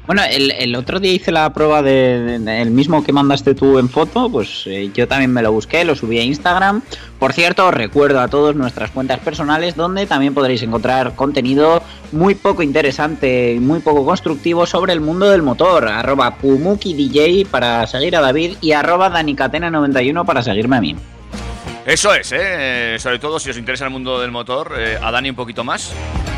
Bueno, 0.06 0.22
el, 0.28 0.74
otro 0.76 1.00
día 1.00 1.12
hice 1.12 1.32
la 1.32 1.52
prueba 1.52 1.82
de, 1.82 2.38
de- 2.38 2.64
mismo 2.66 3.02
que 3.04 3.12
mandaste 3.12 3.54
tú 3.54 3.78
en 3.78 3.88
foto, 3.88 4.30
pues 4.30 4.64
eh, 4.66 4.90
yo 4.94 5.06
también 5.08 5.32
me 5.32 5.42
lo 5.42 5.52
busqué, 5.52 5.84
lo 5.84 5.94
subí 5.94 6.18
a 6.18 6.22
Instagram. 6.22 6.82
Por 7.18 7.32
cierto, 7.32 7.66
os 7.66 7.74
recuerdo 7.74 8.20
a 8.20 8.28
todos 8.28 8.56
nuestras 8.56 8.90
cuentas 8.90 9.20
personales 9.20 9.76
donde 9.76 10.06
también 10.06 10.34
podréis 10.34 10.62
encontrar 10.62 11.14
contenido 11.14 11.82
muy 12.10 12.34
poco 12.34 12.62
interesante 12.62 13.54
y 13.54 13.60
muy 13.60 13.80
poco 13.80 14.04
constructivo 14.04 14.66
sobre 14.66 14.92
el 14.92 15.00
mundo 15.00 15.30
del 15.30 15.42
motor. 15.42 15.88
Arroba 15.88 16.34
PumukiDJ 16.36 17.46
para 17.48 17.86
seguir 17.86 18.16
a 18.16 18.20
David 18.20 18.56
y 18.60 18.72
arroba 18.72 19.10
DaniCatena91 19.10 20.24
para 20.24 20.42
seguirme 20.42 20.76
a 20.76 20.80
mí. 20.80 20.96
Eso 21.86 22.14
es, 22.14 22.32
¿eh? 22.32 22.96
Sobre 22.98 23.18
todo 23.18 23.40
si 23.40 23.50
os 23.50 23.56
interesa 23.58 23.84
el 23.84 23.90
mundo 23.90 24.20
del 24.20 24.30
motor, 24.30 24.72
eh, 24.78 24.98
a 25.02 25.10
Dani 25.10 25.30
un 25.30 25.36
poquito 25.36 25.64
más. 25.64 25.92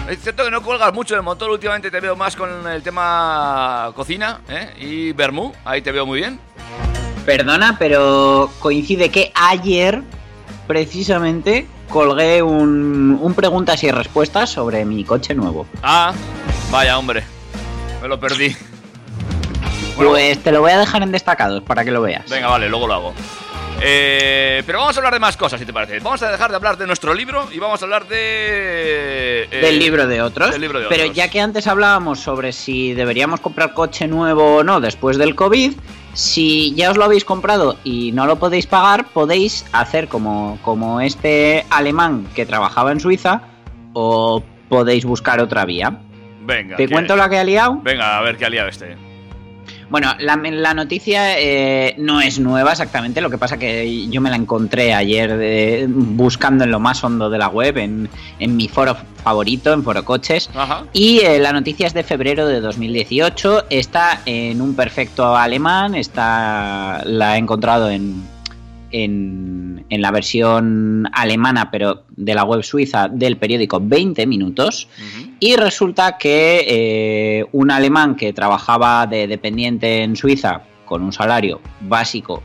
Es 0.08 0.20
cierto 0.20 0.44
que 0.44 0.50
no 0.50 0.62
cuelgas 0.62 0.92
mucho 0.92 1.14
del 1.14 1.22
motor, 1.22 1.50
últimamente 1.50 1.90
te 1.90 1.98
veo 1.98 2.14
más 2.14 2.36
con 2.36 2.66
el 2.66 2.82
tema 2.82 3.90
cocina 3.96 4.40
¿eh? 4.48 4.74
y 4.78 5.12
Bermú, 5.12 5.52
ahí 5.64 5.80
te 5.80 5.92
veo 5.92 6.04
muy 6.04 6.18
bien. 6.20 6.38
Perdona, 7.24 7.76
pero 7.78 8.50
coincide 8.60 9.08
que 9.08 9.32
ayer 9.34 10.02
precisamente 10.66 11.66
colgué 11.88 12.42
un, 12.42 13.18
un 13.20 13.34
preguntas 13.34 13.82
y 13.82 13.90
respuestas 13.90 14.50
sobre 14.50 14.84
mi 14.84 15.04
coche 15.04 15.34
nuevo. 15.34 15.66
Ah, 15.82 16.12
vaya 16.70 16.98
hombre, 16.98 17.24
me 18.02 18.08
lo 18.08 18.20
perdí. 18.20 18.54
Bueno, 19.96 20.10
Pues 20.10 20.42
te 20.42 20.52
lo 20.52 20.60
voy 20.60 20.72
a 20.72 20.78
dejar 20.78 21.02
en 21.02 21.12
destacados 21.12 21.62
para 21.62 21.82
que 21.82 21.90
lo 21.92 22.02
veas. 22.02 22.28
Venga, 22.28 22.48
vale, 22.48 22.68
luego 22.68 22.86
lo 22.86 22.94
hago. 22.94 23.14
Eh, 23.80 24.62
pero 24.66 24.78
vamos 24.78 24.96
a 24.96 25.00
hablar 25.00 25.12
de 25.14 25.20
más 25.20 25.36
cosas, 25.36 25.60
si 25.60 25.66
te 25.66 25.72
parece. 25.72 26.00
Vamos 26.00 26.22
a 26.22 26.30
dejar 26.30 26.50
de 26.50 26.56
hablar 26.56 26.76
de 26.78 26.86
nuestro 26.86 27.12
libro 27.12 27.48
y 27.52 27.58
vamos 27.58 27.82
a 27.82 27.84
hablar 27.84 28.06
de... 28.08 29.48
eh, 29.50 29.60
del 29.60 29.78
libro 29.78 30.06
de 30.06 30.22
otros. 30.22 30.52
del 30.52 30.60
libro 30.60 30.80
de 30.80 30.86
pero 30.88 31.02
otros. 31.04 31.16
ya 31.16 31.28
que 31.28 31.40
antes 31.40 31.66
hablábamos 31.66 32.20
sobre 32.20 32.52
si 32.52 32.94
deberíamos 32.94 33.40
comprar 33.40 33.74
coche 33.74 34.06
nuevo 34.06 34.56
o 34.56 34.64
no 34.64 34.80
después 34.80 35.18
del 35.18 35.34
COVID, 35.34 35.74
si 36.14 36.74
ya 36.74 36.90
os 36.90 36.96
lo 36.96 37.04
habéis 37.04 37.24
comprado 37.24 37.76
y 37.84 38.12
no 38.12 38.26
lo 38.26 38.36
podéis 38.38 38.66
pagar, 38.66 39.06
podéis 39.12 39.66
hacer 39.72 40.08
como, 40.08 40.58
como 40.62 41.00
este 41.00 41.66
alemán 41.70 42.26
que 42.34 42.46
trabajaba 42.46 42.92
en 42.92 43.00
Suiza 43.00 43.42
o 43.92 44.42
podéis 44.68 45.04
buscar 45.04 45.40
otra 45.40 45.64
vía. 45.64 45.98
Venga. 46.40 46.76
¿Te 46.76 46.88
cuento 46.88 47.16
la 47.16 47.28
que 47.28 47.38
ha 47.38 47.44
liado? 47.44 47.80
Venga, 47.82 48.18
a 48.18 48.22
ver 48.22 48.36
qué 48.36 48.44
ha 48.46 48.50
liado 48.50 48.68
este. 48.68 48.96
Bueno, 49.94 50.12
la, 50.18 50.34
la 50.34 50.74
noticia 50.74 51.38
eh, 51.38 51.94
no 51.98 52.20
es 52.20 52.40
nueva 52.40 52.72
exactamente, 52.72 53.20
lo 53.20 53.30
que 53.30 53.38
pasa 53.38 53.58
que 53.58 54.08
yo 54.08 54.20
me 54.20 54.28
la 54.28 54.34
encontré 54.34 54.92
ayer 54.92 55.36
de- 55.36 55.86
buscando 55.88 56.64
en 56.64 56.72
lo 56.72 56.80
más 56.80 57.04
hondo 57.04 57.30
de 57.30 57.38
la 57.38 57.46
web, 57.46 57.78
en, 57.78 58.08
en 58.40 58.56
mi 58.56 58.66
foro 58.66 58.96
favorito, 59.22 59.72
en 59.72 59.84
Foro 59.84 60.04
Coches. 60.04 60.50
Ajá. 60.52 60.82
Y 60.92 61.20
eh, 61.20 61.38
la 61.38 61.52
noticia 61.52 61.86
es 61.86 61.94
de 61.94 62.02
febrero 62.02 62.48
de 62.48 62.60
2018, 62.60 63.66
está 63.70 64.20
en 64.26 64.60
un 64.60 64.74
perfecto 64.74 65.36
alemán, 65.36 65.94
está 65.94 67.00
la 67.04 67.36
he 67.36 67.38
encontrado 67.38 67.88
en, 67.88 68.24
en, 68.90 69.84
en 69.90 70.02
la 70.02 70.10
versión 70.10 71.08
alemana, 71.12 71.70
pero 71.70 72.04
de 72.16 72.34
la 72.34 72.44
web 72.44 72.62
suiza 72.62 73.08
del 73.08 73.36
periódico 73.36 73.80
20 73.80 74.26
minutos. 74.26 74.88
Y 75.44 75.56
resulta 75.56 76.16
que 76.16 76.64
eh, 76.66 77.44
un 77.52 77.70
alemán 77.70 78.16
que 78.16 78.32
trabajaba 78.32 79.06
de 79.06 79.26
dependiente 79.26 80.02
en 80.02 80.16
Suiza 80.16 80.62
con 80.86 81.02
un 81.02 81.12
salario 81.12 81.60
básico 81.82 82.42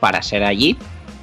para 0.00 0.20
ser 0.20 0.42
allí, 0.42 0.76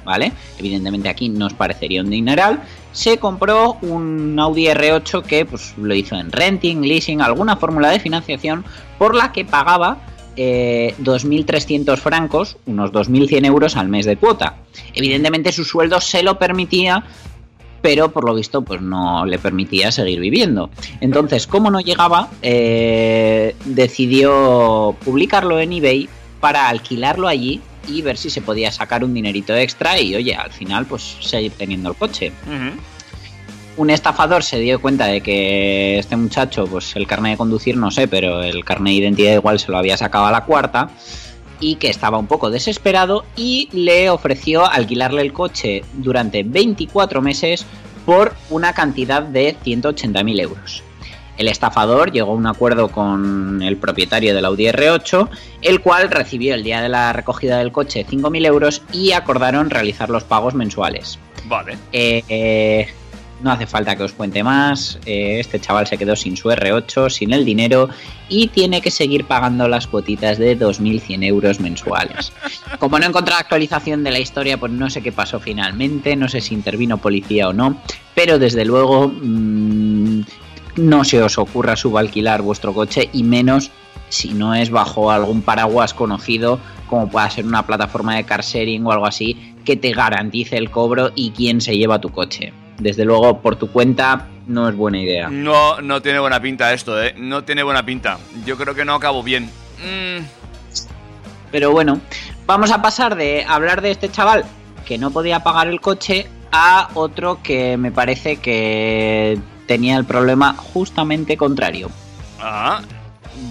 ¿vale? 0.06 0.32
Evidentemente 0.58 1.10
aquí 1.10 1.28
nos 1.28 1.52
parecería 1.52 2.00
un 2.00 2.08
dineral. 2.08 2.62
Se 2.92 3.18
compró 3.18 3.76
un 3.82 4.38
Audi 4.40 4.68
R8 4.68 5.22
que 5.22 5.44
pues, 5.44 5.74
lo 5.76 5.94
hizo 5.94 6.16
en 6.16 6.32
renting, 6.32 6.80
leasing, 6.80 7.20
alguna 7.20 7.56
fórmula 7.56 7.90
de 7.90 8.00
financiación 8.00 8.64
por 8.96 9.14
la 9.14 9.30
que 9.30 9.44
pagaba 9.44 9.98
eh, 10.34 10.94
2.300 11.02 11.98
francos, 11.98 12.56
unos 12.64 12.90
2.100 12.90 13.44
euros 13.44 13.76
al 13.76 13.88
mes 13.88 14.06
de 14.06 14.16
cuota. 14.16 14.56
Evidentemente 14.94 15.52
su 15.52 15.66
sueldo 15.66 16.00
se 16.00 16.22
lo 16.22 16.38
permitía 16.38 17.04
pero 17.82 18.10
por 18.10 18.24
lo 18.24 18.34
visto 18.34 18.62
pues 18.62 18.80
no 18.80 19.24
le 19.26 19.38
permitía 19.38 19.92
seguir 19.92 20.20
viviendo. 20.20 20.70
Entonces, 21.00 21.46
como 21.46 21.70
no 21.70 21.80
llegaba, 21.80 22.28
eh, 22.42 23.54
decidió 23.64 24.96
publicarlo 25.04 25.60
en 25.60 25.72
eBay 25.72 26.08
para 26.40 26.68
alquilarlo 26.68 27.28
allí 27.28 27.60
y 27.88 28.02
ver 28.02 28.16
si 28.16 28.30
se 28.30 28.42
podía 28.42 28.70
sacar 28.70 29.04
un 29.04 29.14
dinerito 29.14 29.56
extra 29.56 29.98
y 30.00 30.14
oye, 30.14 30.34
al 30.34 30.52
final 30.52 30.86
pues 30.86 31.16
seguir 31.20 31.52
teniendo 31.52 31.90
el 31.90 31.96
coche. 31.96 32.32
Un 33.76 33.90
estafador 33.90 34.42
se 34.42 34.58
dio 34.58 34.80
cuenta 34.80 35.06
de 35.06 35.20
que 35.20 35.98
este 35.98 36.16
muchacho, 36.16 36.66
pues 36.66 36.96
el 36.96 37.06
carnet 37.06 37.32
de 37.32 37.36
conducir 37.38 37.76
no 37.76 37.92
sé, 37.92 38.08
pero 38.08 38.42
el 38.42 38.64
carnet 38.64 38.92
de 38.94 38.98
identidad 38.98 39.34
igual 39.34 39.60
se 39.60 39.70
lo 39.70 39.78
había 39.78 39.96
sacado 39.96 40.26
a 40.26 40.32
la 40.32 40.44
cuarta 40.44 40.90
y 41.60 41.76
que 41.76 41.90
estaba 41.90 42.18
un 42.18 42.26
poco 42.26 42.50
desesperado 42.50 43.24
y 43.36 43.68
le 43.72 44.10
ofreció 44.10 44.66
alquilarle 44.66 45.22
el 45.22 45.32
coche 45.32 45.82
durante 45.94 46.42
24 46.42 47.22
meses 47.22 47.66
por 48.06 48.34
una 48.50 48.72
cantidad 48.72 49.22
de 49.22 49.56
180.000 49.64 50.40
euros. 50.40 50.82
El 51.38 51.46
estafador 51.46 52.10
llegó 52.10 52.32
a 52.32 52.34
un 52.34 52.46
acuerdo 52.46 52.88
con 52.88 53.62
el 53.62 53.76
propietario 53.76 54.34
del 54.34 54.44
Audi 54.44 54.66
R8, 54.66 55.28
el 55.62 55.80
cual 55.80 56.10
recibió 56.10 56.54
el 56.54 56.64
día 56.64 56.82
de 56.82 56.88
la 56.88 57.12
recogida 57.12 57.58
del 57.58 57.70
coche 57.70 58.04
5.000 58.04 58.46
euros 58.46 58.82
y 58.92 59.12
acordaron 59.12 59.70
realizar 59.70 60.10
los 60.10 60.24
pagos 60.24 60.54
mensuales. 60.54 61.18
Vale. 61.44 61.78
Eh, 61.92 62.24
eh, 62.28 62.88
no 63.42 63.50
hace 63.50 63.66
falta 63.66 63.96
que 63.96 64.02
os 64.02 64.12
cuente 64.12 64.42
más. 64.42 64.98
eh, 65.06 65.40
este 65.40 65.60
chaval 65.60 65.86
se 65.86 65.98
quedó 65.98 66.16
sin 66.16 66.36
su 66.36 66.48
R8, 66.48 67.10
sin 67.10 67.32
el 67.32 67.44
dinero 67.44 67.88
y 68.28 68.48
tiene 68.48 68.80
que 68.80 68.90
seguir 68.90 69.24
pagando 69.24 69.68
las 69.68 69.86
cuotitas 69.86 70.38
de 70.38 70.58
2.100 70.58 71.24
euros 71.24 71.60
mensuales. 71.60 72.32
Como 72.78 72.98
no 72.98 73.04
he 73.04 73.08
encontrado 73.08 73.40
actualización 73.40 74.04
de 74.04 74.10
la 74.10 74.18
historia, 74.18 74.58
pues 74.58 74.72
no 74.72 74.90
sé 74.90 75.02
qué 75.02 75.12
pasó 75.12 75.40
finalmente, 75.40 76.16
no 76.16 76.28
sé 76.28 76.40
si 76.40 76.54
intervino 76.54 76.98
policía 76.98 77.48
o 77.48 77.52
no, 77.52 77.80
pero 78.14 78.38
desde 78.38 78.64
luego 78.64 79.08
mm, 79.08 80.22
no 80.76 81.04
se 81.04 81.22
os 81.22 81.38
ocurra 81.38 81.76
subalquilar 81.76 82.42
vuestro 82.42 82.74
coche 82.74 83.08
y 83.12 83.22
menos 83.22 83.70
si 84.08 84.32
no 84.32 84.54
es 84.54 84.70
bajo 84.70 85.10
algún 85.10 85.42
paraguas 85.42 85.92
conocido 85.92 86.58
como 86.88 87.08
pueda 87.08 87.28
ser 87.30 87.44
una 87.44 87.66
plataforma 87.66 88.16
de 88.16 88.24
car 88.24 88.42
sharing 88.42 88.86
o 88.86 88.92
algo 88.92 89.06
así, 89.06 89.54
que 89.64 89.76
te 89.76 89.92
garantice 89.92 90.56
el 90.56 90.70
cobro 90.70 91.12
y 91.14 91.30
quién 91.30 91.60
se 91.60 91.76
lleva 91.76 92.00
tu 92.00 92.08
coche. 92.08 92.52
Desde 92.78 93.04
luego, 93.04 93.40
por 93.40 93.56
tu 93.56 93.70
cuenta, 93.70 94.26
no 94.46 94.68
es 94.68 94.76
buena 94.76 94.98
idea. 95.00 95.28
No, 95.28 95.80
no 95.80 96.00
tiene 96.00 96.18
buena 96.20 96.40
pinta 96.40 96.72
esto, 96.72 97.02
¿eh? 97.02 97.14
No 97.16 97.42
tiene 97.44 97.62
buena 97.62 97.84
pinta. 97.84 98.18
Yo 98.46 98.56
creo 98.56 98.74
que 98.74 98.84
no 98.84 98.94
acabo 98.94 99.22
bien. 99.22 99.50
Mm, 99.78 100.24
Pero 101.50 101.72
bueno, 101.72 102.00
vamos 102.46 102.70
a 102.70 102.80
pasar 102.82 103.16
de 103.16 103.44
hablar 103.48 103.80
de 103.82 103.90
este 103.90 104.10
chaval 104.10 104.44
que 104.86 104.96
no 104.98 105.10
podía 105.10 105.40
pagar 105.40 105.66
el 105.68 105.80
coche 105.80 106.26
a 106.52 106.88
otro 106.94 107.42
que 107.42 107.76
me 107.76 107.90
parece 107.90 108.36
que 108.36 109.38
tenía 109.66 109.96
el 109.96 110.04
problema 110.04 110.54
justamente 110.54 111.36
contrario. 111.36 111.90
ah, 112.40 112.80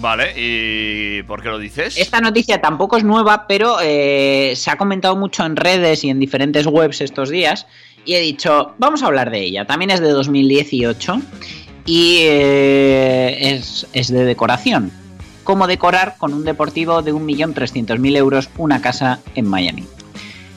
vale. 0.00 0.32
¿Y 0.36 1.22
por 1.24 1.42
qué 1.42 1.48
lo 1.48 1.58
dices? 1.58 1.96
Esta 1.96 2.20
noticia 2.20 2.60
tampoco 2.60 2.96
es 2.96 3.04
nueva, 3.04 3.46
pero 3.46 3.78
eh, 3.82 4.52
se 4.56 4.70
ha 4.70 4.76
comentado 4.76 5.16
mucho 5.16 5.44
en 5.44 5.56
redes 5.56 6.04
y 6.04 6.10
en 6.10 6.18
diferentes 6.18 6.66
webs 6.66 7.00
estos 7.00 7.30
días. 7.30 7.66
Y 8.04 8.14
he 8.14 8.20
dicho, 8.20 8.74
vamos 8.78 9.02
a 9.02 9.06
hablar 9.06 9.30
de 9.30 9.40
ella. 9.40 9.66
También 9.66 9.90
es 9.90 10.00
de 10.00 10.08
2018 10.08 11.20
y 11.84 12.18
eh, 12.22 13.54
es, 13.54 13.86
es 13.92 14.08
de 14.08 14.24
decoración. 14.24 14.90
Cómo 15.44 15.66
decorar 15.66 16.16
con 16.18 16.34
un 16.34 16.44
deportivo 16.44 17.02
de 17.02 17.14
1.300.000 17.14 18.16
euros 18.16 18.50
una 18.58 18.80
casa 18.80 19.20
en 19.34 19.46
Miami. 19.46 19.84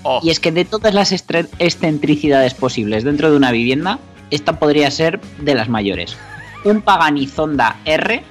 Oh, 0.04 0.20
Y 0.24 0.32
es 0.32 0.40
que 0.40 0.52
de 0.52 0.66
todas 0.66 0.94
las 0.94 1.12
excentricidades 1.12 2.54
posibles 2.54 3.04
dentro 3.04 3.32
de 3.32 3.38
una 3.38 3.52
vivienda, 3.52 4.00
esta 4.32 4.60
podría 4.60 4.90
ser 4.92 5.22
de 5.40 5.56
las 5.56 5.70
mayores. 5.70 6.18
Un 6.66 6.82
Pagani 6.82 7.28
Zonda 7.28 7.80
R 7.86 8.24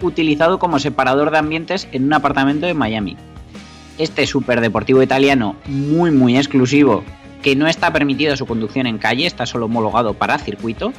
utilizado 0.00 0.58
como 0.58 0.78
separador 0.78 1.30
de 1.30 1.38
ambientes 1.38 1.88
en 1.92 2.04
un 2.04 2.12
apartamento 2.12 2.66
de 2.66 2.74
Miami. 2.74 3.16
Este 3.98 4.26
superdeportivo 4.26 5.02
italiano 5.02 5.56
muy 5.66 6.10
muy 6.10 6.36
exclusivo, 6.36 7.02
que 7.42 7.56
no 7.56 7.66
está 7.66 7.92
permitido 7.92 8.36
su 8.36 8.46
conducción 8.46 8.86
en 8.86 8.98
calle, 8.98 9.26
está 9.26 9.46
solo 9.46 9.66
homologado 9.66 10.14
para 10.14 10.38
circuito, 10.38 10.92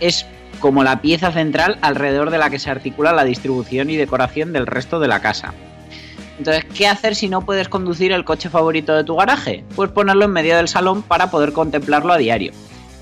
es 0.00 0.26
como 0.60 0.82
la 0.82 1.00
pieza 1.00 1.32
central 1.32 1.78
alrededor 1.82 2.30
de 2.30 2.38
la 2.38 2.50
que 2.50 2.58
se 2.58 2.70
articula 2.70 3.12
la 3.12 3.24
distribución 3.24 3.90
y 3.90 3.96
decoración 3.96 4.52
del 4.52 4.66
resto 4.66 5.00
de 5.00 5.08
la 5.08 5.20
casa. 5.20 5.54
Entonces, 6.38 6.64
¿qué 6.72 6.86
hacer 6.86 7.16
si 7.16 7.28
no 7.28 7.44
puedes 7.44 7.68
conducir 7.68 8.12
el 8.12 8.24
coche 8.24 8.48
favorito 8.48 8.94
de 8.94 9.04
tu 9.04 9.16
garaje? 9.16 9.64
Pues 9.74 9.90
ponerlo 9.90 10.24
en 10.24 10.30
medio 10.30 10.56
del 10.56 10.68
salón 10.68 11.02
para 11.02 11.30
poder 11.30 11.52
contemplarlo 11.52 12.12
a 12.12 12.18
diario. 12.18 12.52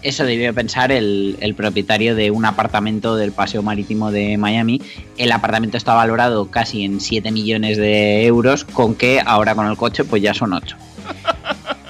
Eso 0.07 0.25
debió 0.25 0.55
pensar 0.55 0.93
el, 0.93 1.37
el 1.41 1.57
propietario 1.57 2.15
de 2.15 2.31
un 2.31 2.45
apartamento 2.45 3.17
del 3.17 3.33
Paseo 3.33 3.61
Marítimo 3.61 4.13
de 4.13 4.39
Miami. 4.39 4.81
El 5.19 5.33
apartamento 5.33 5.77
está 5.77 5.95
valorado 5.95 6.49
casi 6.49 6.85
en 6.85 7.01
7 7.01 7.33
millones 7.33 7.77
de 7.77 8.25
euros, 8.25 8.65
con 8.65 8.95
que 8.95 9.21
ahora 9.27 9.57
con 9.57 9.67
el 9.67 9.77
coche 9.77 10.05
pues 10.05 10.23
ya 10.23 10.33
son 10.33 10.53
8. 10.53 10.77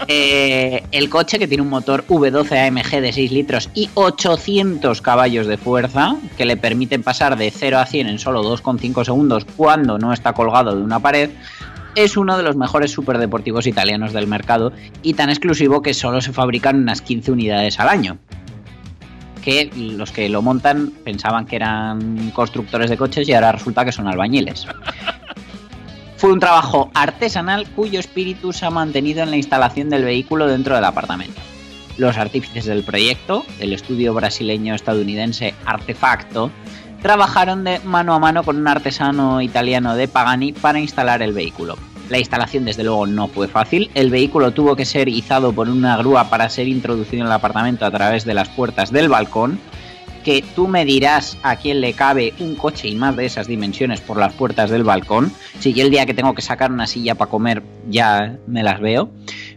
Eh, 0.09 0.85
el 0.93 1.11
coche 1.11 1.37
que 1.37 1.49
tiene 1.49 1.63
un 1.63 1.69
motor 1.69 2.07
V12 2.07 2.69
AMG 2.69 3.01
de 3.01 3.13
6 3.13 3.33
litros 3.33 3.71
y 3.75 3.91
800 3.95 5.03
caballos 5.03 5.49
de 5.49 5.57
fuerza 5.57 6.17
que 6.37 6.45
le 6.45 6.57
permiten 6.57 7.03
pasar 7.03 7.37
de 7.37 7.51
0 7.51 7.79
a 7.79 7.87
100 7.87 8.07
en 8.07 8.19
solo 8.21 8.45
2,5 8.45 9.05
segundos 9.05 9.45
cuando 9.57 9.99
no 9.99 10.13
está 10.13 10.33
colgado 10.33 10.77
de 10.77 10.83
una 10.83 11.01
pared, 11.01 11.31
es 11.97 12.17
uno 12.17 12.37
de 12.37 12.43
los 12.43 12.57
mejores 12.57 12.93
superdeportivos 12.93 13.67
italianos 13.67 14.13
del 14.13 14.29
mercado 14.29 14.73
y 15.03 15.15
tan 15.15 15.31
exclusivo 15.31 15.83
que 15.83 15.95
solo 15.95 16.21
se 16.21 16.33
fabrican 16.33 16.77
unas 16.77 17.01
15 17.01 17.33
unidades 17.33 17.81
al 17.81 17.89
año. 17.89 18.19
Que 19.43 19.71
los 19.75 20.13
que 20.13 20.29
lo 20.29 20.43
montan 20.43 20.93
pensaban 21.05 21.47
que 21.47 21.57
eran 21.57 22.31
constructores 22.33 22.91
de 22.91 22.99
coches 22.99 23.29
y 23.29 23.33
ahora 23.33 23.53
resulta 23.53 23.85
que 23.85 23.93
son 23.93 24.07
albañiles. 24.07 24.67
Fue 26.17 26.33
un 26.33 26.41
trabajo 26.41 26.91
artesanal 26.95 27.67
cuyo 27.71 27.99
espíritu 27.99 28.53
se 28.53 28.67
ha 28.67 28.71
mantenido 28.71 29.23
en 29.23 29.31
la 29.31 29.37
instalación 29.37 29.89
del 29.89 30.05
vehículo 30.05 30.47
dentro 30.47 30.75
del 30.75 30.85
apartamento. 30.85 31.41
Los 31.97 32.19
artífices 32.19 32.67
del 32.67 32.83
proyecto, 32.83 33.45
el 33.59 33.73
estudio 33.73 34.13
brasileño-estadounidense 34.13 35.55
Artefacto, 35.65 36.51
trabajaron 37.07 37.63
de 37.63 37.79
mano 37.85 38.15
a 38.15 38.19
mano 38.19 38.43
con 38.43 38.57
un 38.57 38.67
artesano 38.67 39.41
italiano 39.41 39.95
de 39.95 40.09
Pagani 40.09 40.53
para 40.53 40.81
instalar 40.81 41.23
el 41.23 41.33
vehículo. 41.33 41.79
La 42.09 42.19
instalación 42.19 42.65
desde 42.65 42.83
luego 42.83 43.07
no 43.07 43.29
fue 43.29 43.47
fácil, 43.47 43.93
el 43.95 44.11
vehículo 44.11 44.51
tuvo 44.51 44.75
que 44.75 44.85
ser 44.85 45.09
izado 45.09 45.53
por 45.53 45.69
una 45.69 45.97
grúa 45.99 46.29
para 46.29 46.49
ser 46.49 46.67
introducido 46.67 47.21
en 47.21 47.29
el 47.29 47.33
apartamento 47.33 47.87
a 47.87 47.93
través 47.93 48.25
de 48.25 48.35
las 48.35 48.49
puertas 48.49 48.91
del 48.91 49.09
balcón, 49.09 49.61
que 50.27 50.43
tú 50.57 50.67
me 50.67 50.85
dirás 50.85 51.39
a 51.45 51.55
quién 51.55 51.81
le 51.81 51.93
cabe 51.93 52.35
un 52.41 52.57
coche 52.57 52.89
y 52.89 52.97
más 52.97 53.15
de 53.15 53.27
esas 53.27 53.47
dimensiones 53.47 54.01
por 54.01 54.17
las 54.17 54.33
puertas 54.33 54.71
del 54.71 54.83
balcón. 54.83 55.33
Si 55.61 55.73
yo 55.73 55.85
el 55.85 55.91
día 55.93 56.05
que 56.05 56.15
tengo 56.15 56.35
que 56.35 56.43
sacar 56.43 56.73
una 56.73 56.89
silla 56.89 57.15
para 57.15 57.31
comer 57.31 57.63
ya 57.89 58.37
me 58.49 58.65
las 58.65 58.81
veo. 58.81 59.09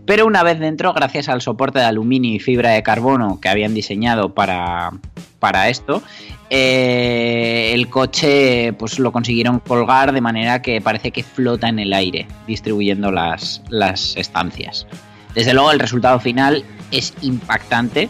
Pero 0.05 0.27
una 0.27 0.43
vez 0.43 0.59
dentro, 0.59 0.93
gracias 0.93 1.27
al 1.27 1.41
soporte 1.41 1.79
de 1.79 1.85
aluminio 1.85 2.35
y 2.35 2.39
fibra 2.39 2.69
de 2.69 2.83
carbono 2.83 3.39
que 3.41 3.49
habían 3.49 3.73
diseñado 3.73 4.35
para, 4.35 4.91
para 5.39 5.69
esto, 5.69 6.03
eh, 6.51 7.71
el 7.73 7.89
coche 7.89 8.73
pues 8.73 8.99
lo 8.99 9.11
consiguieron 9.11 9.61
colgar 9.61 10.11
de 10.11 10.21
manera 10.21 10.61
que 10.61 10.81
parece 10.81 11.09
que 11.09 11.23
flota 11.23 11.67
en 11.67 11.79
el 11.79 11.93
aire, 11.93 12.27
distribuyendo 12.45 13.11
las, 13.11 13.63
las 13.69 14.15
estancias. 14.17 14.85
Desde 15.33 15.55
luego 15.55 15.71
el 15.71 15.79
resultado 15.79 16.19
final 16.19 16.63
es 16.91 17.15
impactante 17.23 18.07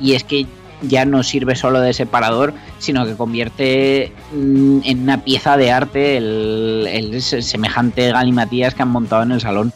y 0.00 0.14
es 0.14 0.24
que 0.24 0.46
ya 0.82 1.04
no 1.04 1.22
sirve 1.22 1.56
solo 1.56 1.80
de 1.80 1.92
separador, 1.92 2.54
sino 2.78 3.04
que 3.04 3.14
convierte 3.14 4.12
mm, 4.32 4.80
en 4.84 5.02
una 5.02 5.24
pieza 5.24 5.56
de 5.56 5.70
arte 5.72 6.16
el, 6.16 6.86
el 6.90 7.22
semejante 7.22 8.10
galimatías 8.12 8.74
que 8.74 8.82
han 8.82 8.88
montado 8.88 9.22
en 9.22 9.32
el 9.32 9.40
salón. 9.40 9.72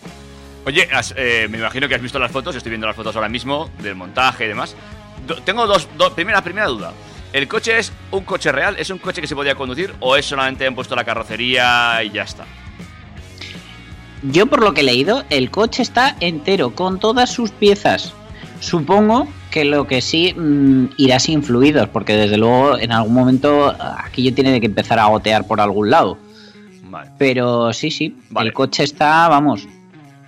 Oye, 0.64 0.88
has- 0.92 1.14
eh, 1.16 1.48
me 1.50 1.58
imagino 1.58 1.88
que 1.88 1.94
has 1.96 2.02
visto 2.02 2.18
las 2.18 2.30
fotos, 2.30 2.54
estoy 2.54 2.70
viendo 2.70 2.86
las 2.86 2.94
fotos 2.96 3.16
ahora 3.16 3.28
mismo 3.28 3.68
del 3.82 3.94
montaje 3.96 4.44
y 4.44 4.48
demás. 4.48 4.76
Do- 5.26 5.42
tengo 5.42 5.66
dos, 5.66 5.88
dos- 5.98 6.12
primera, 6.12 6.42
primera 6.42 6.66
duda. 6.68 6.92
¿El 7.32 7.48
coche 7.48 7.78
es 7.78 7.92
un 8.10 8.24
coche 8.24 8.52
real? 8.52 8.76
¿Es 8.78 8.90
un 8.90 8.98
coche 8.98 9.20
que 9.20 9.26
se 9.26 9.34
podía 9.34 9.54
conducir 9.54 9.94
o 10.00 10.16
es 10.16 10.26
solamente 10.26 10.66
han 10.66 10.74
puesto 10.74 10.94
la 10.94 11.02
carrocería 11.04 12.02
y 12.04 12.10
ya 12.10 12.22
está? 12.22 12.44
Yo 14.22 14.46
por 14.46 14.62
lo 14.62 14.72
que 14.72 14.82
he 14.82 14.84
leído, 14.84 15.24
el 15.30 15.50
coche 15.50 15.82
está 15.82 16.16
entero, 16.20 16.74
con 16.74 17.00
todas 17.00 17.30
sus 17.32 17.50
piezas. 17.50 18.12
Supongo 18.60 19.26
que 19.52 19.64
lo 19.64 19.86
que 19.86 20.00
sí 20.00 20.34
mm, 20.34 20.86
irá 20.96 21.20
sin 21.20 21.42
fluidos, 21.44 21.88
porque 21.88 22.14
desde 22.14 22.36
luego 22.38 22.76
en 22.78 22.90
algún 22.90 23.14
momento 23.14 23.72
aquello 23.78 24.34
tiene 24.34 24.58
que 24.60 24.66
empezar 24.66 24.98
a 24.98 25.04
gotear 25.06 25.46
por 25.46 25.60
algún 25.60 25.90
lado. 25.90 26.18
Vale. 26.84 27.10
Pero 27.18 27.72
sí, 27.72 27.90
sí, 27.90 28.16
Vale. 28.30 28.48
el 28.48 28.54
coche 28.54 28.82
está, 28.82 29.28
vamos, 29.28 29.68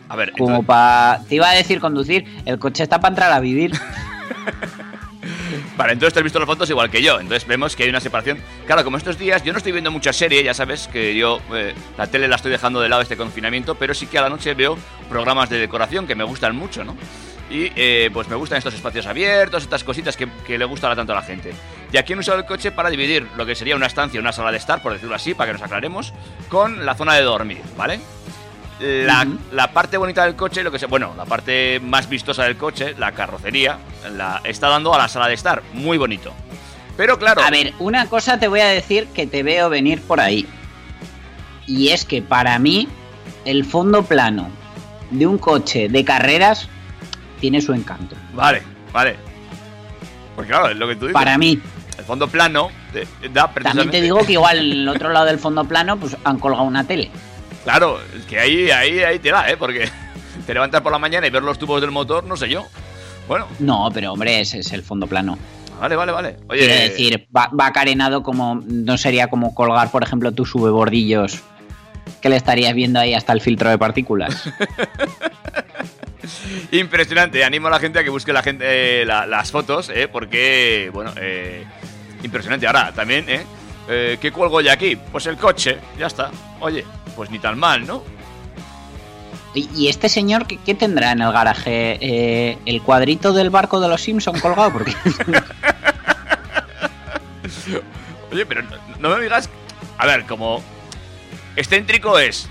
A 0.09 0.17
ver, 0.17 0.31
como 0.33 0.51
entonces- 0.61 0.67
para... 0.67 1.21
Te 1.29 1.35
iba 1.35 1.51
a 1.51 1.55
decir 1.55 1.81
conducir, 1.81 2.25
el 2.45 2.59
coche 2.59 2.83
está 2.85 3.01
para 3.01 3.13
entrar 3.13 3.33
a 3.33 3.41
vivir. 3.41 3.73
Vale, 5.77 5.93
entonces 5.95 6.13
te 6.15 6.21
has 6.21 6.25
visto 6.25 6.39
las 6.39 6.47
fotos 6.47 6.71
igual 6.71 6.89
que 6.91 7.03
yo. 7.03 7.19
Entonces 7.19 7.47
vemos 7.49 7.75
que 7.75 7.83
hay 7.83 7.89
una 7.89 8.01
separación. 8.01 8.39
Claro, 8.67 8.85
como 8.85 8.97
estos 8.97 9.19
días 9.19 9.43
yo 9.43 9.53
no 9.53 9.59
estoy 9.59 9.73
viendo 9.73 9.91
mucha 9.91 10.13
serie, 10.13 10.45
ya 10.45 10.55
sabes 10.55 10.87
que 10.87 11.17
yo 11.17 11.41
eh, 11.53 11.75
la 11.99 12.07
tele 12.07 12.29
la 12.29 12.37
estoy 12.37 12.53
dejando 12.53 12.81
de 12.81 12.89
lado 12.89 13.03
este 13.03 13.17
confinamiento, 13.17 13.75
pero 13.75 13.93
sí 13.95 14.07
que 14.07 14.19
a 14.19 14.23
la 14.23 14.29
noche 14.29 14.55
veo 14.55 14.79
programas 15.09 15.51
de 15.51 15.59
decoración 15.59 16.07
que 16.07 16.15
me 16.15 16.23
gustan 16.25 16.55
mucho, 16.55 16.85
¿no? 16.85 16.95
Y 17.51 17.71
eh, 17.77 18.11
pues 18.13 18.29
me 18.29 18.37
gustan 18.37 18.59
estos 18.59 18.75
espacios 18.75 19.07
abiertos, 19.07 19.63
estas 19.63 19.85
cositas 19.85 20.17
que, 20.17 20.29
que 20.47 20.59
le 20.59 20.65
gustan 20.65 20.97
tanto 20.97 21.13
a 21.13 21.17
la 21.17 21.23
gente. 21.23 21.53
Y 21.93 21.97
aquí 21.97 22.15
han 22.15 22.19
usado 22.19 22.39
el 22.39 22.47
coche 22.47 22.73
para 22.73 22.91
dividir 22.91 23.27
lo 23.37 23.45
que 23.47 23.55
sería 23.55 23.77
una 23.77 23.87
estancia, 23.87 24.19
una 24.19 24.33
sala 24.33 24.51
de 24.51 24.59
estar, 24.59 24.83
por 24.83 24.93
decirlo 24.93 25.15
así, 25.15 25.35
para 25.35 25.49
que 25.49 25.59
nos 25.59 25.63
aclaremos, 25.63 26.13
con 26.49 26.85
la 26.85 26.95
zona 26.95 27.15
de 27.15 27.23
dormir, 27.23 27.61
¿vale? 27.77 28.01
La, 28.81 29.27
la 29.53 29.73
parte 29.73 29.97
bonita 29.97 30.25
del 30.25 30.35
coche, 30.35 30.65
lo 30.65 30.73
que 30.73 30.79
sea, 30.79 30.89
bueno, 30.89 31.15
la 31.17 31.25
parte 31.25 31.79
más 31.81 32.09
vistosa 32.09 32.45
del 32.45 32.57
coche, 32.57 32.95
la 32.99 33.13
carrocería, 33.13 33.79
la 34.17 34.41
está 34.45 34.69
dando 34.69 34.93
a 34.93 34.99
la 34.99 35.09
sala 35.09 35.29
de 35.29 35.35
estar, 35.35 35.63
muy 35.73 35.97
bonito. 35.97 36.33
Pero 36.97 37.19
claro, 37.19 37.43
A 37.43 37.51
ver, 37.51 37.73
una 37.79 38.07
cosa 38.07 38.39
te 38.39 38.49
voy 38.49 38.61
a 38.61 38.67
decir 38.67 39.07
que 39.09 39.27
te 39.27 39.43
veo 39.43 39.69
venir 39.69 40.01
por 40.03 40.21
ahí. 40.21 40.47
Y 41.67 41.91
es 41.91 42.05
que 42.05 42.21
para 42.23 42.59
mí, 42.59 42.89
el 43.45 43.65
fondo 43.65 44.03
plano 44.05 44.49
de 45.11 45.27
un 45.27 45.39
coche 45.39 45.89
de 45.89 46.05
carreras 46.05 46.69
tiene 47.45 47.61
su 47.61 47.75
encanto. 47.75 48.17
vale, 48.35 48.63
vale. 48.91 49.17
Porque 50.35 50.51
claro, 50.51 50.71
es 50.71 50.77
lo 50.79 50.89
que 50.89 50.95
tú 50.97 51.01
dices. 51.03 51.13
Para 51.13 51.37
mí. 51.37 51.61
El 51.99 52.05
fondo 52.07 52.27
plano 52.27 52.71
da 52.95 53.03
También 53.03 53.53
precisamente. 53.53 53.91
te 53.99 54.03
digo 54.03 54.19
que 54.25 54.33
igual 54.33 54.57
en 54.59 54.73
el 54.73 54.89
otro 54.89 55.11
lado 55.13 55.27
del 55.27 55.39
fondo 55.39 55.63
plano, 55.67 55.99
pues 55.99 56.17
han 56.25 56.39
colgado 56.39 56.65
una 56.65 56.85
tele. 56.85 57.11
Claro, 57.65 58.01
es 58.17 58.25
que 58.25 58.39
ahí, 58.41 58.71
ahí, 58.71 59.01
ahí 59.01 59.19
te 59.19 59.29
da, 59.31 59.47
¿eh? 59.51 59.59
Porque 59.59 59.91
te 60.47 60.55
levantas 60.55 60.81
por 60.81 60.91
la 60.91 60.99
mañana 60.99 61.27
y 61.27 61.31
ver 61.31 61.43
los 61.43 61.59
tubos 61.59 61.83
del 61.83 61.91
motor, 61.91 62.25
no 62.25 62.35
sé 62.39 62.49
yo. 62.49 62.65
Bueno, 63.29 63.47
No, 63.59 63.91
pero 63.93 64.15
hombre, 64.15 64.41
ese 64.41 64.61
es 64.61 64.73
el 64.73 64.83
fondo 64.83 65.07
plano. 65.07 65.37
vale, 65.79 65.97
vale, 65.97 66.13
vale. 66.13 66.37
Oye, 66.49 66.61
Quiero 66.67 66.75
decir, 66.81 67.29
va, 67.37 67.51
va 67.59 67.71
carenado 67.73 68.23
como. 68.23 68.63
No 68.67 68.97
sería 68.97 69.29
como 69.29 69.55
colgar, 69.55 69.91
por 69.91 70.03
ejemplo, 70.03 70.33
tus 70.33 70.49
subebordillos 70.51 71.43
que 72.23 72.29
le 72.31 72.37
estarías 72.37 72.75
viendo 72.75 72.99
ahí 73.01 73.13
hasta 73.13 73.33
el 73.35 73.41
filtro 73.43 73.69
de 73.69 73.77
partículas. 73.77 74.49
Impresionante, 76.73 77.45
animo 77.45 77.69
a 77.69 77.71
la 77.71 77.79
gente 77.81 77.99
a 77.99 78.05
que 78.05 78.11
busque 78.11 78.33
la 78.33 78.43
gente 78.43 79.03
eh, 79.03 79.05
la- 79.05 79.27
las 79.27 79.51
fotos, 79.51 79.91
eh, 79.95 80.09
porque, 80.11 80.91
bueno, 80.93 81.13
eh, 81.17 81.65
impresionante. 82.23 82.67
Ahora, 82.67 82.93
también, 82.93 83.29
¿eh? 83.29 83.45
Eh, 83.89 84.19
¿Qué 84.21 84.33
cuelgo 84.33 84.61
ya 84.61 84.73
aquí? 84.73 84.97
Pues 84.97 85.27
el 85.27 85.37
coche, 85.37 85.79
ya 85.99 86.07
está. 86.07 86.31
Oye, 86.61 86.85
pues 87.17 87.31
ni 87.31 87.39
tan 87.39 87.59
mal, 87.59 87.87
¿no? 87.87 88.03
¿Y 89.55 89.69
y 89.75 89.89
este 89.89 90.09
señor 90.09 90.47
qué, 90.47 90.59
qué 90.59 90.75
tendrá 90.75 91.13
en 91.13 91.21
el 91.21 91.31
garaje? 91.33 91.99
Eh, 92.01 92.59
¿El 92.67 92.83
cuadrito 92.83 93.33
del 93.33 93.51
barco 93.51 93.79
de 93.81 93.89
los 93.89 94.01
Simpson 94.01 94.41
colgado? 94.41 94.73
Porque 94.73 94.95
Oye, 98.33 98.47
pero 98.47 98.63
no, 98.63 98.71
no 98.99 99.17
me 99.17 99.23
digas. 99.23 99.49
A 99.99 100.07
ver, 100.07 100.25
como. 100.27 100.63
Excéntrico 101.57 102.19
es. 102.19 102.49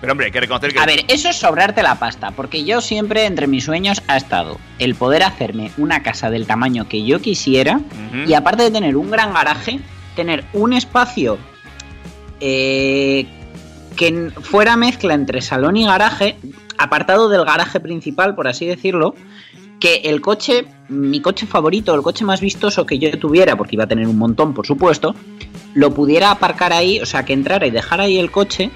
Pero 0.00 0.12
hombre, 0.12 0.26
hay 0.26 0.32
que 0.32 0.40
reconocer 0.40 0.72
que. 0.72 0.78
A 0.78 0.86
ver, 0.86 1.04
eso 1.08 1.28
es 1.28 1.36
sobrarte 1.36 1.82
la 1.82 1.98
pasta, 1.98 2.30
porque 2.30 2.64
yo 2.64 2.80
siempre 2.80 3.26
entre 3.26 3.46
mis 3.46 3.64
sueños 3.64 4.02
ha 4.06 4.16
estado 4.16 4.58
el 4.78 4.94
poder 4.94 5.24
hacerme 5.24 5.72
una 5.76 6.02
casa 6.02 6.30
del 6.30 6.46
tamaño 6.46 6.88
que 6.88 7.04
yo 7.04 7.20
quisiera 7.20 7.80
y 8.26 8.34
aparte 8.34 8.62
de 8.62 8.70
tener 8.70 8.96
un 8.96 9.10
gran 9.10 9.32
garaje, 9.32 9.80
tener 10.14 10.44
un 10.52 10.72
espacio 10.72 11.38
eh, 12.40 13.26
que 13.96 14.30
fuera 14.40 14.76
mezcla 14.76 15.14
entre 15.14 15.40
salón 15.40 15.76
y 15.76 15.84
garaje, 15.84 16.36
apartado 16.78 17.28
del 17.28 17.44
garaje 17.44 17.80
principal, 17.80 18.36
por 18.36 18.46
así 18.46 18.66
decirlo, 18.66 19.16
que 19.80 20.02
el 20.04 20.20
coche, 20.20 20.66
mi 20.88 21.20
coche 21.20 21.46
favorito, 21.46 21.94
el 21.94 22.02
coche 22.02 22.24
más 22.24 22.40
vistoso 22.40 22.86
que 22.86 22.98
yo 22.98 23.16
tuviera, 23.18 23.56
porque 23.56 23.74
iba 23.74 23.84
a 23.84 23.88
tener 23.88 24.06
un 24.06 24.18
montón, 24.18 24.54
por 24.54 24.66
supuesto, 24.66 25.16
lo 25.74 25.92
pudiera 25.92 26.30
aparcar 26.30 26.72
ahí, 26.72 27.00
o 27.00 27.06
sea, 27.06 27.24
que 27.24 27.32
entrara 27.32 27.66
y 27.66 27.70
dejara 27.70 28.04
ahí 28.04 28.18
el 28.18 28.30
coche 28.30 28.70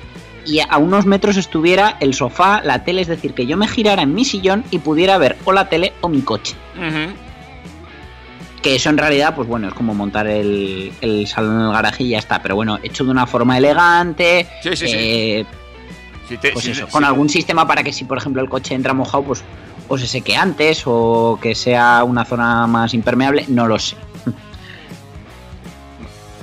y 0.46 0.60
a 0.60 0.78
unos 0.78 1.06
metros 1.06 1.36
estuviera 1.36 1.96
el 2.00 2.14
sofá, 2.14 2.60
la 2.64 2.84
tele, 2.84 3.02
es 3.02 3.08
decir, 3.08 3.34
que 3.34 3.46
yo 3.46 3.56
me 3.56 3.68
girara 3.68 4.02
en 4.02 4.14
mi 4.14 4.24
sillón 4.24 4.64
y 4.70 4.78
pudiera 4.78 5.18
ver 5.18 5.36
o 5.44 5.52
la 5.52 5.68
tele 5.68 5.92
o 6.00 6.08
mi 6.08 6.22
coche. 6.22 6.54
Que 8.62 8.76
eso 8.76 8.90
en 8.90 8.98
realidad, 8.98 9.34
pues 9.34 9.48
bueno, 9.48 9.66
es 9.68 9.74
como 9.74 9.92
montar 9.92 10.28
el, 10.28 10.92
el 11.00 11.26
salón 11.26 11.60
en 11.60 11.66
el 11.66 11.72
garaje 11.72 12.04
y 12.04 12.10
ya 12.10 12.18
está. 12.18 12.40
Pero 12.42 12.54
bueno, 12.54 12.78
hecho 12.82 13.04
de 13.04 13.10
una 13.10 13.26
forma 13.26 13.58
elegante. 13.58 14.46
Sí, 14.62 14.76
sí, 14.76 14.86
sí. 14.86 14.94
eh, 14.96 15.44
Si 16.28 16.36
te- 16.36 16.52
pues 16.52 16.64
si- 16.64 16.70
eso, 16.70 16.86
si- 16.86 16.92
con 16.92 17.04
algún 17.04 17.28
sistema 17.28 17.66
para 17.66 17.82
que 17.82 17.92
si 17.92 18.04
por 18.04 18.18
ejemplo 18.18 18.40
el 18.40 18.48
coche 18.48 18.74
entra 18.74 18.94
mojado, 18.94 19.24
pues 19.24 19.42
o 19.88 19.98
se 19.98 20.06
seque 20.06 20.36
antes 20.36 20.82
o 20.86 21.38
que 21.42 21.56
sea 21.56 22.04
una 22.04 22.24
zona 22.24 22.68
más 22.68 22.94
impermeable, 22.94 23.44
no 23.48 23.66
lo 23.66 23.80
sé. 23.80 23.96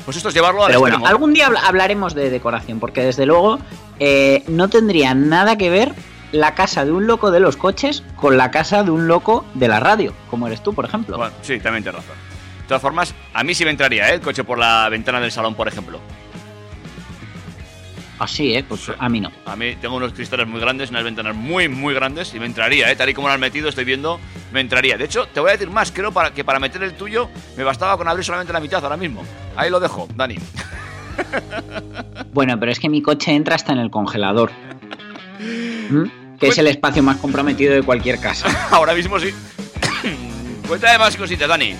Pues 0.10 0.18
esto 0.18 0.30
es 0.30 0.34
llevarlo 0.34 0.64
al 0.64 0.70
Pero 0.70 0.80
bueno, 0.80 0.96
extremo. 0.96 1.08
algún 1.08 1.34
día 1.36 1.46
habla- 1.46 1.60
hablaremos 1.68 2.16
de 2.16 2.32
decoración, 2.32 2.80
porque 2.80 3.04
desde 3.04 3.28
luego 3.28 3.60
eh, 4.00 4.44
no 4.48 4.68
tendría 4.68 5.14
nada 5.14 5.56
que 5.56 5.70
ver 5.70 5.94
la 6.32 6.56
casa 6.56 6.84
de 6.84 6.92
un 6.92 7.06
loco 7.06 7.30
de 7.30 7.40
los 7.40 7.56
coches 7.58 8.02
con 8.16 8.36
la 8.36 8.50
casa 8.50 8.82
de 8.84 8.90
un 8.90 9.08
loco 9.08 9.46
de 9.54 9.68
la 9.68 9.80
radio, 9.80 10.12
como 10.32 10.48
eres 10.48 10.64
tú, 10.64 10.74
por 10.74 10.86
ejemplo. 10.86 11.16
Bueno, 11.16 11.32
sí, 11.44 11.60
también 11.60 11.84
tienes 11.84 12.02
razón. 12.02 12.16
De 12.62 12.68
todas 12.68 12.82
formas, 12.82 13.14
a 13.36 13.44
mí 13.44 13.54
sí 13.54 13.64
me 13.66 13.70
entraría, 13.70 14.10
¿eh? 14.10 14.16
El 14.16 14.22
coche 14.22 14.44
por 14.44 14.58
la 14.58 14.90
ventana 14.90 15.20
del 15.20 15.32
salón, 15.32 15.54
por 15.54 15.68
ejemplo. 15.68 16.00
Así, 18.20 18.54
¿eh? 18.54 18.66
Pues 18.68 18.92
a 18.98 19.08
mí 19.08 19.22
no. 19.22 19.32
A 19.46 19.56
mí 19.56 19.76
tengo 19.80 19.96
unos 19.96 20.12
cristales 20.12 20.46
muy 20.46 20.60
grandes, 20.60 20.90
unas 20.90 21.06
ventanas 21.06 21.36
muy, 21.36 21.70
muy 21.70 21.94
grandes 21.94 22.34
y 22.36 22.40
me 22.40 22.46
entraría, 22.46 22.92
¿eh? 22.92 22.96
Tal 22.96 23.10
y 23.10 23.14
como 23.14 23.30
lo 23.30 23.34
has 23.34 23.40
metido, 23.40 23.70
estoy 23.70 23.86
viendo, 23.86 24.20
me 24.52 24.60
entraría. 24.60 24.98
De 24.98 25.06
hecho, 25.06 25.26
te 25.34 25.40
voy 25.40 25.50
a 25.50 25.54
decir 25.54 25.70
más, 25.70 25.92
creo 25.92 26.12
para, 26.12 26.34
que 26.34 26.44
para 26.44 26.60
meter 26.60 26.84
el 26.84 26.94
tuyo 26.94 27.30
me 27.56 27.64
bastaba 27.64 27.98
con 27.98 28.08
abrir 28.10 28.26
solamente 28.26 28.52
la 28.52 28.60
mitad 28.60 28.84
ahora 28.84 28.98
mismo. 28.98 29.24
Ahí 29.56 29.70
lo 29.70 29.80
dejo, 29.80 30.08
Dani. 30.16 30.36
Bueno, 32.32 32.58
pero 32.60 32.72
es 32.72 32.80
que 32.80 32.90
mi 32.90 33.02
coche 33.02 33.34
entra 33.34 33.56
hasta 33.56 33.74
en 33.74 33.80
el 33.80 33.90
congelador. 33.90 34.52
¿Mm? 35.90 36.38
Que 36.40 36.48
es 36.48 36.58
el 36.58 36.68
espacio 36.68 37.04
más 37.04 37.18
comprometido 37.18 37.74
de 37.74 37.84
cualquier 37.84 38.20
casa. 38.20 38.70
ahora 38.72 38.94
mismo 38.94 39.20
sí. 39.20 39.34
Cuéntame 40.68 41.00
más 41.00 41.18
cositas, 41.18 41.50
Dani. 41.50 41.76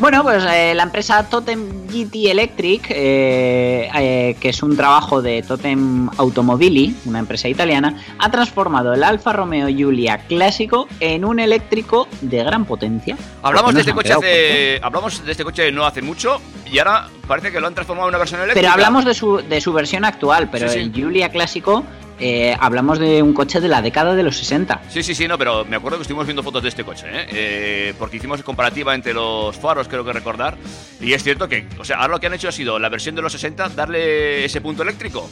Bueno, 0.00 0.22
pues 0.22 0.42
eh, 0.50 0.72
la 0.74 0.84
empresa 0.84 1.28
Totem 1.28 1.86
GT 1.86 2.30
Electric, 2.30 2.86
eh, 2.88 3.90
eh, 3.94 4.36
que 4.40 4.48
es 4.48 4.62
un 4.62 4.74
trabajo 4.74 5.20
de 5.20 5.42
Totem 5.42 6.08
Automobili, 6.16 6.96
una 7.04 7.18
empresa 7.18 7.48
italiana, 7.48 8.02
ha 8.18 8.30
transformado 8.30 8.94
el 8.94 9.04
Alfa 9.04 9.34
Romeo 9.34 9.68
Giulia 9.68 10.16
clásico 10.26 10.88
en 11.00 11.26
un 11.26 11.38
eléctrico 11.38 12.08
de 12.22 12.42
gran 12.42 12.64
potencia. 12.64 13.18
Hablamos 13.42 13.74
de 13.74 13.80
este 13.80 13.92
coche 13.92 14.14
hace. 14.14 14.80
Hablamos 14.82 15.22
de 15.22 15.32
este 15.32 15.44
coche 15.44 15.70
no 15.70 15.84
hace 15.84 16.00
mucho 16.00 16.40
y 16.72 16.78
ahora 16.78 17.08
parece 17.28 17.52
que 17.52 17.60
lo 17.60 17.66
han 17.66 17.74
transformado 17.74 18.08
en 18.08 18.12
una 18.12 18.18
versión 18.18 18.40
eléctrica. 18.40 18.58
Pero 18.62 18.72
hablamos 18.72 19.04
de 19.04 19.12
su, 19.12 19.36
de 19.36 19.60
su 19.60 19.70
versión 19.74 20.06
actual, 20.06 20.48
pero 20.50 20.66
Sí, 20.68 20.74
sí. 20.74 20.80
el 20.80 20.92
Giulia 20.94 21.28
clásico 21.28 21.84
eh, 22.20 22.54
hablamos 22.60 22.98
de 22.98 23.22
un 23.22 23.32
coche 23.32 23.60
de 23.60 23.68
la 23.68 23.80
década 23.80 24.14
de 24.14 24.22
los 24.22 24.36
60. 24.36 24.82
Sí, 24.90 25.02
sí, 25.02 25.14
sí, 25.14 25.26
no, 25.26 25.38
pero 25.38 25.64
me 25.64 25.76
acuerdo 25.76 25.96
que 25.96 26.02
estuvimos 26.02 26.26
viendo 26.26 26.42
fotos 26.42 26.62
de 26.62 26.68
este 26.68 26.84
coche, 26.84 27.06
¿eh? 27.10 27.26
Eh, 27.30 27.94
porque 27.98 28.18
hicimos 28.18 28.42
comparativa 28.42 28.94
entre 28.94 29.14
los 29.14 29.56
faros, 29.56 29.88
creo 29.88 30.04
que 30.04 30.12
recordar. 30.12 30.58
Y 31.00 31.14
es 31.14 31.22
cierto 31.22 31.48
que, 31.48 31.66
o 31.78 31.84
sea, 31.84 31.96
ahora 31.96 32.14
lo 32.14 32.20
que 32.20 32.26
han 32.26 32.34
hecho 32.34 32.48
ha 32.48 32.52
sido 32.52 32.78
la 32.78 32.90
versión 32.90 33.14
de 33.14 33.22
los 33.22 33.32
60, 33.32 33.70
darle 33.70 34.44
ese 34.44 34.60
punto 34.60 34.82
eléctrico. 34.82 35.30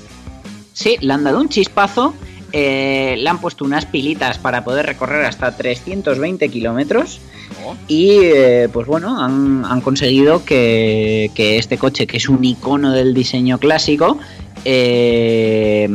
Sí, 0.72 0.96
le 1.00 1.12
han 1.12 1.24
dado 1.24 1.40
un 1.40 1.50
chispazo, 1.50 2.14
eh, 2.52 3.16
le 3.18 3.28
han 3.28 3.38
puesto 3.38 3.64
unas 3.64 3.84
pilitas 3.84 4.38
para 4.38 4.64
poder 4.64 4.86
recorrer 4.86 5.26
hasta 5.26 5.54
320 5.54 6.48
kilómetros. 6.48 7.20
Oh. 7.66 7.76
Y 7.86 8.20
eh, 8.22 8.68
pues 8.72 8.86
bueno, 8.86 9.22
han, 9.22 9.64
han 9.66 9.80
conseguido 9.82 10.44
que, 10.44 11.30
que 11.34 11.58
este 11.58 11.76
coche, 11.76 12.06
que 12.06 12.16
es 12.16 12.28
un 12.28 12.42
icono 12.42 12.92
del 12.92 13.12
diseño 13.12 13.58
clásico, 13.58 14.18
eh, 14.64 15.88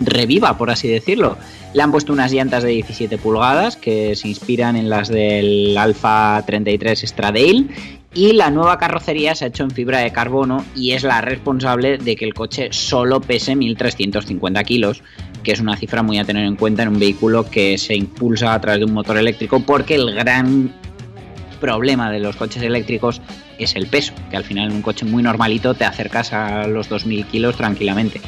reviva, 0.00 0.56
por 0.58 0.70
así 0.70 0.88
decirlo. 0.88 1.36
Le 1.74 1.82
han 1.82 1.92
puesto 1.92 2.12
unas 2.12 2.32
llantas 2.32 2.62
de 2.62 2.70
17 2.70 3.18
pulgadas 3.18 3.76
que 3.76 4.16
se 4.16 4.28
inspiran 4.28 4.76
en 4.76 4.90
las 4.90 5.08
del 5.08 5.76
Alfa 5.78 6.42
33 6.46 7.04
Stradale 7.06 7.66
y 8.12 8.32
la 8.32 8.50
nueva 8.50 8.78
carrocería 8.78 9.34
se 9.34 9.44
ha 9.44 9.48
hecho 9.48 9.62
en 9.62 9.70
fibra 9.70 9.98
de 9.98 10.10
carbono 10.10 10.64
y 10.74 10.92
es 10.92 11.04
la 11.04 11.20
responsable 11.20 11.98
de 11.98 12.16
que 12.16 12.24
el 12.24 12.34
coche 12.34 12.68
solo 12.72 13.20
pese 13.20 13.54
1.350 13.54 14.64
kilos, 14.64 15.02
que 15.44 15.52
es 15.52 15.60
una 15.60 15.76
cifra 15.76 16.02
muy 16.02 16.18
a 16.18 16.24
tener 16.24 16.44
en 16.44 16.56
cuenta 16.56 16.82
en 16.82 16.88
un 16.88 16.98
vehículo 16.98 17.48
que 17.48 17.78
se 17.78 17.94
impulsa 17.94 18.52
a 18.52 18.60
través 18.60 18.80
de 18.80 18.86
un 18.86 18.94
motor 18.94 19.16
eléctrico 19.16 19.60
porque 19.60 19.94
el 19.94 20.12
gran 20.12 20.74
problema 21.60 22.10
de 22.10 22.18
los 22.18 22.34
coches 22.36 22.62
eléctricos 22.62 23.20
es 23.58 23.76
el 23.76 23.86
peso, 23.86 24.12
que 24.30 24.36
al 24.36 24.44
final 24.44 24.70
en 24.70 24.76
un 24.76 24.82
coche 24.82 25.04
muy 25.04 25.22
normalito 25.22 25.74
te 25.74 25.84
acercas 25.84 26.32
a 26.32 26.66
los 26.66 26.90
2.000 26.90 27.26
kilos 27.26 27.56
tranquilamente. 27.56 28.20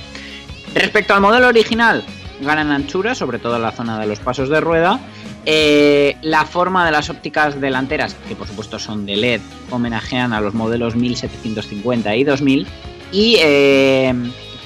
Respecto 0.74 1.14
al 1.14 1.20
modelo 1.20 1.48
original, 1.48 2.04
ganan 2.40 2.70
anchura, 2.70 3.14
sobre 3.14 3.38
todo 3.38 3.56
en 3.56 3.62
la 3.62 3.72
zona 3.72 3.98
de 3.98 4.06
los 4.06 4.20
pasos 4.20 4.48
de 4.48 4.60
rueda. 4.60 5.00
Eh, 5.44 6.16
la 6.22 6.44
forma 6.44 6.84
de 6.86 6.92
las 6.92 7.10
ópticas 7.10 7.60
delanteras, 7.60 8.14
que 8.28 8.36
por 8.36 8.46
supuesto 8.46 8.78
son 8.78 9.06
de 9.06 9.16
LED, 9.16 9.40
homenajean 9.70 10.32
a 10.32 10.40
los 10.40 10.54
modelos 10.54 10.94
1750 10.94 12.14
y 12.16 12.24
2000. 12.24 12.66
Y 13.10 13.36
eh, 13.40 14.14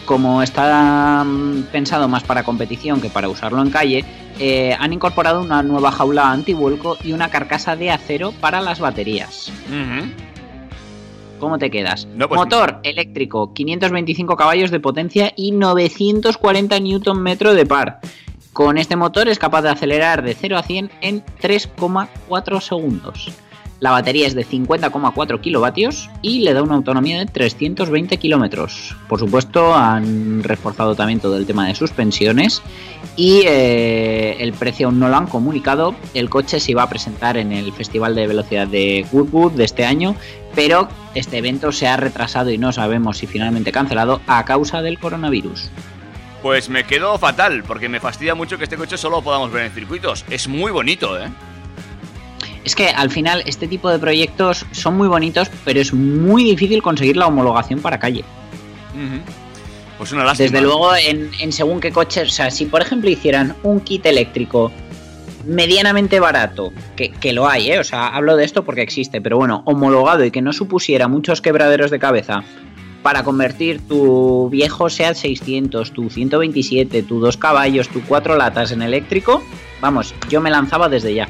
como 0.04 0.42
está 0.42 1.24
mm, 1.24 1.64
pensado 1.72 2.08
más 2.08 2.22
para 2.22 2.44
competición 2.44 3.00
que 3.00 3.10
para 3.10 3.28
usarlo 3.28 3.60
en 3.62 3.70
calle, 3.70 4.04
eh, 4.38 4.76
han 4.78 4.92
incorporado 4.92 5.40
una 5.40 5.62
nueva 5.62 5.90
jaula 5.90 6.30
antivuelco 6.30 6.96
y 7.02 7.12
una 7.12 7.30
carcasa 7.30 7.74
de 7.74 7.90
acero 7.90 8.32
para 8.32 8.60
las 8.60 8.80
baterías. 8.80 9.50
¿Cómo 11.38 11.58
te 11.58 11.70
quedas? 11.70 12.06
No, 12.14 12.28
pues- 12.28 12.38
Motor 12.38 12.80
eléctrico, 12.82 13.52
525 13.52 14.36
caballos 14.36 14.70
de 14.70 14.80
potencia 14.80 15.32
y 15.36 15.52
940 15.52 16.78
Nm 16.80 17.54
de 17.54 17.66
par. 17.66 18.00
Con 18.52 18.78
este 18.78 18.96
motor 18.96 19.28
es 19.28 19.38
capaz 19.38 19.62
de 19.62 19.68
acelerar 19.68 20.22
de 20.22 20.34
0 20.34 20.56
a 20.56 20.62
100 20.62 20.90
en 21.02 21.22
3,4 21.40 22.60
segundos. 22.60 23.30
La 23.78 23.90
batería 23.90 24.26
es 24.26 24.34
de 24.34 24.46
50,4 24.46 25.40
kilovatios 25.40 26.08
y 26.22 26.40
le 26.40 26.54
da 26.54 26.62
una 26.62 26.76
autonomía 26.76 27.18
de 27.18 27.26
320 27.26 28.16
kilómetros. 28.16 28.96
Por 29.06 29.18
supuesto, 29.18 29.74
han 29.74 30.42
reforzado 30.42 30.94
también 30.94 31.20
todo 31.20 31.36
el 31.36 31.44
tema 31.44 31.66
de 31.66 31.74
suspensiones 31.74 32.62
y 33.16 33.42
eh, 33.46 34.36
el 34.40 34.54
precio 34.54 34.86
aún 34.86 34.98
no 34.98 35.10
lo 35.10 35.16
han 35.16 35.26
comunicado. 35.26 35.94
El 36.14 36.30
coche 36.30 36.58
se 36.58 36.70
iba 36.70 36.84
a 36.84 36.88
presentar 36.88 37.36
en 37.36 37.52
el 37.52 37.70
Festival 37.72 38.14
de 38.14 38.26
Velocidad 38.26 38.66
de 38.66 39.04
Goodwood 39.12 39.52
de 39.52 39.64
este 39.64 39.84
año, 39.84 40.16
pero 40.54 40.88
este 41.14 41.36
evento 41.36 41.70
se 41.70 41.86
ha 41.86 41.98
retrasado 41.98 42.50
y 42.50 42.56
no 42.56 42.72
sabemos 42.72 43.18
si 43.18 43.26
finalmente 43.26 43.72
cancelado 43.72 44.22
a 44.26 44.42
causa 44.46 44.80
del 44.80 44.98
coronavirus. 44.98 45.70
Pues 46.40 46.70
me 46.70 46.84
quedo 46.84 47.18
fatal, 47.18 47.62
porque 47.66 47.90
me 47.90 48.00
fastidia 48.00 48.34
mucho 48.34 48.56
que 48.56 48.64
este 48.64 48.76
coche 48.76 48.96
solo 48.96 49.16
lo 49.16 49.22
podamos 49.22 49.52
ver 49.52 49.66
en 49.66 49.72
circuitos. 49.72 50.24
Es 50.30 50.48
muy 50.48 50.70
bonito, 50.70 51.20
¿eh? 51.20 51.28
Es 52.66 52.74
que 52.74 52.88
al 52.88 53.10
final 53.10 53.44
este 53.46 53.68
tipo 53.68 53.88
de 53.88 54.00
proyectos 54.00 54.66
son 54.72 54.96
muy 54.96 55.06
bonitos, 55.06 55.48
pero 55.64 55.80
es 55.80 55.94
muy 55.94 56.42
difícil 56.42 56.82
conseguir 56.82 57.16
la 57.16 57.28
homologación 57.28 57.80
para 57.80 58.00
calle. 58.00 58.24
Pues 59.96 60.10
una 60.10 60.24
lástima. 60.24 60.50
Desde 60.50 60.60
luego, 60.60 60.96
en, 60.96 61.30
en 61.40 61.52
según 61.52 61.78
qué 61.78 61.92
coches, 61.92 62.26
o 62.28 62.32
sea, 62.32 62.50
si 62.50 62.66
por 62.66 62.82
ejemplo 62.82 63.08
hicieran 63.08 63.54
un 63.62 63.78
kit 63.78 64.04
eléctrico 64.04 64.72
medianamente 65.44 66.18
barato, 66.18 66.72
que, 66.96 67.12
que 67.12 67.32
lo 67.32 67.48
hay, 67.48 67.70
¿eh? 67.70 67.78
o 67.78 67.84
sea, 67.84 68.08
hablo 68.08 68.34
de 68.34 68.44
esto 68.44 68.64
porque 68.64 68.82
existe, 68.82 69.20
pero 69.20 69.36
bueno, 69.36 69.62
homologado 69.64 70.24
y 70.24 70.32
que 70.32 70.42
no 70.42 70.52
supusiera 70.52 71.06
muchos 71.06 71.40
quebraderos 71.40 71.92
de 71.92 72.00
cabeza 72.00 72.42
para 73.04 73.22
convertir 73.22 73.80
tu 73.86 74.48
viejo 74.50 74.90
SEAT 74.90 75.14
600, 75.14 75.92
tu 75.92 76.10
127, 76.10 77.04
tu 77.04 77.20
2 77.20 77.36
caballos, 77.36 77.88
tu 77.88 78.02
4 78.02 78.34
latas 78.34 78.72
en 78.72 78.82
eléctrico, 78.82 79.40
vamos, 79.80 80.16
yo 80.28 80.40
me 80.40 80.50
lanzaba 80.50 80.88
desde 80.88 81.14
ya. 81.14 81.28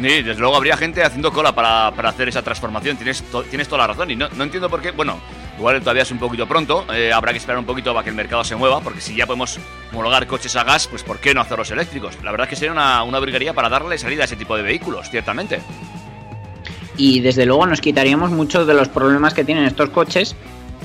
Sí, 0.00 0.22
desde 0.22 0.40
luego 0.40 0.56
habría 0.56 0.76
gente 0.76 1.02
haciendo 1.02 1.32
cola 1.32 1.54
para, 1.54 1.92
para 1.92 2.08
hacer 2.08 2.28
esa 2.28 2.42
transformación. 2.42 2.96
Tienes, 2.96 3.22
tienes 3.50 3.68
toda 3.68 3.82
la 3.82 3.86
razón. 3.88 4.10
Y 4.10 4.16
no, 4.16 4.28
no 4.30 4.44
entiendo 4.44 4.70
por 4.70 4.80
qué. 4.80 4.92
Bueno, 4.92 5.20
Igual 5.60 5.78
todavía 5.80 6.04
es 6.04 6.10
un 6.10 6.18
poquito 6.18 6.48
pronto, 6.48 6.86
eh, 6.90 7.12
habrá 7.12 7.32
que 7.32 7.36
esperar 7.36 7.58
un 7.58 7.66
poquito 7.66 7.92
para 7.92 8.02
que 8.02 8.08
el 8.08 8.16
mercado 8.16 8.42
se 8.42 8.56
mueva, 8.56 8.80
porque 8.80 9.02
si 9.02 9.14
ya 9.14 9.26
podemos 9.26 9.58
homologar 9.92 10.26
coches 10.26 10.56
a 10.56 10.64
gas, 10.64 10.86
pues 10.86 11.02
¿por 11.02 11.18
qué 11.18 11.34
no 11.34 11.42
hacerlos 11.42 11.70
eléctricos? 11.70 12.16
La 12.24 12.30
verdad 12.30 12.46
es 12.46 12.48
que 12.48 12.56
sería 12.56 12.72
una, 12.72 13.02
una 13.02 13.18
briguería 13.18 13.52
para 13.52 13.68
darle 13.68 13.98
salida 13.98 14.22
a 14.22 14.24
ese 14.24 14.36
tipo 14.36 14.56
de 14.56 14.62
vehículos, 14.62 15.10
ciertamente. 15.10 15.60
Y 16.96 17.20
desde 17.20 17.44
luego 17.44 17.66
nos 17.66 17.82
quitaríamos 17.82 18.30
muchos 18.30 18.66
de 18.66 18.72
los 18.72 18.88
problemas 18.88 19.34
que 19.34 19.44
tienen 19.44 19.66
estos 19.66 19.90
coches, 19.90 20.34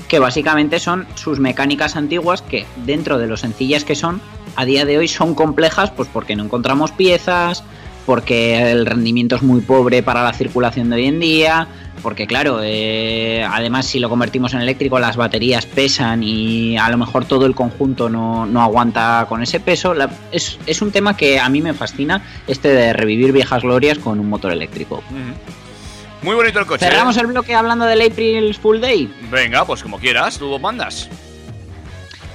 que 0.08 0.18
básicamente 0.18 0.78
son 0.78 1.06
sus 1.14 1.40
mecánicas 1.40 1.96
antiguas, 1.96 2.42
que 2.42 2.66
dentro 2.84 3.16
de 3.16 3.28
lo 3.28 3.38
sencillas 3.38 3.82
que 3.82 3.94
son, 3.94 4.20
a 4.56 4.66
día 4.66 4.84
de 4.84 4.98
hoy 4.98 5.08
son 5.08 5.34
complejas, 5.34 5.90
pues 5.90 6.10
porque 6.12 6.36
no 6.36 6.44
encontramos 6.44 6.92
piezas, 6.92 7.64
porque 8.06 8.70
el 8.70 8.86
rendimiento 8.86 9.36
es 9.36 9.42
muy 9.42 9.60
pobre 9.60 10.02
para 10.02 10.22
la 10.22 10.32
circulación 10.32 10.88
de 10.88 10.96
hoy 10.96 11.06
en 11.06 11.18
día, 11.20 11.66
porque 12.02 12.26
claro, 12.26 12.60
eh, 12.62 13.44
además 13.50 13.86
si 13.86 13.98
lo 13.98 14.08
convertimos 14.08 14.54
en 14.54 14.60
eléctrico 14.60 14.98
las 15.00 15.16
baterías 15.16 15.66
pesan 15.66 16.22
y 16.22 16.78
a 16.78 16.88
lo 16.88 16.98
mejor 16.98 17.24
todo 17.24 17.46
el 17.46 17.54
conjunto 17.54 18.08
no, 18.08 18.46
no 18.46 18.62
aguanta 18.62 19.26
con 19.28 19.42
ese 19.42 19.58
peso. 19.60 19.92
La- 19.92 20.08
es, 20.30 20.58
es 20.66 20.80
un 20.82 20.92
tema 20.92 21.16
que 21.16 21.40
a 21.40 21.48
mí 21.48 21.60
me 21.60 21.74
fascina, 21.74 22.22
este 22.46 22.68
de 22.68 22.92
revivir 22.92 23.32
viejas 23.32 23.62
glorias 23.62 23.98
con 23.98 24.20
un 24.20 24.28
motor 24.28 24.52
eléctrico. 24.52 25.02
Muy 26.22 26.34
bonito 26.36 26.58
el 26.60 26.66
coche. 26.66 26.86
¿eh? 26.86 26.88
Cerramos 26.90 27.16
el 27.16 27.26
bloque 27.26 27.54
hablando 27.54 27.84
del 27.84 28.00
April 28.00 28.54
Full 28.54 28.78
Day. 28.80 29.12
Venga, 29.30 29.64
pues 29.64 29.82
como 29.82 29.98
quieras, 29.98 30.38
tú 30.38 30.58
mandas. 30.58 31.08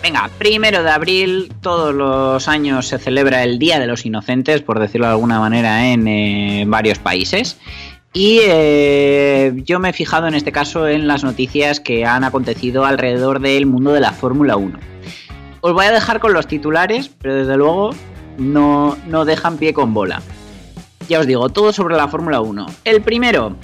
Venga, 0.02 0.32
primero 0.40 0.82
de 0.82 0.90
abril, 0.90 1.54
todos 1.62 1.94
los 1.94 2.48
años 2.48 2.88
se 2.88 2.98
celebra 2.98 3.44
el 3.44 3.60
Día 3.60 3.80
de 3.80 3.86
los 3.86 4.04
Inocentes, 4.04 4.64
por 4.64 4.80
decirlo 4.80 5.06
de 5.06 5.14
alguna 5.14 5.40
manera, 5.40 5.92
en 5.92 6.08
eh, 6.08 6.64
varios 6.68 6.98
países. 6.98 7.60
Y 8.12 8.40
eh, 8.42 9.54
yo 9.64 9.80
me 9.80 9.90
he 9.90 9.94
fijado 9.94 10.28
en 10.28 10.34
este 10.34 10.52
caso 10.52 10.88
en 10.88 11.08
las 11.08 11.24
noticias 11.24 11.80
que 11.80 12.04
han 12.04 12.24
acontecido 12.24 12.84
alrededor 12.84 13.40
del 13.42 13.68
mundo 13.68 13.94
de 13.94 14.00
la 14.00 14.12
Fórmula 14.12 14.58
1. 14.58 14.80
Os 15.62 15.74
voy 15.74 15.86
a 15.86 15.92
dejar 15.92 16.20
con 16.20 16.34
los 16.34 16.48
titulares, 16.48 17.10
pero 17.22 17.36
desde 17.36 17.56
luego 17.56 17.92
no, 18.40 18.98
no 19.06 19.24
dejan 19.24 19.58
pie 19.58 19.74
con 19.74 19.94
bola. 19.94 20.24
Ya 21.08 21.20
os 21.20 21.28
digo, 21.28 21.50
todo 21.50 21.74
sobre 21.74 21.96
la 21.96 22.08
Fórmula 22.08 22.42
1. 22.42 22.66
El 22.86 23.02
primero, 23.02 23.56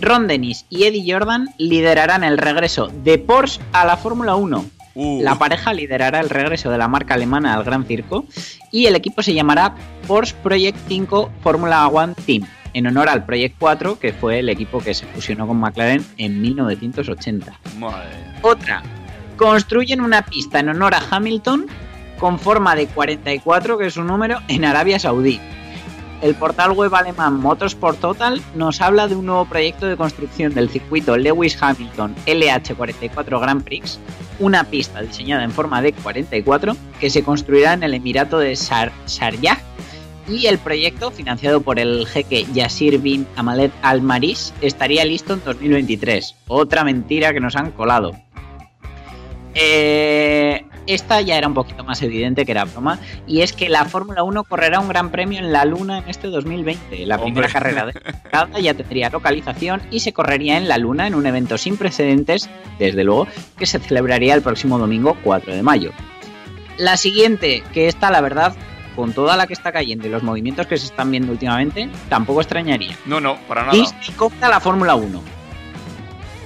Ron 0.00 0.26
Dennis 0.26 0.66
y 0.68 0.84
Eddie 0.84 1.12
Jordan 1.12 1.50
liderarán 1.56 2.24
el 2.24 2.36
regreso 2.36 2.88
de 2.88 3.18
Porsche 3.18 3.60
a 3.72 3.84
la 3.84 3.96
Fórmula 3.96 4.34
1. 4.34 4.64
Uh, 4.94 5.22
La 5.22 5.36
pareja 5.36 5.72
liderará 5.72 6.20
el 6.20 6.30
regreso 6.30 6.70
de 6.70 6.78
la 6.78 6.88
marca 6.88 7.14
alemana 7.14 7.54
al 7.54 7.64
Gran 7.64 7.84
Circo 7.84 8.26
y 8.70 8.86
el 8.86 8.94
equipo 8.94 9.22
se 9.22 9.34
llamará 9.34 9.74
Porsche 10.06 10.36
Project 10.42 10.78
5 10.88 11.30
Fórmula 11.42 11.86
One 11.88 12.14
Team, 12.26 12.46
en 12.74 12.86
honor 12.86 13.08
al 13.08 13.24
Project 13.24 13.56
4, 13.58 13.98
que 13.98 14.12
fue 14.12 14.38
el 14.40 14.48
equipo 14.48 14.78
que 14.78 14.94
se 14.94 15.06
fusionó 15.06 15.46
con 15.46 15.58
McLaren 15.58 16.04
en 16.16 16.40
1980. 16.40 17.60
madre. 17.78 18.08
Otra, 18.42 18.82
construyen 19.36 20.00
una 20.00 20.22
pista 20.22 20.60
en 20.60 20.68
honor 20.68 20.94
a 20.94 21.02
Hamilton 21.10 21.66
con 22.18 22.38
forma 22.38 22.76
de 22.76 22.86
44, 22.86 23.78
que 23.78 23.86
es 23.86 23.94
su 23.94 24.04
número, 24.04 24.38
en 24.48 24.64
Arabia 24.64 24.98
Saudí. 24.98 25.40
El 26.22 26.34
portal 26.36 26.70
web 26.72 26.94
alemán 26.94 27.38
Motorsport 27.38 28.00
Total 28.00 28.40
nos 28.54 28.80
habla 28.80 29.08
de 29.08 29.16
un 29.16 29.26
nuevo 29.26 29.44
proyecto 29.44 29.86
de 29.86 29.96
construcción 29.96 30.54
del 30.54 30.70
circuito 30.70 31.16
Lewis 31.18 31.60
Hamilton 31.60 32.14
LH44 32.26 33.40
Grand 33.40 33.62
Prix, 33.62 33.98
una 34.38 34.64
pista 34.64 35.00
diseñada 35.02 35.44
en 35.44 35.50
forma 35.50 35.82
de 35.82 35.92
44 35.92 36.76
que 37.00 37.10
se 37.10 37.22
construirá 37.22 37.72
en 37.72 37.82
el 37.82 37.94
Emirato 37.94 38.38
de 38.38 38.54
Sharjah 38.54 39.58
y 40.28 40.46
el 40.46 40.58
proyecto, 40.58 41.10
financiado 41.10 41.60
por 41.60 41.78
el 41.78 42.06
jeque 42.06 42.46
Yasir 42.54 42.98
bin 42.98 43.26
Amalet 43.36 43.72
Al 43.82 44.00
Maris, 44.00 44.54
estaría 44.62 45.04
listo 45.04 45.34
en 45.34 45.44
2023. 45.44 46.34
Otra 46.48 46.82
mentira 46.84 47.32
que 47.32 47.40
nos 47.40 47.56
han 47.56 47.72
colado. 47.72 48.12
Eh, 49.54 50.64
esta 50.86 51.20
ya 51.20 51.38
era 51.38 51.48
un 51.48 51.54
poquito 51.54 51.84
más 51.84 52.02
evidente 52.02 52.44
que 52.44 52.52
era 52.52 52.64
broma, 52.64 52.98
y 53.26 53.40
es 53.40 53.52
que 53.52 53.68
la 53.68 53.84
Fórmula 53.84 54.22
1 54.22 54.44
correrá 54.44 54.80
un 54.80 54.88
gran 54.88 55.10
premio 55.10 55.38
en 55.38 55.52
la 55.52 55.64
Luna 55.64 55.98
en 55.98 56.08
este 56.08 56.28
2020. 56.28 57.06
La 57.06 57.16
primera 57.16 57.46
Hombre. 57.46 57.52
carrera 57.52 57.86
de 57.86 57.94
la 58.32 58.60
ya 58.60 58.74
tendría 58.74 59.08
localización 59.10 59.82
y 59.90 60.00
se 60.00 60.12
correría 60.12 60.58
en 60.58 60.68
la 60.68 60.78
Luna 60.78 61.06
en 61.06 61.14
un 61.14 61.26
evento 61.26 61.56
sin 61.56 61.76
precedentes, 61.76 62.50
desde 62.78 63.04
luego, 63.04 63.26
que 63.58 63.66
se 63.66 63.78
celebraría 63.78 64.34
el 64.34 64.42
próximo 64.42 64.78
domingo 64.78 65.16
4 65.24 65.54
de 65.54 65.62
mayo. 65.62 65.92
La 66.76 66.96
siguiente, 66.96 67.62
que 67.72 67.86
esta 67.88 68.10
la 68.10 68.20
verdad, 68.20 68.54
con 68.96 69.12
toda 69.12 69.36
la 69.36 69.46
que 69.46 69.52
está 69.52 69.72
cayendo 69.72 70.06
y 70.06 70.10
los 70.10 70.22
movimientos 70.22 70.66
que 70.66 70.76
se 70.76 70.86
están 70.86 71.10
viendo 71.10 71.32
últimamente, 71.32 71.88
tampoco 72.08 72.40
extrañaría. 72.40 72.96
No, 73.06 73.20
no, 73.20 73.36
para 73.48 73.62
nada. 73.62 73.72
Disney 73.72 74.10
compra 74.16 74.48
la 74.48 74.60
Fórmula 74.60 74.96
1. 74.96 75.33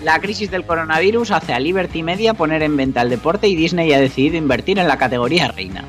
La 0.02 0.20
crisis 0.20 0.50
del 0.50 0.64
coronavirus 0.64 1.32
hace 1.32 1.52
a 1.52 1.58
Liberty 1.58 2.02
Media 2.02 2.34
poner 2.34 2.62
en 2.62 2.76
venta 2.76 3.02
el 3.02 3.10
deporte 3.10 3.48
y 3.48 3.56
Disney 3.56 3.92
ha 3.92 4.00
decidido 4.00 4.36
invertir 4.36 4.78
en 4.78 4.86
la 4.86 4.96
categoría 4.96 5.48
reina. 5.48 5.84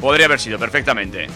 Podría 0.00 0.26
haber 0.26 0.38
sido 0.38 0.58
perfectamente. 0.58 1.26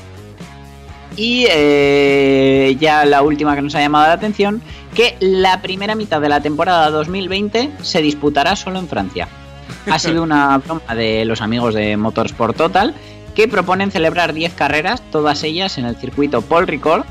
Y 1.17 1.47
eh, 1.51 2.77
ya 2.81 3.05
la 3.05 3.23
última 3.23 3.55
que 3.55 3.63
nos 3.63 3.75
ha 3.75 3.81
llamado 3.81 4.07
la 4.07 4.15
atención, 4.15 4.63
que 4.95 5.17
la 5.21 5.61
primera 5.61 5.95
mitad 5.95 6.21
de 6.21 6.29
la 6.29 6.41
temporada 6.41 6.91
2020 6.91 7.71
se 7.83 8.03
disputará 8.03 8.57
solo 8.57 8.79
en 8.79 8.89
Francia. 8.89 9.29
Ha 9.91 9.99
sido 9.99 10.23
una 10.25 10.59
broma 10.59 10.95
de 10.95 11.25
los 11.25 11.41
amigos 11.41 11.75
de 11.75 11.97
Motorsport 11.97 12.57
Total 12.57 12.95
que 13.35 13.49
proponen 13.49 13.91
celebrar 13.91 14.33
10 14.33 14.55
carreras, 14.55 15.03
todas 15.11 15.43
ellas 15.43 15.79
en 15.79 15.87
el 15.87 15.97
circuito 15.97 16.43
Paul 16.43 16.69
Ricard, 16.69 17.05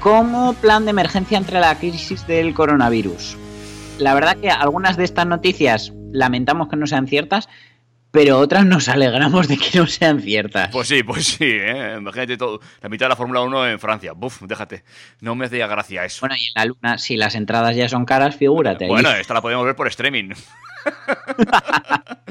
como 0.00 0.54
plan 0.54 0.84
de 0.84 0.90
emergencia 0.90 1.38
entre 1.38 1.60
la 1.60 1.78
crisis 1.78 2.26
del 2.26 2.54
coronavirus. 2.54 3.36
La 3.98 4.14
verdad 4.14 4.36
que 4.36 4.50
algunas 4.50 4.96
de 4.96 5.04
estas 5.04 5.26
noticias 5.26 5.92
lamentamos 6.12 6.68
que 6.68 6.76
no 6.76 6.86
sean 6.86 7.06
ciertas, 7.06 7.48
pero 8.10 8.38
otras 8.38 8.66
nos 8.66 8.88
alegramos 8.88 9.48
de 9.48 9.56
que 9.56 9.78
no 9.78 9.86
sean 9.86 10.20
ciertas. 10.20 10.70
Pues 10.70 10.88
sí, 10.88 11.02
pues 11.02 11.26
sí, 11.26 11.44
¿eh? 11.44 11.94
Imagínate 11.98 12.36
todo. 12.36 12.60
La 12.80 12.88
mitad 12.88 13.06
de 13.06 13.10
la 13.10 13.16
Fórmula 13.16 13.40
1 13.40 13.68
en 13.68 13.78
Francia. 13.78 14.12
Buf, 14.12 14.42
déjate. 14.42 14.84
No 15.20 15.34
me 15.34 15.46
hacía 15.46 15.66
gracia 15.66 16.04
eso. 16.04 16.20
Bueno, 16.20 16.34
y 16.36 16.46
en 16.46 16.52
la 16.54 16.64
luna, 16.66 16.98
si 16.98 17.16
las 17.16 17.34
entradas 17.34 17.74
ya 17.76 17.88
son 17.88 18.04
caras, 18.04 18.36
figúrate. 18.36 18.84
ahí. 18.84 18.90
Bueno, 18.90 19.10
esta 19.12 19.34
la 19.34 19.40
podemos 19.42 19.64
ver 19.64 19.76
por 19.76 19.86
streaming. 19.88 20.30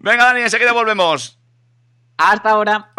Venga, 0.00 0.24
Dani, 0.24 0.40
enseguida 0.40 0.72
volvemos. 0.72 1.38
Hasta 2.18 2.50
ahora. 2.50 2.92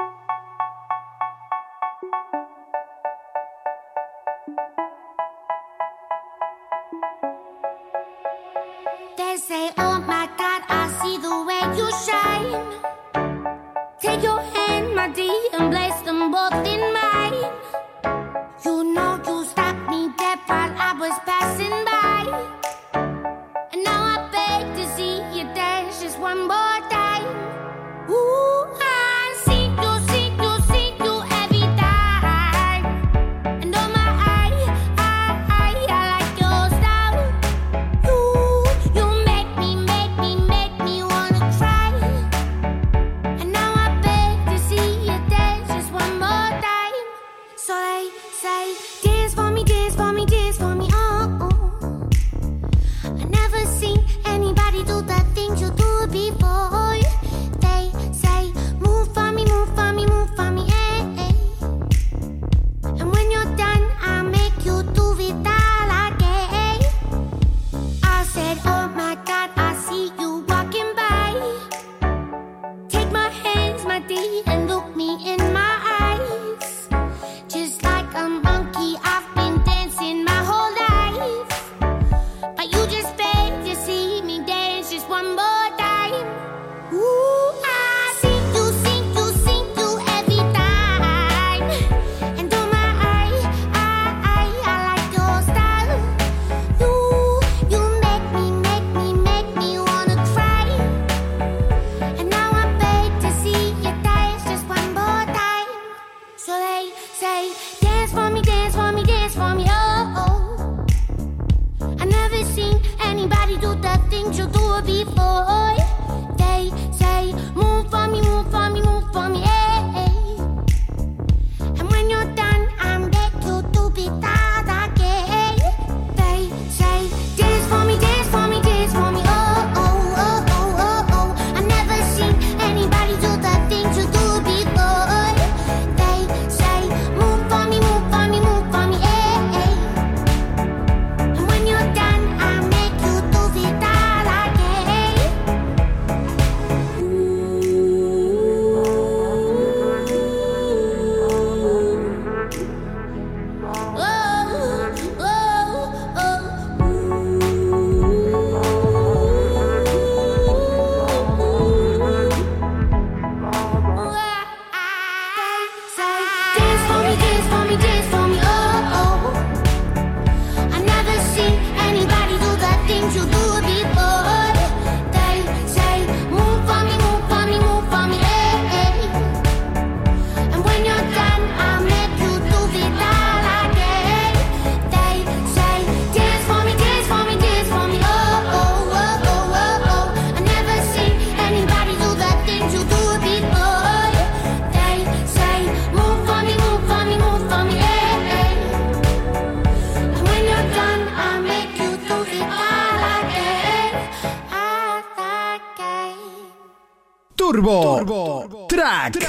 Turbo, 207.54 208.66
Track. 208.68 209.20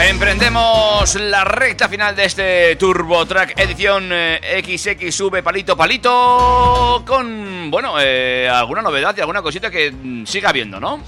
Emprendemos 0.00 1.14
la 1.16 1.44
recta 1.44 1.90
final 1.90 2.16
de 2.16 2.24
este 2.24 2.76
Turbo 2.76 3.26
Track 3.26 3.60
edición 3.60 4.08
eh, 4.10 4.62
XXV 4.64 5.42
palito 5.42 5.76
palito 5.76 7.02
con, 7.06 7.70
bueno, 7.70 7.96
eh, 8.00 8.48
alguna 8.48 8.80
novedad 8.80 9.14
y 9.14 9.20
alguna 9.20 9.42
cosita 9.42 9.70
que 9.70 9.92
mm, 9.92 10.24
siga 10.24 10.48
habiendo, 10.48 10.80
¿no? 10.80 11.02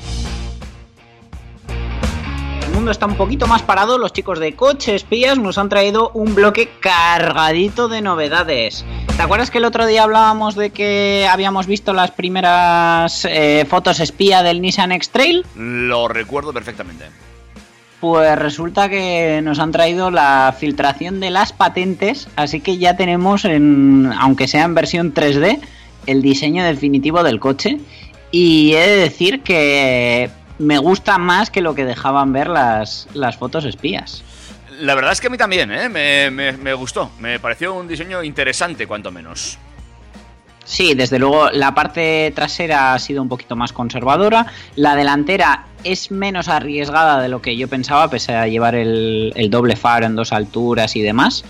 Mundo 2.81 2.93
está 2.93 3.05
un 3.05 3.16
poquito 3.16 3.47
más 3.47 3.61
parado. 3.61 3.99
Los 3.99 4.14
chicos 4.14 4.39
de 4.39 4.55
Coche 4.55 4.95
Espías 4.95 5.37
nos 5.37 5.59
han 5.59 5.68
traído 5.68 6.12
un 6.14 6.35
bloque 6.35 6.70
cargadito 6.81 7.89
de 7.89 8.01
novedades. 8.01 8.87
¿Te 9.18 9.22
acuerdas 9.22 9.51
que 9.51 9.59
el 9.59 9.66
otro 9.66 9.85
día 9.85 10.05
hablábamos 10.05 10.55
de 10.55 10.70
que 10.70 11.28
habíamos 11.31 11.66
visto 11.66 11.93
las 11.93 12.11
primeras 12.11 13.26
eh, 13.26 13.66
fotos 13.68 14.01
espía 14.01 14.43
del 14.43 14.62
Nissan 14.62 14.93
X-Trail? 14.93 15.45
Lo 15.57 16.09
recuerdo 16.09 16.55
perfectamente. 16.55 17.05
Pues 18.01 18.39
resulta 18.39 18.89
que 18.89 19.43
nos 19.43 19.59
han 19.59 19.72
traído 19.72 20.11
la 20.11 20.57
filtración 20.59 21.20
de 21.20 21.28
las 21.28 21.53
patentes, 21.53 22.28
así 22.37 22.61
que 22.61 22.78
ya 22.78 22.97
tenemos, 22.97 23.45
en, 23.45 24.11
aunque 24.18 24.49
sea 24.49 24.64
en 24.64 24.74
versión 24.74 25.12
3D, 25.12 25.61
el 26.07 26.22
diseño 26.22 26.64
definitivo 26.64 27.22
del 27.24 27.41
coche. 27.41 27.78
Y 28.33 28.72
he 28.72 28.89
de 28.89 28.97
decir 28.97 29.43
que 29.43 30.31
me 30.61 30.78
gusta 30.78 31.18
más 31.18 31.50
que 31.50 31.61
lo 31.61 31.74
que 31.74 31.84
dejaban 31.84 32.32
ver 32.32 32.48
las, 32.48 33.08
las 33.14 33.36
fotos 33.36 33.64
espías. 33.64 34.22
La 34.80 34.94
verdad 34.94 35.12
es 35.12 35.20
que 35.20 35.26
a 35.26 35.30
mí 35.30 35.36
también, 35.36 35.70
¿eh? 35.72 35.88
me, 35.88 36.30
me- 36.30 36.52
me 36.52 36.72
gustó. 36.74 37.11
Me 37.18 37.38
pareció 37.40 37.74
un 37.74 37.88
diseño 37.88 38.22
interesante, 38.22 38.86
cuanto 38.86 39.11
menos. 39.11 39.58
Sí, 40.64 40.94
desde 40.94 41.18
luego 41.18 41.50
la 41.50 41.74
parte 41.74 42.32
trasera 42.34 42.94
ha 42.94 42.98
sido 42.98 43.22
un 43.22 43.28
poquito 43.28 43.56
más 43.56 43.72
conservadora. 43.72 44.46
La 44.76 44.94
delantera 44.94 45.64
es 45.82 46.11
menos 46.12 46.48
arriesgada 46.48 47.20
de 47.20 47.28
lo 47.28 47.42
que 47.42 47.56
yo 47.56 47.66
pensaba, 47.66 48.08
pese 48.08 48.34
a 48.36 48.46
llevar 48.46 48.74
el, 48.76 49.32
el 49.34 49.50
doble 49.50 49.74
faro 49.74 50.06
en 50.06 50.14
dos 50.14 50.32
alturas 50.32 50.94
y 50.94 51.02
demás. 51.02 51.44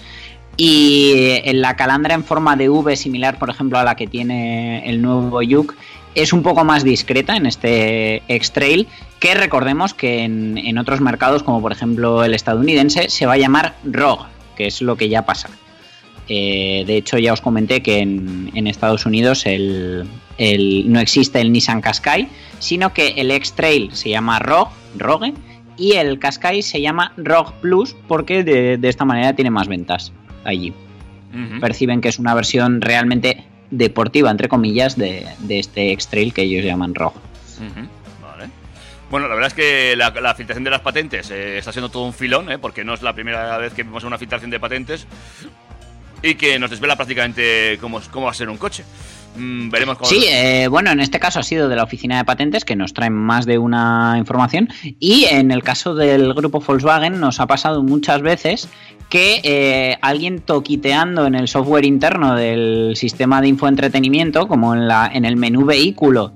Y 0.57 1.41
en 1.45 1.61
la 1.61 1.77
calandra 1.77 2.15
en 2.15 2.25
forma 2.25 2.57
de 2.57 2.69
V, 2.69 2.97
similar 2.97 3.39
por 3.39 3.51
ejemplo 3.51 3.79
a 3.79 3.85
la 3.85 3.95
que 3.95 4.07
tiene 4.07 4.89
el 4.89 5.01
nuevo 5.03 5.41
Yuk, 5.43 5.75
es 6.15 6.33
un 6.33 6.43
poco 6.43 6.65
más 6.65 6.85
discreta 6.85 7.37
en 7.37 7.47
este 7.47 8.23
X-Trail, 8.29 8.87
que 9.19 9.35
recordemos 9.35 9.95
que 9.95 10.21
en, 10.25 10.59
en 10.59 10.79
otros 10.79 11.01
mercados, 11.01 11.43
como 11.43 11.61
por 11.61 11.73
ejemplo 11.73 12.25
el 12.25 12.35
estadounidense, 12.35 13.11
se 13.11 13.27
va 13.27 13.35
a 13.35 13.39
llamar 13.39 13.75
Rogue, 13.85 14.25
que 14.57 14.67
es 14.67 14.81
lo 14.83 14.97
que 14.97 15.09
ya 15.09 15.25
pasa. 15.27 15.51
Eh, 16.29 16.85
de 16.87 16.97
hecho, 16.97 17.19
ya 17.19 17.33
os 17.33 17.41
comenté 17.41 17.83
que 17.83 17.99
en, 17.99 18.51
en 18.55 18.67
Estados 18.67 19.05
Unidos 19.05 19.47
el, 19.47 20.05
el- 20.39 20.91
no 20.93 21.01
existe 21.01 21.41
el 21.41 21.51
Nissan 21.53 21.81
Qashqai, 21.81 22.29
sino 22.61 22.93
que 22.93 23.09
el 23.17 23.31
X-Trail 23.33 23.91
se 23.93 24.11
llama 24.11 24.39
Rogue, 24.39 24.71
Rogue 24.97 25.35
y 25.77 25.93
el 25.93 26.19
Qashqai 26.21 26.63
se 26.63 26.81
llama 26.81 27.13
Rogue 27.17 27.53
Plus 27.61 27.97
porque 28.07 28.45
de, 28.45 28.77
de 28.77 28.89
esta 28.89 29.05
manera 29.05 29.35
tiene 29.35 29.51
más 29.51 29.67
ventas 29.67 30.13
allí. 30.45 30.73
Perciben 31.61 32.01
que 32.01 32.09
es 32.09 32.19
una 32.19 32.35
versión 32.35 32.81
realmente 32.81 33.45
deportiva, 33.71 34.31
entre 34.31 34.49
comillas, 34.49 34.97
de, 34.97 35.27
de 35.39 35.59
este 35.59 35.93
X-Trail 35.93 36.33
que 36.33 36.43
ellos 36.43 36.65
llaman. 36.65 36.91
Ujú, 36.91 37.89
Vale. 38.23 38.51
Bueno, 39.11 39.29
la 39.29 39.35
verdad 39.35 39.49
es 39.49 39.55
que 39.55 39.97
la, 39.97 40.11
la 40.11 40.35
filtración 40.35 40.65
de 40.65 40.71
las 40.71 40.81
patentes 40.81 41.31
eh, 41.31 41.59
está 41.59 41.73
siendo 41.73 41.89
todo 41.89 42.05
un 42.05 42.13
filón, 42.13 42.51
¿eh? 42.51 42.59
porque 42.59 42.85
no 42.85 42.95
es 42.95 43.03
la 43.03 43.13
primera 43.13 43.59
vez 43.59 43.73
que 43.73 43.83
vemos 43.83 44.05
una 44.05 44.19
filtración 44.19 44.51
de 44.51 44.61
patentes 44.61 45.07
y 46.23 46.35
que 46.35 46.59
nos 46.59 46.71
desvela 46.71 46.97
prácticamente 46.97 47.79
cómo, 47.81 48.01
cómo 48.11 48.27
va 48.27 48.33
a 48.33 48.35
ser 48.35 48.49
un 48.49 48.59
coche. 48.59 48.85
Mm, 49.37 49.71
veremos 49.71 49.97
cómo. 49.97 50.11
Sí, 50.11 50.25
eh, 50.29 50.69
bueno, 50.69 50.91
en 50.91 51.01
este 51.01 51.21
caso 51.21 51.41
ha 51.41 51.43
sido 51.43 51.69
de 51.69 51.77
la 51.77 51.85
oficina 51.85 52.19
de 52.19 52.25
patentes 52.25 52.65
que 52.65 52.77
nos 52.77 52.95
traen 52.95 53.13
más 53.13 53.47
de 53.47 53.59
una 53.59 54.17
información 54.19 54.69
y 54.99 55.25
en 55.25 55.51
el 55.51 55.63
caso 55.63 55.95
del 55.95 56.35
grupo 56.35 56.61
Volkswagen 56.61 57.21
nos 57.21 57.41
ha 57.41 57.47
pasado 57.47 57.83
muchas 57.83 58.23
veces 58.23 58.69
que 59.09 59.41
eh, 59.43 59.99
alguien 60.03 60.41
toquiteando 60.41 61.27
en 61.27 61.35
el 61.35 61.49
software 61.49 61.85
interno 61.85 62.37
del 62.37 62.93
sistema 62.97 63.41
de 63.41 63.49
infoentretenimiento, 63.49 64.47
como 64.47 64.75
en, 64.75 64.87
la, 64.87 65.11
en 65.13 65.25
el 65.25 65.37
menú 65.37 65.65
vehículo, 65.65 66.33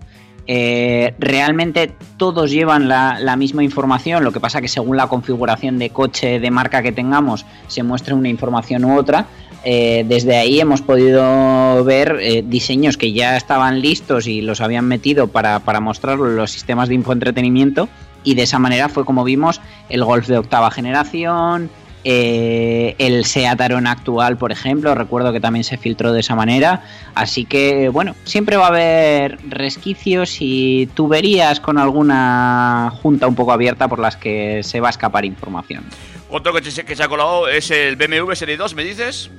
eh, 0.46 1.14
realmente 1.18 1.92
todos 2.16 2.50
llevan 2.50 2.88
la, 2.88 3.18
la 3.20 3.36
misma 3.36 3.62
información, 3.62 4.24
lo 4.24 4.32
que 4.32 4.40
pasa 4.40 4.60
que 4.60 4.68
según 4.68 4.96
la 4.96 5.06
configuración 5.06 5.78
de 5.78 5.90
coche 5.90 6.40
de 6.40 6.50
marca 6.50 6.82
que 6.82 6.92
tengamos 6.92 7.46
se 7.68 7.82
muestra 7.82 8.14
una 8.14 8.28
información 8.28 8.84
u 8.84 8.98
otra. 8.98 9.26
Eh, 9.64 10.04
desde 10.06 10.36
ahí 10.36 10.60
hemos 10.60 10.82
podido 10.82 11.82
ver 11.84 12.18
eh, 12.20 12.44
diseños 12.46 12.98
que 12.98 13.12
ya 13.12 13.36
estaban 13.36 13.80
listos 13.80 14.26
y 14.26 14.42
los 14.42 14.60
habían 14.60 14.86
metido 14.86 15.28
para, 15.28 15.60
para 15.60 15.80
mostrarlo 15.80 16.26
los 16.26 16.50
sistemas 16.50 16.88
de 16.90 16.96
infoentretenimiento 16.96 17.88
y 18.24 18.34
de 18.34 18.42
esa 18.42 18.58
manera 18.58 18.88
fue 18.88 19.04
como 19.04 19.24
vimos 19.24 19.60
el 19.88 20.04
Golf 20.04 20.26
de 20.26 20.38
octava 20.38 20.70
generación, 20.70 21.70
eh, 22.06 22.94
el 22.98 23.24
Seat 23.24 23.58
Arona 23.60 23.92
actual, 23.92 24.36
por 24.36 24.52
ejemplo, 24.52 24.94
recuerdo 24.94 25.32
que 25.32 25.40
también 25.40 25.64
se 25.64 25.78
filtró 25.78 26.12
de 26.12 26.20
esa 26.20 26.34
manera. 26.34 26.82
Así 27.14 27.46
que, 27.46 27.88
bueno, 27.88 28.14
siempre 28.24 28.56
va 28.56 28.66
a 28.66 28.68
haber 28.68 29.38
resquicios 29.48 30.36
y 30.40 30.88
tuberías 30.94 31.60
con 31.60 31.78
alguna 31.78 32.92
junta 33.02 33.26
un 33.26 33.34
poco 33.34 33.52
abierta 33.52 33.88
por 33.88 33.98
las 33.98 34.16
que 34.16 34.62
se 34.62 34.80
va 34.80 34.88
a 34.88 34.90
escapar 34.90 35.24
información. 35.24 35.84
Otro 36.30 36.52
coche 36.52 36.84
que 36.84 36.96
se 36.96 37.02
ha 37.02 37.08
colado 37.08 37.48
es 37.48 37.70
el 37.70 37.96
BMW 37.96 38.32
Serie 38.34 38.56
2, 38.56 38.74
¿me 38.74 38.84
dices? 38.84 39.30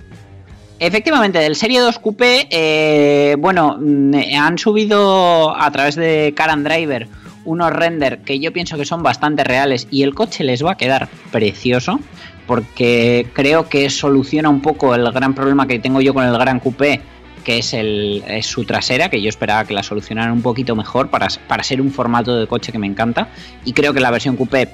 Efectivamente, 0.79 1.39
del 1.39 1.55
Serie 1.55 1.79
2 1.79 1.99
Coupé, 1.99 2.47
eh, 2.49 3.35
bueno, 3.39 3.77
mm, 3.79 4.13
eh, 4.13 4.35
han 4.37 4.57
subido 4.57 5.55
a 5.55 5.71
través 5.71 5.95
de 5.95 6.33
Car 6.35 6.61
Driver 6.61 7.07
unos 7.45 7.71
render 7.71 8.19
que 8.19 8.39
yo 8.39 8.51
pienso 8.51 8.75
que 8.75 8.85
son 8.85 9.03
bastante 9.03 9.43
reales 9.43 9.87
y 9.91 10.03
el 10.03 10.13
coche 10.15 10.43
les 10.43 10.65
va 10.65 10.71
a 10.71 10.77
quedar 10.77 11.07
precioso 11.31 11.99
porque 12.47 13.27
creo 13.33 13.69
que 13.69 13.89
soluciona 13.89 14.49
un 14.49 14.61
poco 14.61 14.95
el 14.95 15.11
gran 15.11 15.33
problema 15.33 15.67
que 15.67 15.79
tengo 15.79 16.01
yo 16.01 16.13
con 16.13 16.25
el 16.25 16.37
Gran 16.37 16.59
Coupé 16.59 17.01
que 17.45 17.59
es, 17.59 17.73
el, 17.73 18.23
su 18.41 18.65
trasera, 18.65 19.09
que 19.09 19.21
yo 19.21 19.29
esperaba 19.29 19.63
que 19.63 19.73
la 19.73 19.83
solucionaran 19.83 20.33
un 20.33 20.41
poquito 20.41 20.75
mejor 20.75 21.09
para, 21.09 21.27
para 21.47 21.63
ser 21.63 21.79
un 21.79 21.91
formato 21.91 22.35
de 22.35 22.47
coche 22.47 22.71
que 22.71 22.79
me 22.79 22.87
encanta. 22.87 23.29
Y 23.63 23.71
creo 23.73 23.93
que 23.93 24.01
la 24.01 24.11
versión 24.11 24.35
coupé 24.35 24.67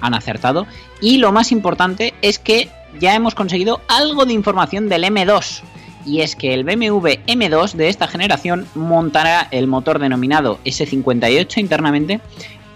han 0.00 0.14
acertado. 0.14 0.66
Y 1.00 1.18
lo 1.18 1.32
más 1.32 1.52
importante 1.52 2.14
es 2.22 2.38
que 2.38 2.68
ya 3.00 3.14
hemos 3.14 3.34
conseguido 3.34 3.80
algo 3.88 4.24
de 4.26 4.32
información 4.32 4.88
del 4.88 5.04
M2. 5.04 5.60
Y 6.06 6.22
es 6.22 6.34
que 6.34 6.54
el 6.54 6.64
BMW 6.64 7.08
M2 7.26 7.72
de 7.74 7.88
esta 7.88 8.08
generación 8.08 8.66
montará 8.74 9.46
el 9.50 9.66
motor 9.66 9.98
denominado 9.98 10.58
S58 10.64 11.58
internamente, 11.58 12.20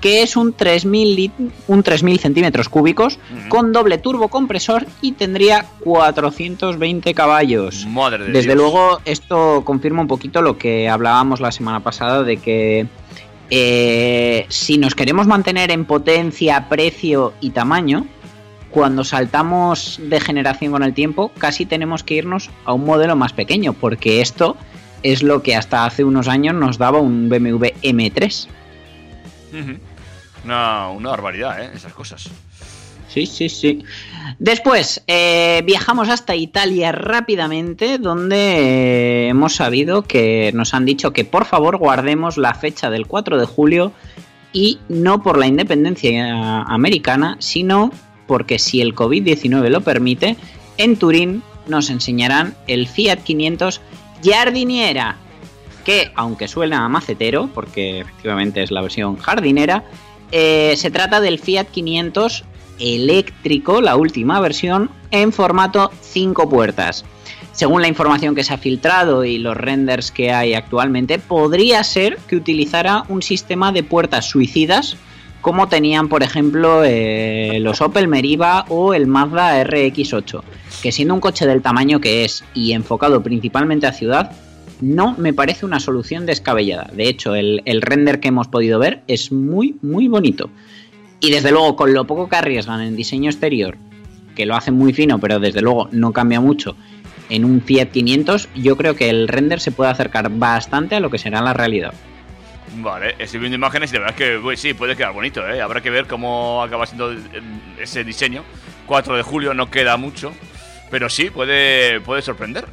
que 0.02 0.22
es 0.22 0.36
un 0.36 0.52
3000, 0.52 1.16
lit- 1.16 1.50
un 1.66 1.82
3000 1.82 2.18
centímetros 2.18 2.68
cúbicos 2.68 3.18
con 3.48 3.72
doble 3.72 3.96
turbocompresor 3.96 4.86
y 5.00 5.12
tendría 5.12 5.64
420 5.80 7.14
caballos. 7.14 7.86
Madre 7.86 8.24
de 8.24 8.32
Desde 8.32 8.48
Dios. 8.54 8.56
luego, 8.56 9.00
esto 9.06 9.62
confirma 9.64 10.02
un 10.02 10.08
poquito 10.08 10.42
lo 10.42 10.58
que 10.58 10.88
hablábamos 10.90 11.40
la 11.40 11.52
semana 11.52 11.80
pasada 11.80 12.22
de 12.22 12.36
que 12.36 12.86
eh, 13.50 14.46
si 14.48 14.78
nos 14.78 14.94
queremos 14.94 15.26
mantener 15.26 15.70
en 15.70 15.84
potencia, 15.84 16.68
precio 16.68 17.34
y 17.40 17.50
tamaño, 17.50 18.06
cuando 18.70 19.04
saltamos 19.04 20.00
de 20.02 20.20
generación 20.20 20.72
con 20.72 20.82
el 20.82 20.94
tiempo, 20.94 21.30
casi 21.38 21.64
tenemos 21.64 22.02
que 22.02 22.14
irnos 22.14 22.50
a 22.64 22.72
un 22.72 22.84
modelo 22.84 23.14
más 23.14 23.32
pequeño, 23.32 23.72
porque 23.72 24.20
esto 24.20 24.56
es 25.02 25.22
lo 25.22 25.42
que 25.42 25.54
hasta 25.54 25.84
hace 25.84 26.02
unos 26.02 26.26
años 26.28 26.54
nos 26.54 26.78
daba 26.78 26.98
un 26.98 27.28
BMW 27.28 27.66
M3. 27.82 28.48
Ujú. 29.52 29.78
Una, 30.44 30.88
una 30.88 31.10
barbaridad, 31.10 31.62
¿eh? 31.62 31.70
Esas 31.74 31.92
cosas. 31.92 32.30
Sí, 33.14 33.26
sí, 33.26 33.48
sí. 33.48 33.84
Después, 34.40 35.04
eh, 35.06 35.62
viajamos 35.64 36.08
hasta 36.08 36.34
Italia 36.34 36.90
rápidamente, 36.90 37.98
donde 37.98 38.36
eh, 38.36 39.28
hemos 39.28 39.54
sabido 39.54 40.02
que 40.02 40.50
nos 40.52 40.74
han 40.74 40.84
dicho 40.84 41.12
que 41.12 41.24
por 41.24 41.44
favor 41.44 41.76
guardemos 41.76 42.36
la 42.38 42.54
fecha 42.54 42.90
del 42.90 43.06
4 43.06 43.38
de 43.38 43.46
julio 43.46 43.92
y 44.52 44.80
no 44.88 45.22
por 45.22 45.38
la 45.38 45.46
independencia 45.46 46.62
americana, 46.62 47.36
sino 47.38 47.92
porque 48.26 48.58
si 48.58 48.80
el 48.80 48.96
COVID-19 48.96 49.68
lo 49.68 49.82
permite, 49.82 50.36
en 50.76 50.96
Turín 50.96 51.44
nos 51.68 51.90
enseñarán 51.90 52.56
el 52.66 52.88
Fiat 52.88 53.18
500 53.22 53.80
Jardiniera, 54.24 55.18
que 55.84 56.10
aunque 56.16 56.48
suena 56.48 56.84
a 56.84 56.88
macetero, 56.88 57.48
porque 57.54 58.00
efectivamente 58.00 58.64
es 58.64 58.72
la 58.72 58.82
versión 58.82 59.18
jardinera, 59.18 59.84
eh, 60.32 60.74
se 60.76 60.90
trata 60.90 61.20
del 61.20 61.38
Fiat 61.38 61.66
500 61.66 62.44
eléctrico, 62.78 63.80
la 63.80 63.96
última 63.96 64.40
versión, 64.40 64.90
en 65.10 65.32
formato 65.32 65.90
5 66.00 66.48
puertas. 66.48 67.04
Según 67.52 67.82
la 67.82 67.88
información 67.88 68.34
que 68.34 68.42
se 68.42 68.52
ha 68.52 68.58
filtrado 68.58 69.24
y 69.24 69.38
los 69.38 69.56
renders 69.56 70.10
que 70.10 70.32
hay 70.32 70.54
actualmente, 70.54 71.18
podría 71.18 71.84
ser 71.84 72.18
que 72.28 72.36
utilizara 72.36 73.04
un 73.08 73.22
sistema 73.22 73.70
de 73.70 73.84
puertas 73.84 74.28
suicidas 74.28 74.96
como 75.44 75.68
tenían, 75.68 76.08
por 76.08 76.22
ejemplo, 76.22 76.84
eh, 76.84 77.58
los 77.60 77.82
Opel 77.82 78.08
Meriva 78.08 78.64
o 78.70 78.94
el 78.94 79.06
Mazda 79.06 79.62
RX8, 79.62 80.42
que 80.82 80.90
siendo 80.90 81.12
un 81.12 81.20
coche 81.20 81.46
del 81.46 81.60
tamaño 81.60 82.00
que 82.00 82.24
es 82.24 82.42
y 82.54 82.72
enfocado 82.72 83.22
principalmente 83.22 83.86
a 83.86 83.92
ciudad, 83.92 84.32
no 84.80 85.14
me 85.18 85.34
parece 85.34 85.66
una 85.66 85.80
solución 85.80 86.24
descabellada. 86.24 86.90
De 86.94 87.10
hecho, 87.10 87.34
el, 87.34 87.60
el 87.66 87.82
render 87.82 88.20
que 88.20 88.28
hemos 88.28 88.48
podido 88.48 88.78
ver 88.78 89.02
es 89.06 89.32
muy, 89.32 89.76
muy 89.82 90.08
bonito. 90.08 90.48
Y 91.24 91.30
desde 91.30 91.52
luego, 91.52 91.74
con 91.74 91.94
lo 91.94 92.06
poco 92.06 92.28
que 92.28 92.36
arriesgan 92.36 92.82
en 92.82 92.96
diseño 92.96 93.30
exterior, 93.30 93.78
que 94.36 94.44
lo 94.44 94.56
hacen 94.56 94.74
muy 94.74 94.92
fino, 94.92 95.18
pero 95.18 95.40
desde 95.40 95.62
luego 95.62 95.88
no 95.90 96.12
cambia 96.12 96.38
mucho, 96.38 96.76
en 97.30 97.46
un 97.46 97.62
Fiat 97.62 97.86
500, 97.86 98.50
yo 98.54 98.76
creo 98.76 98.94
que 98.94 99.08
el 99.08 99.26
render 99.26 99.58
se 99.58 99.72
puede 99.72 99.90
acercar 99.90 100.28
bastante 100.28 100.96
a 100.96 101.00
lo 101.00 101.08
que 101.08 101.16
será 101.16 101.40
la 101.40 101.54
realidad. 101.54 101.94
Vale, 102.76 103.14
estoy 103.18 103.40
viendo 103.40 103.56
imágenes 103.56 103.88
y 103.88 103.94
de 103.94 104.00
verdad 104.00 104.20
es 104.20 104.22
que 104.22 104.38
pues, 104.38 104.60
sí, 104.60 104.74
puede 104.74 104.96
quedar 104.96 105.14
bonito, 105.14 105.48
¿eh? 105.48 105.62
Habrá 105.62 105.80
que 105.80 105.88
ver 105.88 106.06
cómo 106.06 106.62
acaba 106.62 106.84
siendo 106.84 107.16
ese 107.80 108.04
diseño. 108.04 108.42
4 108.84 109.16
de 109.16 109.22
julio 109.22 109.54
no 109.54 109.70
queda 109.70 109.96
mucho, 109.96 110.30
pero 110.90 111.08
sí, 111.08 111.30
puede, 111.30 112.02
puede 112.02 112.20
sorprender. 112.20 112.66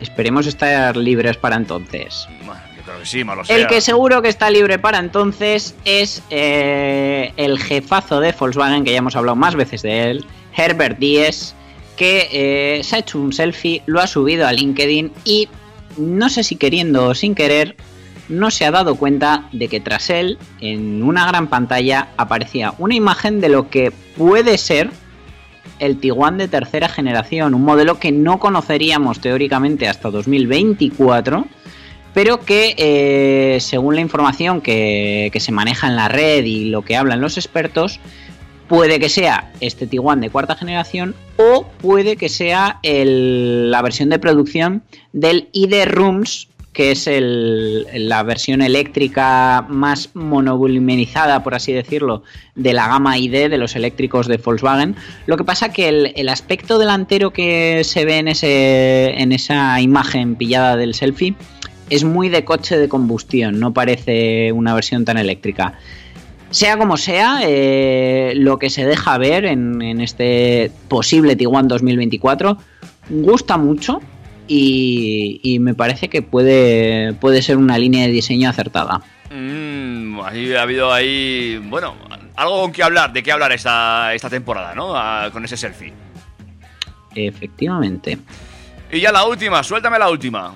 Esperemos 0.00 0.46
estar 0.46 0.98
libres 0.98 1.38
para 1.38 1.56
entonces. 1.56 2.28
Bueno, 2.44 2.60
yo 2.98 3.04
creo 3.04 3.04
que 3.04 3.06
sí, 3.06 3.24
malo 3.24 3.44
sea. 3.44 3.56
El 3.56 3.66
que 3.66 3.80
seguro 3.80 4.22
que 4.22 4.28
está 4.28 4.50
libre 4.50 4.78
para 4.78 4.98
entonces 4.98 5.74
es 5.84 6.22
eh, 6.30 7.32
el 7.36 7.58
jefazo 7.58 8.20
de 8.20 8.32
Volkswagen, 8.32 8.84
que 8.84 8.92
ya 8.92 8.98
hemos 8.98 9.16
hablado 9.16 9.36
más 9.36 9.54
veces 9.54 9.82
de 9.82 10.10
él, 10.10 10.24
Herbert 10.56 10.98
Diess, 10.98 11.54
que 11.96 12.28
eh, 12.30 12.84
se 12.84 12.96
ha 12.96 12.98
hecho 13.00 13.18
un 13.18 13.32
selfie, 13.32 13.82
lo 13.86 14.00
ha 14.00 14.06
subido 14.06 14.46
a 14.46 14.52
LinkedIn 14.52 15.12
y 15.24 15.48
no 15.96 16.28
sé 16.28 16.44
si 16.44 16.56
queriendo 16.56 17.06
o 17.06 17.14
sin 17.14 17.34
querer, 17.34 17.76
no 18.28 18.50
se 18.50 18.64
ha 18.64 18.70
dado 18.70 18.96
cuenta 18.96 19.48
de 19.52 19.68
que 19.68 19.80
tras 19.80 20.10
él, 20.10 20.38
en 20.60 21.02
una 21.02 21.26
gran 21.26 21.48
pantalla, 21.48 22.08
aparecía 22.16 22.74
una 22.78 22.94
imagen 22.94 23.40
de 23.40 23.48
lo 23.48 23.68
que 23.70 23.90
puede 24.16 24.58
ser 24.58 24.90
el 25.78 25.98
Tiguan 25.98 26.38
de 26.38 26.48
tercera 26.48 26.88
generación, 26.88 27.54
un 27.54 27.62
modelo 27.62 27.98
que 27.98 28.12
no 28.12 28.38
conoceríamos 28.38 29.20
teóricamente 29.20 29.88
hasta 29.88 30.10
2024, 30.10 31.46
pero 32.18 32.40
que 32.40 32.74
eh, 32.78 33.60
según 33.60 33.94
la 33.94 34.00
información 34.00 34.60
que, 34.60 35.30
se 35.38 35.52
maneja 35.52 35.86
en 35.86 35.94
la 35.94 36.08
red 36.08 36.44
y 36.44 36.64
lo 36.64 36.82
que 36.82 36.96
hablan 36.96 37.20
los 37.20 37.36
expertos, 37.36 38.00
puede 38.66 38.98
que 38.98 39.08
sea 39.08 39.52
este 39.60 39.86
Tiguan 39.86 40.20
de 40.20 40.28
cuarta 40.28 40.56
generación 40.56 41.14
o 41.36 41.68
puede 41.80 42.16
que 42.16 42.28
sea 42.28 42.80
la 42.82 43.82
versión 43.82 44.08
de 44.08 44.18
producción 44.18 44.82
del 45.12 45.48
ID 45.52 45.84
Rooms, 45.84 46.48
que 46.72 46.90
es 46.90 47.08
la 47.08 48.24
versión 48.24 48.62
eléctrica 48.62 49.64
más 49.68 50.10
monovoluminizada, 50.14 51.44
por 51.44 51.54
así 51.54 51.72
decirlo, 51.72 52.24
de 52.56 52.72
la 52.72 52.88
gama 52.88 53.16
ID 53.16 53.48
de 53.48 53.58
los 53.58 53.76
eléctricos 53.76 54.26
de 54.26 54.38
Volkswagen. 54.38 54.96
Lo 55.26 55.36
que 55.36 55.44
pasa 55.44 55.72
que 55.72 55.88
el, 56.16 56.28
aspecto 56.28 56.80
delantero 56.80 57.32
que 57.32 57.84
se 57.84 58.04
ve 58.04 58.18
en 58.18 59.32
esa 59.32 59.80
imagen 59.80 60.34
pillada 60.34 60.76
del 60.76 60.94
selfie 60.94 61.36
es 61.90 62.04
muy 62.04 62.28
de 62.28 62.44
coche 62.44 62.78
de 62.78 62.88
combustión, 62.88 63.58
no 63.60 63.72
parece 63.72 64.52
una 64.52 64.74
versión 64.74 65.04
tan 65.04 65.18
eléctrica. 65.18 65.74
Sea 66.50 66.78
como 66.78 66.96
sea, 66.96 67.40
eh, 67.42 68.32
lo 68.36 68.58
que 68.58 68.70
se 68.70 68.86
deja 68.86 69.18
ver 69.18 69.44
en, 69.44 69.82
en 69.82 70.00
este 70.00 70.70
posible 70.88 71.36
Tiguan 71.36 71.68
2024 71.68 72.56
gusta 73.10 73.58
mucho 73.58 74.00
y, 74.46 75.40
y 75.42 75.58
me 75.58 75.74
parece 75.74 76.08
que 76.08 76.22
puede, 76.22 77.12
puede 77.14 77.42
ser 77.42 77.58
una 77.58 77.76
línea 77.76 78.06
de 78.06 78.12
diseño 78.12 78.48
acertada. 78.48 79.02
Mm, 79.30 80.20
ahí 80.20 80.54
ha 80.54 80.62
habido 80.62 80.92
ahí, 80.92 81.60
bueno, 81.68 81.94
algo 82.36 82.62
con 82.62 82.72
que 82.72 82.82
hablar, 82.82 83.12
de 83.12 83.22
qué 83.22 83.32
hablar 83.32 83.52
esta, 83.52 84.14
esta 84.14 84.30
temporada, 84.30 84.74
¿no? 84.74 84.96
Ah, 84.96 85.28
con 85.32 85.44
ese 85.44 85.56
selfie. 85.56 85.92
Efectivamente. 87.14 88.18
Y 88.90 89.00
ya 89.00 89.12
la 89.12 89.26
última, 89.26 89.62
suéltame 89.62 89.98
la 89.98 90.08
última. 90.08 90.54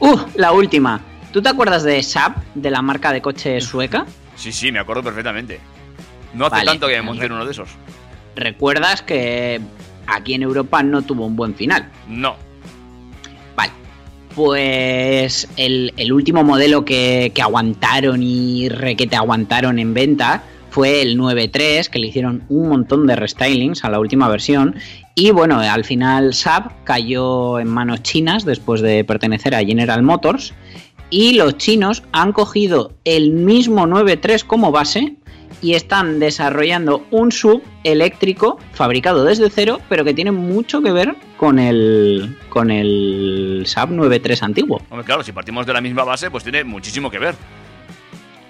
¡Uh! 0.00 0.16
La 0.36 0.52
última. 0.52 1.00
¿Tú 1.32 1.42
te 1.42 1.48
acuerdas 1.48 1.82
de 1.82 2.02
Saab, 2.02 2.36
de 2.54 2.70
la 2.70 2.82
marca 2.82 3.12
de 3.12 3.20
coche 3.20 3.60
sueca? 3.60 4.06
Sí, 4.36 4.52
sí, 4.52 4.72
me 4.72 4.78
acuerdo 4.78 5.02
perfectamente. 5.02 5.60
No 6.34 6.46
hace 6.46 6.56
Vale, 6.56 6.66
tanto 6.66 6.86
que 6.86 6.94
me 6.96 7.02
monté 7.02 7.26
uno 7.26 7.44
de 7.44 7.50
esos. 7.50 7.68
Recuerdas 8.36 9.02
que 9.02 9.60
aquí 10.06 10.34
en 10.34 10.42
Europa 10.42 10.82
no 10.82 11.02
tuvo 11.02 11.26
un 11.26 11.36
buen 11.36 11.54
final. 11.54 11.90
No. 12.06 12.36
Vale. 13.56 13.72
Pues 14.34 15.48
el, 15.56 15.92
el 15.96 16.12
último 16.12 16.44
modelo 16.44 16.84
que, 16.84 17.32
que 17.34 17.42
aguantaron 17.42 18.22
y 18.22 18.68
requete 18.68 19.16
aguantaron 19.16 19.78
en 19.78 19.92
venta 19.94 20.44
fue 20.70 21.02
el 21.02 21.18
9.3, 21.18 21.88
que 21.88 21.98
le 21.98 22.06
hicieron 22.06 22.44
un 22.48 22.68
montón 22.68 23.06
de 23.06 23.16
restylings 23.16 23.84
a 23.84 23.90
la 23.90 23.98
última 23.98 24.28
versión. 24.28 24.76
Y 25.18 25.32
bueno, 25.32 25.58
al 25.58 25.84
final 25.84 26.32
Saab 26.32 26.84
cayó 26.84 27.58
en 27.58 27.66
manos 27.66 28.04
chinas 28.04 28.44
después 28.44 28.80
de 28.82 29.02
pertenecer 29.02 29.52
a 29.52 29.64
General 29.64 30.00
Motors. 30.00 30.54
Y 31.10 31.32
los 31.32 31.56
chinos 31.56 32.04
han 32.12 32.32
cogido 32.32 32.92
el 33.04 33.32
mismo 33.32 33.88
9.3 33.88 34.44
como 34.44 34.70
base 34.70 35.16
y 35.60 35.74
están 35.74 36.20
desarrollando 36.20 37.04
un 37.10 37.32
sub 37.32 37.64
eléctrico 37.82 38.60
fabricado 38.74 39.24
desde 39.24 39.50
cero, 39.50 39.80
pero 39.88 40.04
que 40.04 40.14
tiene 40.14 40.30
mucho 40.30 40.82
que 40.82 40.92
ver 40.92 41.16
con 41.36 41.58
el 41.58 42.36
con 42.48 42.70
el 42.70 43.64
Saab 43.66 43.90
93 43.90 44.40
antiguo, 44.44 44.80
Hombre, 44.88 45.04
claro, 45.04 45.24
si 45.24 45.32
partimos 45.32 45.66
de 45.66 45.72
la 45.72 45.80
misma 45.80 46.04
base, 46.04 46.30
pues 46.30 46.44
tiene 46.44 46.62
muchísimo 46.62 47.10
que 47.10 47.18
ver. 47.18 47.34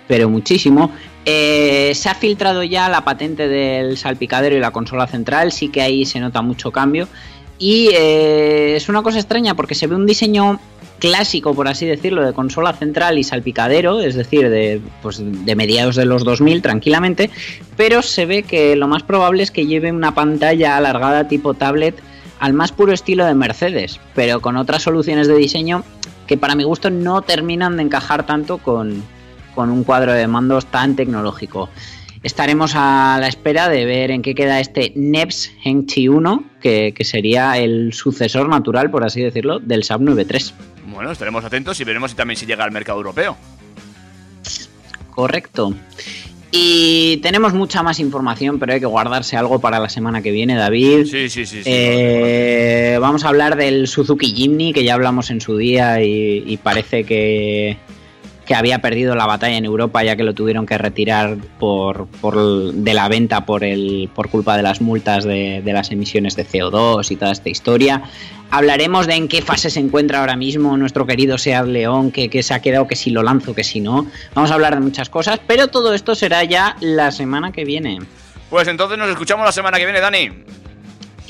Pero 0.09 0.29
muchísimo. 0.29 0.91
Eh, 1.25 1.93
se 1.95 2.09
ha 2.09 2.15
filtrado 2.15 2.65
ya 2.65 2.89
la 2.89 3.05
patente 3.05 3.47
del 3.47 3.97
salpicadero 3.99 4.57
y 4.57 4.61
la 4.61 4.73
consola 4.73 5.07
central, 5.07 5.53
sí 5.53 5.69
que 5.69 5.83
ahí 5.83 6.05
se 6.07 6.19
nota 6.19 6.43
mucho 6.43 6.73
cambio. 6.73 7.07
Y 7.59 7.91
eh, 7.93 8.75
es 8.77 8.89
una 8.89 9.03
cosa 9.03 9.19
extraña 9.19 9.55
porque 9.55 9.75
se 9.75 9.87
ve 9.87 9.95
un 9.95 10.07
diseño 10.07 10.59
clásico, 10.99 11.55
por 11.55 11.69
así 11.69 11.87
decirlo, 11.87 12.25
de 12.25 12.33
consola 12.33 12.73
central 12.73 13.19
y 13.19 13.25
salpicadero, 13.25 14.01
es 14.01 14.15
decir, 14.15 14.49
de, 14.49 14.81
pues, 15.03 15.21
de 15.23 15.57
mediados 15.57 15.97
de 15.97 16.05
los 16.05 16.25
2000 16.25 16.63
tranquilamente, 16.63 17.31
pero 17.77 18.03
se 18.03 18.27
ve 18.27 18.43
que 18.43 18.75
lo 18.75 18.89
más 18.89 19.03
probable 19.03 19.43
es 19.43 19.51
que 19.51 19.67
lleve 19.67 19.93
una 19.93 20.15
pantalla 20.15 20.77
alargada 20.77 21.29
tipo 21.29 21.55
tablet 21.55 21.95
al 22.41 22.53
más 22.53 22.73
puro 22.73 22.93
estilo 22.93 23.27
de 23.27 23.35
Mercedes, 23.35 24.01
pero 24.15 24.41
con 24.41 24.57
otras 24.57 24.83
soluciones 24.83 25.29
de 25.29 25.37
diseño 25.37 25.85
que 26.27 26.37
para 26.37 26.55
mi 26.55 26.65
gusto 26.65 26.91
no 26.91 27.23
terminan 27.23 27.77
de 27.77 27.85
encajar 27.85 28.27
tanto 28.27 28.59
con, 28.59 29.03
con 29.59 29.71
un 29.71 29.83
cuadro 29.83 30.13
de 30.13 30.29
mandos 30.29 30.67
tan 30.67 30.95
tecnológico. 30.95 31.69
Estaremos 32.23 32.75
a 32.77 33.19
la 33.21 33.27
espera 33.27 33.69
de 33.69 33.87
ver 33.87 34.13
en 34.13 34.23
qué 34.23 34.33
queda 34.33 34.61
este 34.61 34.93
NEPS 34.95 35.51
Hengchi 35.65 36.07
1, 36.07 36.45
que, 36.61 36.95
que 36.95 37.03
sería 37.03 37.59
el 37.59 37.93
sucesor 37.93 38.49
natural, 38.49 38.89
por 38.89 39.05
así 39.05 39.21
decirlo, 39.21 39.59
del 39.59 39.83
Saab 39.83 40.03
93. 40.03 40.55
Bueno, 40.95 41.11
estaremos 41.11 41.45
atentos 41.45 41.81
y 41.81 41.83
veremos 41.83 42.13
si 42.13 42.17
también 42.17 42.37
si 42.37 42.47
llega 42.47 42.63
al 42.63 42.71
mercado 42.71 42.99
europeo. 42.99 43.37
Correcto. 45.11 45.75
Y 46.53 47.17
tenemos 47.17 47.53
mucha 47.53 47.83
más 47.83 47.99
información, 47.99 48.61
pero 48.61 48.75
hay 48.75 48.79
que 48.79 48.87
guardarse 48.87 49.37
algo 49.37 49.59
para 49.59 49.81
la 49.81 49.89
semana 49.89 50.23
que 50.23 50.31
viene, 50.31 50.55
David. 50.55 51.07
Sí, 51.07 51.29
sí, 51.29 51.47
sí. 51.47 51.65
sí. 51.65 51.69
Eh, 51.69 52.97
vamos 53.01 53.25
a 53.25 53.29
hablar 53.31 53.57
del 53.57 53.89
Suzuki 53.89 54.33
Jimny, 54.33 54.73
que 54.73 54.85
ya 54.85 54.95
hablamos 54.95 55.31
en 55.31 55.41
su 55.41 55.57
día 55.57 56.01
y, 56.01 56.45
y 56.47 56.57
parece 56.59 57.03
que, 57.03 57.77
que 58.49 58.55
había 58.55 58.79
perdido 58.79 59.15
la 59.15 59.27
batalla 59.27 59.59
en 59.59 59.67
Europa 59.67 60.03
ya 60.03 60.17
que 60.17 60.25
lo 60.25 60.33
tuvieron 60.33 60.65
que 60.65 60.79
retirar 60.79 61.37
por, 61.61 62.07
por- 62.07 62.73
de 62.73 62.95
la 62.95 63.07
venta 63.09 63.45
por, 63.45 63.63
el, 63.63 64.09
por 64.15 64.31
culpa 64.31 64.57
de 64.57 64.63
las 64.63 64.81
multas 64.81 65.25
de, 65.25 65.61
las 65.67 65.91
emisiones 65.91 66.35
de 66.35 66.47
CO2 66.47 67.11
y 67.11 67.17
toda 67.17 67.31
esta 67.31 67.51
historia. 67.51 68.03
Hablaremos 68.51 69.07
de 69.07 69.17
en 69.17 69.29
qué 69.29 69.43
fase 69.43 69.69
se 69.69 69.81
encuentra 69.81 70.21
ahora 70.21 70.35
mismo 70.35 70.75
nuestro 70.79 71.07
querido 71.07 71.37
Seat 71.37 71.67
León, 71.67 72.11
que, 72.11 72.31
que 72.31 72.43
se 72.43 72.55
ha 72.55 72.61
quedado, 72.63 72.89
que 72.89 72.97
si 72.97 73.11
lo 73.11 73.23
lanzo, 73.23 73.55
que 73.55 73.65
si 73.65 73.81
no. 73.81 74.07
Vamos 74.35 74.51
a 74.51 74.55
hablar 74.55 74.75
de 74.75 74.81
muchas 74.81 75.11
cosas, 75.11 75.39
pero 75.47 75.69
todo 75.69 75.93
esto 75.93 76.15
será 76.15 76.43
ya 76.45 76.75
la 76.81 77.13
semana 77.13 77.53
que 77.53 77.67
viene. 77.67 77.99
Pues 78.49 78.67
entonces 78.67 78.97
nos 78.97 79.11
escuchamos 79.11 79.45
la 79.45 79.53
semana 79.53 79.77
que 79.77 79.85
viene, 79.85 80.01
Dani. 80.01 80.31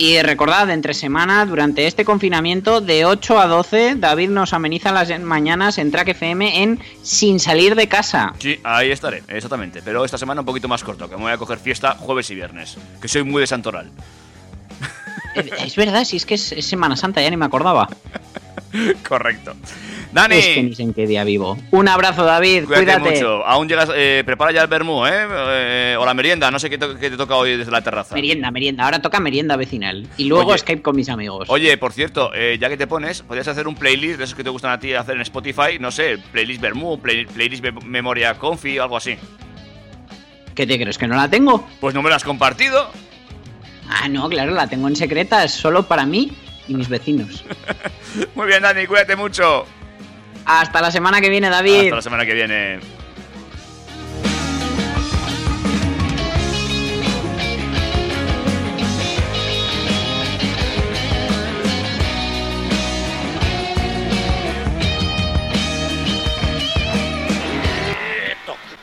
Y 0.01 0.23
recordad, 0.23 0.71
entre 0.71 0.95
semana, 0.95 1.45
durante 1.45 1.89
este 1.89 2.05
confinamiento, 2.05 2.81
de 2.81 3.05
8 3.05 3.41
a 3.41 3.49
12, 3.49 3.97
David 3.97 4.29
nos 4.29 4.53
ameniza 4.53 4.93
las 4.93 5.11
mañanas 5.19 5.77
en 5.77 5.91
Track 5.91 6.11
FM 6.11 6.63
en 6.63 6.79
Sin 7.03 7.41
salir 7.41 7.75
de 7.75 7.89
casa. 7.89 8.33
Sí, 8.39 8.61
ahí 8.63 8.93
estaré, 8.93 9.25
exactamente. 9.27 9.83
Pero 9.85 10.05
esta 10.05 10.17
semana 10.17 10.43
un 10.43 10.47
poquito 10.47 10.69
más 10.69 10.85
corto, 10.85 11.11
que 11.11 11.17
me 11.17 11.23
voy 11.23 11.33
a 11.33 11.37
coger 11.37 11.59
fiesta 11.59 11.97
jueves 11.99 12.31
y 12.31 12.37
viernes. 12.37 12.77
Que 13.03 13.09
soy 13.09 13.25
muy 13.25 13.41
de 13.41 13.49
Santoral. 13.49 13.91
Es 15.35 15.75
verdad, 15.75 16.05
si 16.05 16.17
es 16.17 16.27
que 16.27 16.35
es 16.35 16.55
Semana 16.61 16.95
Santa, 16.95 17.21
ya 17.21 17.31
ni 17.31 17.37
me 17.37 17.47
acordaba. 17.47 17.89
Correcto. 19.09 19.57
Dani, 20.11 20.37
Es 20.37 20.47
que 20.47 20.63
ni 20.63 20.75
sé 20.75 20.83
en 20.85 20.95
qué 20.95 21.07
día 21.07 21.23
vivo. 21.23 21.59
Un 21.71 21.87
abrazo, 21.87 22.25
David, 22.25 22.65
cuídate, 22.65 22.85
cuídate. 22.85 23.11
mucho. 23.15 23.45
Aún 23.47 23.69
llegas, 23.69 23.91
eh, 23.95 24.23
prepara 24.25 24.53
ya 24.53 24.63
el 24.63 24.67
vermú, 24.69 25.05
¿eh? 25.07 25.13
Eh, 25.31 25.97
O 25.99 26.07
la 26.07 26.15
merienda, 26.15 26.51
no 26.51 26.59
sé 26.59 26.71
qué, 26.71 26.79
to- 26.79 26.97
qué 26.99 27.11
te 27.11 27.17
toca 27.19 27.37
hoy 27.37 27.57
desde 27.59 27.71
la 27.71 27.83
terraza. 27.83 28.15
Merienda, 28.15 28.51
merienda. 28.51 28.85
Ahora 28.85 29.03
toca 29.03 29.21
merienda 29.21 29.57
vecinal. 29.57 30.07
Y 30.17 30.25
luego 30.25 30.51
Oye. 30.53 30.59
Skype 30.59 30.81
con 30.83 30.97
mis 30.97 31.11
amigos. 31.11 31.49
Oye, 31.51 31.77
por 31.77 31.93
cierto, 31.93 32.31
eh, 32.35 32.57
ya 32.59 32.69
que 32.71 32.77
te 32.79 32.87
pones, 32.87 33.21
podrías 33.23 33.49
hacer 33.49 33.69
un 33.69 33.75
playlist 33.75 34.17
de 34.19 34.25
esos 34.25 34.35
que 34.35 34.45
te 34.45 34.51
gustan 34.51 34.71
a 34.71 34.79
ti 34.81 34.95
hacer 34.95 35.15
en 35.17 35.21
Spotify, 35.23 35.79
no 35.79 35.91
sé, 35.91 36.17
playlist 36.33 36.61
Bermú, 36.63 36.99
play- 36.99 37.27
playlist 37.27 37.63
Memoria 37.85 38.35
Confi 38.35 38.79
o 38.79 38.85
algo 38.85 38.97
así. 38.97 39.17
¿Qué 40.55 40.67
te 40.67 40.79
crees 40.81 40.97
que 40.99 41.07
no 41.07 41.17
la 41.17 41.29
tengo? 41.29 41.67
Pues 41.81 41.95
no 41.95 42.03
me 42.03 42.09
lo 42.09 42.15
has 42.17 42.25
compartido. 42.25 42.91
Ah, 43.89 44.09
no, 44.09 44.29
claro, 44.29 44.53
la 44.53 44.67
tengo 44.67 44.89
en 44.89 44.97
secreta, 44.97 45.45
es 45.45 45.53
solo 45.53 45.87
para 45.87 46.05
mí 46.07 46.33
y 46.67 46.75
mis 46.75 46.89
vecinos. 46.89 47.45
Muy 48.35 48.47
bien, 48.47 48.63
Dani, 48.63 48.87
cuídate 48.87 49.15
mucho. 49.17 49.67
Hasta 50.49 50.81
la 50.81 50.91
semana 50.91 51.21
que 51.21 51.29
viene, 51.29 51.51
David. 51.51 51.85
Hasta 51.85 51.97
la 51.97 52.03
semana 52.03 52.25
que 52.25 52.33
viene. 52.33 52.81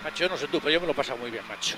Macho, 0.04 0.24
yo 0.24 0.30
no 0.30 0.38
sé 0.38 0.48
tú, 0.48 0.60
pero 0.60 0.70
yo 0.70 0.80
me 0.80 0.86
lo 0.86 0.92
he 0.92 0.96
pasado 0.96 1.18
muy 1.18 1.32
bien, 1.32 1.44
macho. 1.48 1.78